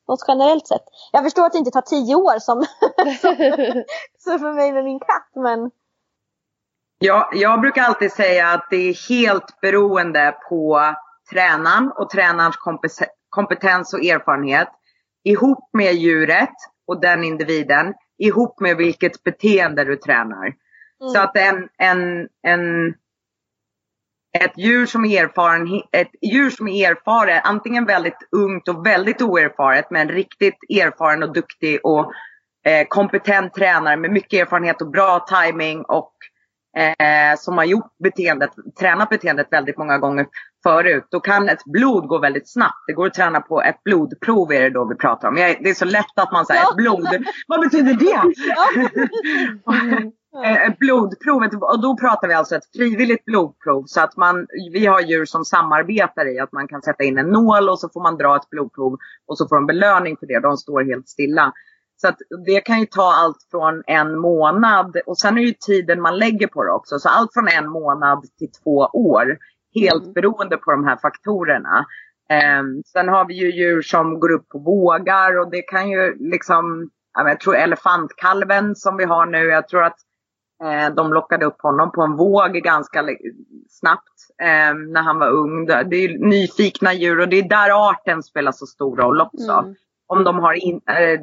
något 0.09 0.25
generellt 0.29 0.67
sätt? 0.67 0.85
Jag 1.13 1.25
förstår 1.25 1.47
att 1.47 1.53
det 1.53 1.59
inte 1.59 1.71
tar 1.71 1.81
tio 1.81 2.15
år 2.15 2.39
som, 2.39 2.59
som 4.19 4.39
för 4.39 4.53
mig 4.53 4.73
med 4.73 4.85
min 4.85 5.01
katt 5.01 5.31
men 5.35 5.71
Ja, 6.99 7.31
jag 7.33 7.61
brukar 7.61 7.83
alltid 7.83 8.13
säga 8.13 8.49
att 8.49 8.67
det 8.71 8.77
är 8.77 9.09
helt 9.09 9.61
beroende 9.61 10.37
på 10.49 10.95
tränaren 11.31 11.93
och 11.97 12.11
tränarens 12.11 12.57
kompetens 13.31 13.95
och 13.95 14.05
erfarenhet 14.05 14.69
ihop 15.25 15.71
med 15.73 15.95
djuret 15.95 16.55
och 16.87 17.01
den 17.01 17.25
individen 17.25 17.95
ihop 18.19 18.61
med 18.61 18.77
vilket 18.77 19.25
beteende 19.25 19.85
du 19.85 19.97
tränar. 19.97 20.55
Så 21.13 21.21
att 21.21 21.37
en, 21.37 21.69
en, 21.79 22.29
en, 22.43 22.95
ett, 24.45 24.59
djur 24.59 24.87
som 24.87 25.05
är 25.05 25.25
erfaren, 25.25 25.83
ett 25.93 26.11
djur 26.33 26.51
som 26.51 26.69
är 26.69 26.91
erfaret, 26.91 27.41
antingen 27.45 27.87
väldigt 27.87 28.29
ungt 28.37 28.69
och 28.69 28.87
väldigt 28.87 29.23
oerfaret 29.23 29.91
men 29.91 30.09
riktigt 30.09 30.59
erfaren 30.69 31.23
och 31.23 31.33
duktig 31.33 31.81
och 31.83 32.13
eh, 32.67 32.87
kompetent 32.89 33.55
tränare 33.55 33.97
med 33.97 34.11
mycket 34.11 34.41
erfarenhet 34.41 34.83
och 34.83 34.91
bra 34.91 35.27
timing 35.29 35.83
och 35.83 36.13
eh, 36.77 37.37
som 37.39 37.59
har 37.59 37.65
gjort 37.65 37.93
beteendet, 38.03 38.51
tränat 38.81 39.09
beteendet 39.09 39.47
väldigt 39.51 39.79
många 39.79 39.99
gånger 39.99 40.27
förut. 40.63 41.05
Då 41.11 41.21
kan 41.21 41.49
ett 41.49 41.65
blod 41.65 42.09
gå 42.09 42.19
väldigt 42.19 42.53
snabbt. 42.53 42.85
Det 42.87 42.93
går 42.93 43.07
att 43.07 43.15
träna 43.15 43.41
på 43.41 43.63
ett 43.63 43.85
blodprov 43.85 44.53
är 44.53 44.61
det 44.61 44.71
då 44.71 44.85
vi 44.85 44.95
pratar 44.95 45.29
om. 45.29 45.37
Jag, 45.37 45.57
det 45.61 45.71
är 45.71 45.75
så 45.75 45.85
lätt 45.85 46.19
att 46.19 46.33
man 46.33 46.47
säger 46.47 46.63
ett 46.63 46.77
blod. 46.77 47.09
Vad 47.47 47.61
betyder 47.61 47.95
det? 47.95 48.23
Eh, 50.45 50.73
blodprovet 50.79 51.55
och 51.55 51.81
då 51.83 51.97
pratar 51.97 52.29
vi 52.29 52.35
alltså 52.35 52.57
ett 52.57 52.73
frivilligt 52.77 53.25
blodprov 53.25 53.85
så 53.87 54.01
att 54.01 54.17
man, 54.17 54.47
vi 54.73 54.87
har 54.87 55.01
djur 55.01 55.25
som 55.25 55.45
samarbetar 55.45 56.35
i 56.35 56.39
att 56.41 56.53
man 56.53 56.69
kan 56.69 56.83
sätta 56.83 57.05
in 57.05 57.19
en 57.19 57.27
nål 57.27 57.69
och 57.69 57.79
så 57.79 57.89
får 57.89 58.03
man 58.03 58.17
dra 58.17 58.37
ett 58.37 58.51
blodprov 58.51 58.99
och 59.27 59.39
så 59.39 59.49
får 59.49 59.57
de 59.57 59.67
belöning 59.67 60.17
för 60.17 60.27
det. 60.27 60.41
De 60.41 60.57
står 60.57 60.85
helt 60.85 61.09
stilla. 61.09 61.53
Så 61.97 62.09
att 62.09 62.17
det 62.47 62.61
kan 62.61 62.81
ju 62.81 62.87
ta 62.87 63.13
allt 63.15 63.37
från 63.51 63.83
en 63.87 64.19
månad 64.19 64.97
och 65.07 65.19
sen 65.19 65.39
är 65.39 65.43
ju 65.43 65.53
tiden 65.67 66.01
man 66.01 66.19
lägger 66.19 66.47
på 66.47 66.65
det 66.65 66.71
också. 66.71 66.99
Så 66.99 67.09
allt 67.09 67.33
från 67.35 67.49
en 67.49 67.69
månad 67.69 68.25
till 68.39 68.53
två 68.65 68.77
år. 68.93 69.39
Helt 69.75 70.03
Mm. 70.03 70.13
beroende 70.13 70.57
på 70.57 70.71
de 70.71 70.85
här 70.85 70.97
faktorerna. 70.97 71.87
Ehm, 72.31 72.83
sen 72.87 73.09
har 73.09 73.25
vi 73.29 73.35
ju 73.35 73.51
djur 73.51 73.83
som 73.83 74.21
går 74.21 74.33
upp 74.33 74.49
på 74.49 74.59
vågar 74.59 75.39
och 75.39 75.51
det 75.51 75.63
kan 75.63 75.91
ju 75.91 76.15
liksom, 76.19 76.91
jag 77.15 77.41
tror 77.41 77.57
elefantkalven 77.57 78.75
som 78.77 78.97
vi 78.97 79.05
har 79.05 79.27
nu, 79.27 79.39
jag 79.39 79.69
tror 79.69 79.83
att 79.83 79.93
eh, 79.93 80.06
de 80.97 81.13
lockade 81.13 81.47
upp 81.47 81.63
honom 81.63 81.93
på 81.93 82.03
en 82.03 82.17
våg 82.17 82.53
ganska 82.53 83.05
snabbt 83.69 84.13
eh, 84.43 84.75
när 84.93 85.03
han 85.03 85.19
var 85.19 85.29
ung. 85.31 85.67
Det 85.67 85.97
är 85.97 86.19
nyfikna 86.29 86.93
djur 86.95 87.21
och 87.21 87.29
det 87.29 87.39
är 87.39 87.49
där 87.49 87.91
arten 87.91 88.23
spelar 88.23 88.53
så 88.53 88.67
stor 88.67 88.97
roll 88.97 89.21
också 89.21 89.53
Mm. 89.53 89.75
om 90.07 90.25
de 90.25 90.39
har 90.39 90.53
in, 90.55 90.81
eh, 90.89 91.21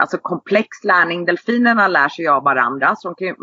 alltså 0.00 0.18
komplex 0.22 0.84
lärning. 0.84 1.24
Delfinerna 1.24 1.88
lär 1.88 2.08
sig 2.08 2.28
av 2.28 2.44
varandra. 2.44 2.94
Så 2.96 3.08
de 3.08 3.14
kan 3.14 3.36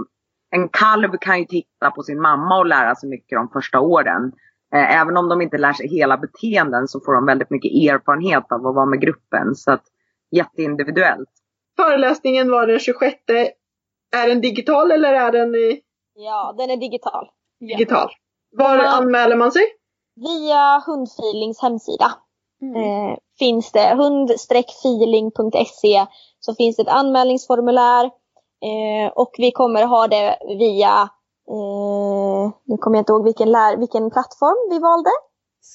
en 0.50 0.70
kalv 0.70 1.18
kan 1.22 1.40
ju 1.40 1.46
titta 1.46 1.92
på 1.92 2.04
sin 2.04 2.22
mamma 2.22 2.58
och 2.60 2.66
lära 2.66 2.96
sig 2.96 3.10
mycket 3.10 3.38
de 3.38 3.50
första 3.50 3.80
åren. 3.80 4.32
Eh, 4.74 5.00
även 5.02 5.18
om 5.18 5.30
de 5.30 5.42
inte 5.42 5.58
lär 5.58 5.74
sig 5.74 5.88
hela 5.88 6.18
beteenden 6.18 6.88
så 6.88 7.00
får 7.00 7.14
de 7.14 7.26
väldigt 7.26 7.50
mycket 7.50 7.72
erfarenhet 7.72 8.52
av 8.52 8.68
att 8.68 8.76
vara 8.76 8.86
med 8.86 9.02
gruppen. 9.02 9.56
Så 9.56 9.72
att, 9.72 9.84
jätteindividuellt. 10.32 11.30
Föreläsningen 11.78 12.52
var 12.52 12.68
den 12.68 12.80
26. 12.80 13.16
Är 14.16 14.28
den 14.28 14.42
digital 14.42 14.92
eller 14.92 15.14
är 15.14 15.32
den 15.32 15.56
i 15.56 15.82
ja, 16.16 16.54
den 16.58 16.70
är 16.70 16.78
digital. 16.78 17.28
digital? 17.60 18.10
Var 18.58 18.78
Ja. 18.78 18.88
anmäler 18.88 19.36
man 19.36 19.52
sig? 19.52 19.64
Via 20.16 20.84
Hundfeelings 20.86 21.62
hemsida 21.62 22.12
Mm. 22.62 22.76
eh, 23.12 23.18
finns 23.40 23.72
det 23.72 23.96
hund-feeling.se 23.96 26.06
så 26.40 26.56
finns 26.56 26.76
det 26.76 26.82
ett 26.82 26.88
anmälningsformulär 26.88 28.06
eh, 28.62 29.12
och 29.16 29.32
vi 29.38 29.52
kommer 29.52 29.86
ha 29.86 30.08
det 30.08 30.38
via, 30.60 31.10
eh, 31.50 32.52
nu 32.64 32.78
kommer 32.78 32.98
jag 32.98 33.02
inte 33.02 33.12
ihåg 33.12 33.24
vilken, 33.24 33.52
lär, 33.52 33.78
vilken 33.78 34.12
plattform 34.12 34.70
vi 34.70 34.80
valde. 34.80 35.10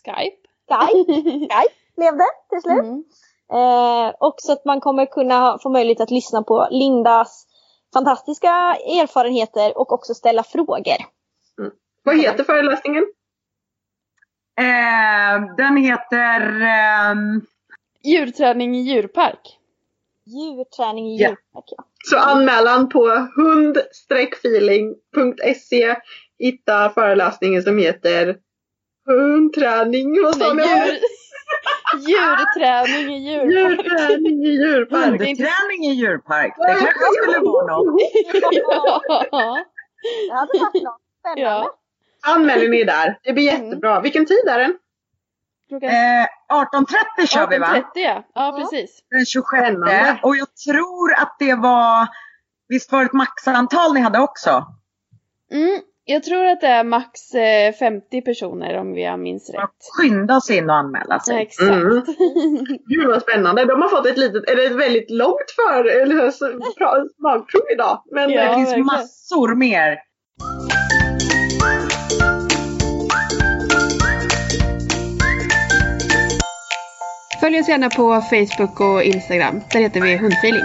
Skype. 0.04 0.36
Skype, 0.68 1.12
Skype 1.40 1.74
blev 1.96 2.16
det 2.16 2.30
till 2.50 2.62
slut. 2.62 2.84
Mm. 2.84 3.04
Eh, 3.52 4.08
och 4.20 4.34
så 4.38 4.52
att 4.52 4.64
man 4.64 4.80
kommer 4.80 5.06
kunna 5.06 5.58
få 5.62 5.68
möjlighet 5.68 6.00
att 6.00 6.10
lyssna 6.10 6.42
på 6.42 6.66
Lindas 6.70 7.46
fantastiska 7.92 8.48
erfarenheter 9.02 9.78
och 9.78 9.92
också 9.92 10.14
ställa 10.14 10.42
frågor. 10.42 10.96
Vad 12.02 12.18
heter 12.20 12.44
föreläsningen? 12.44 13.02
Eh, 14.60 15.40
den 15.56 15.76
heter 15.76 16.60
ehm, 16.62 17.40
Djurträning 18.04 18.76
i 18.76 18.80
djurpark. 18.80 19.58
Djurträning 20.24 21.06
i 21.08 21.16
Ja. 21.22 21.28
djurpark. 21.28 21.64
Ja. 21.76 21.84
Så 22.10 22.18
anmälan 22.18 22.88
på 22.88 23.28
hund-feeling.se 23.36 25.96
hitta 26.38 26.90
föreläsningen 26.90 27.62
som 27.62 27.78
heter 27.78 28.36
Hundträning. 29.06 30.22
Vad 30.22 30.36
sa 30.36 30.54
djur, 30.54 30.98
djurträning 32.06 33.14
i 33.16 33.18
djurpark. 33.30 33.80
Djurträning 33.86 34.44
i 34.44 34.50
djurpark. 34.50 35.04
Hundträning 35.04 35.84
i 35.90 35.92
djurpark. 35.92 36.54
Det 36.56 36.66
kanske 36.66 36.86
skulle 37.22 37.38
vara 37.38 37.66
något. 37.66 38.00
ja. 39.30 39.64
Det 40.28 40.34
hade 40.34 40.58
varit 40.58 40.82
något 40.82 41.00
spännande. 41.20 41.42
ja. 41.42 41.74
Anmälan 42.26 42.74
är 42.74 42.84
där. 42.84 43.18
Det 43.22 43.32
blir 43.32 43.44
jättebra. 43.44 44.00
Vilken 44.00 44.26
tid 44.26 44.48
är 44.48 44.58
den? 44.58 44.78
Eh, 45.82 46.26
18.30 46.52 47.26
kör 47.26 47.46
vi 47.46 47.58
va? 47.58 47.66
18.30 47.66 47.82
ja. 47.94 48.22
Ja, 48.34 48.58
precis. 48.58 49.00
Den 49.10 49.26
26. 49.26 49.48
Spännande. 49.48 50.20
Och 50.22 50.36
jag 50.36 50.56
tror 50.56 51.12
att 51.14 51.36
det 51.38 51.54
var, 51.54 52.08
visst 52.68 52.92
var 52.92 53.00
det 53.00 53.06
ett 53.06 53.12
maxantal 53.12 53.94
ni 53.94 54.00
hade 54.00 54.18
också? 54.18 54.66
Mm, 55.52 55.80
jag 56.04 56.22
tror 56.22 56.46
att 56.46 56.60
det 56.60 56.66
är 56.66 56.84
max 56.84 57.34
eh, 57.34 57.72
50 57.72 58.22
personer 58.22 58.78
om 58.78 58.98
jag 58.98 59.18
minns 59.20 59.50
rätt. 59.50 59.70
Skynda 59.98 60.40
sig 60.40 60.56
in 60.56 60.70
och 60.70 60.76
anmäla 60.76 61.20
sig. 61.20 61.34
Ja, 61.34 61.40
exakt. 61.42 61.70
Mm. 61.70 62.02
Gud 62.88 63.06
vad 63.08 63.22
spännande. 63.22 63.64
De 63.64 63.82
har 63.82 63.88
fått 63.88 64.06
ett 64.06 64.18
litet, 64.18 64.50
eller 64.50 64.66
ett 64.66 64.76
väldigt 64.76 65.10
långt 65.10 65.50
för, 65.56 65.84
eller 66.02 66.30
smakprov 66.30 67.62
idag. 67.74 68.02
Men 68.10 68.30
Ja. 68.30 68.42
det 68.48 68.54
finns 68.54 68.68
verkligen. 68.68 68.86
massor 68.86 69.54
mer. 69.54 69.98
Följ 77.40 77.60
oss 77.60 77.68
gärna 77.68 77.90
på 77.90 78.20
Facebook 78.30 78.80
och 78.80 79.02
Instagram. 79.02 79.60
Där 79.72 79.80
heter 79.80 80.00
vi 80.00 80.16
Hundfeeling. 80.16 80.64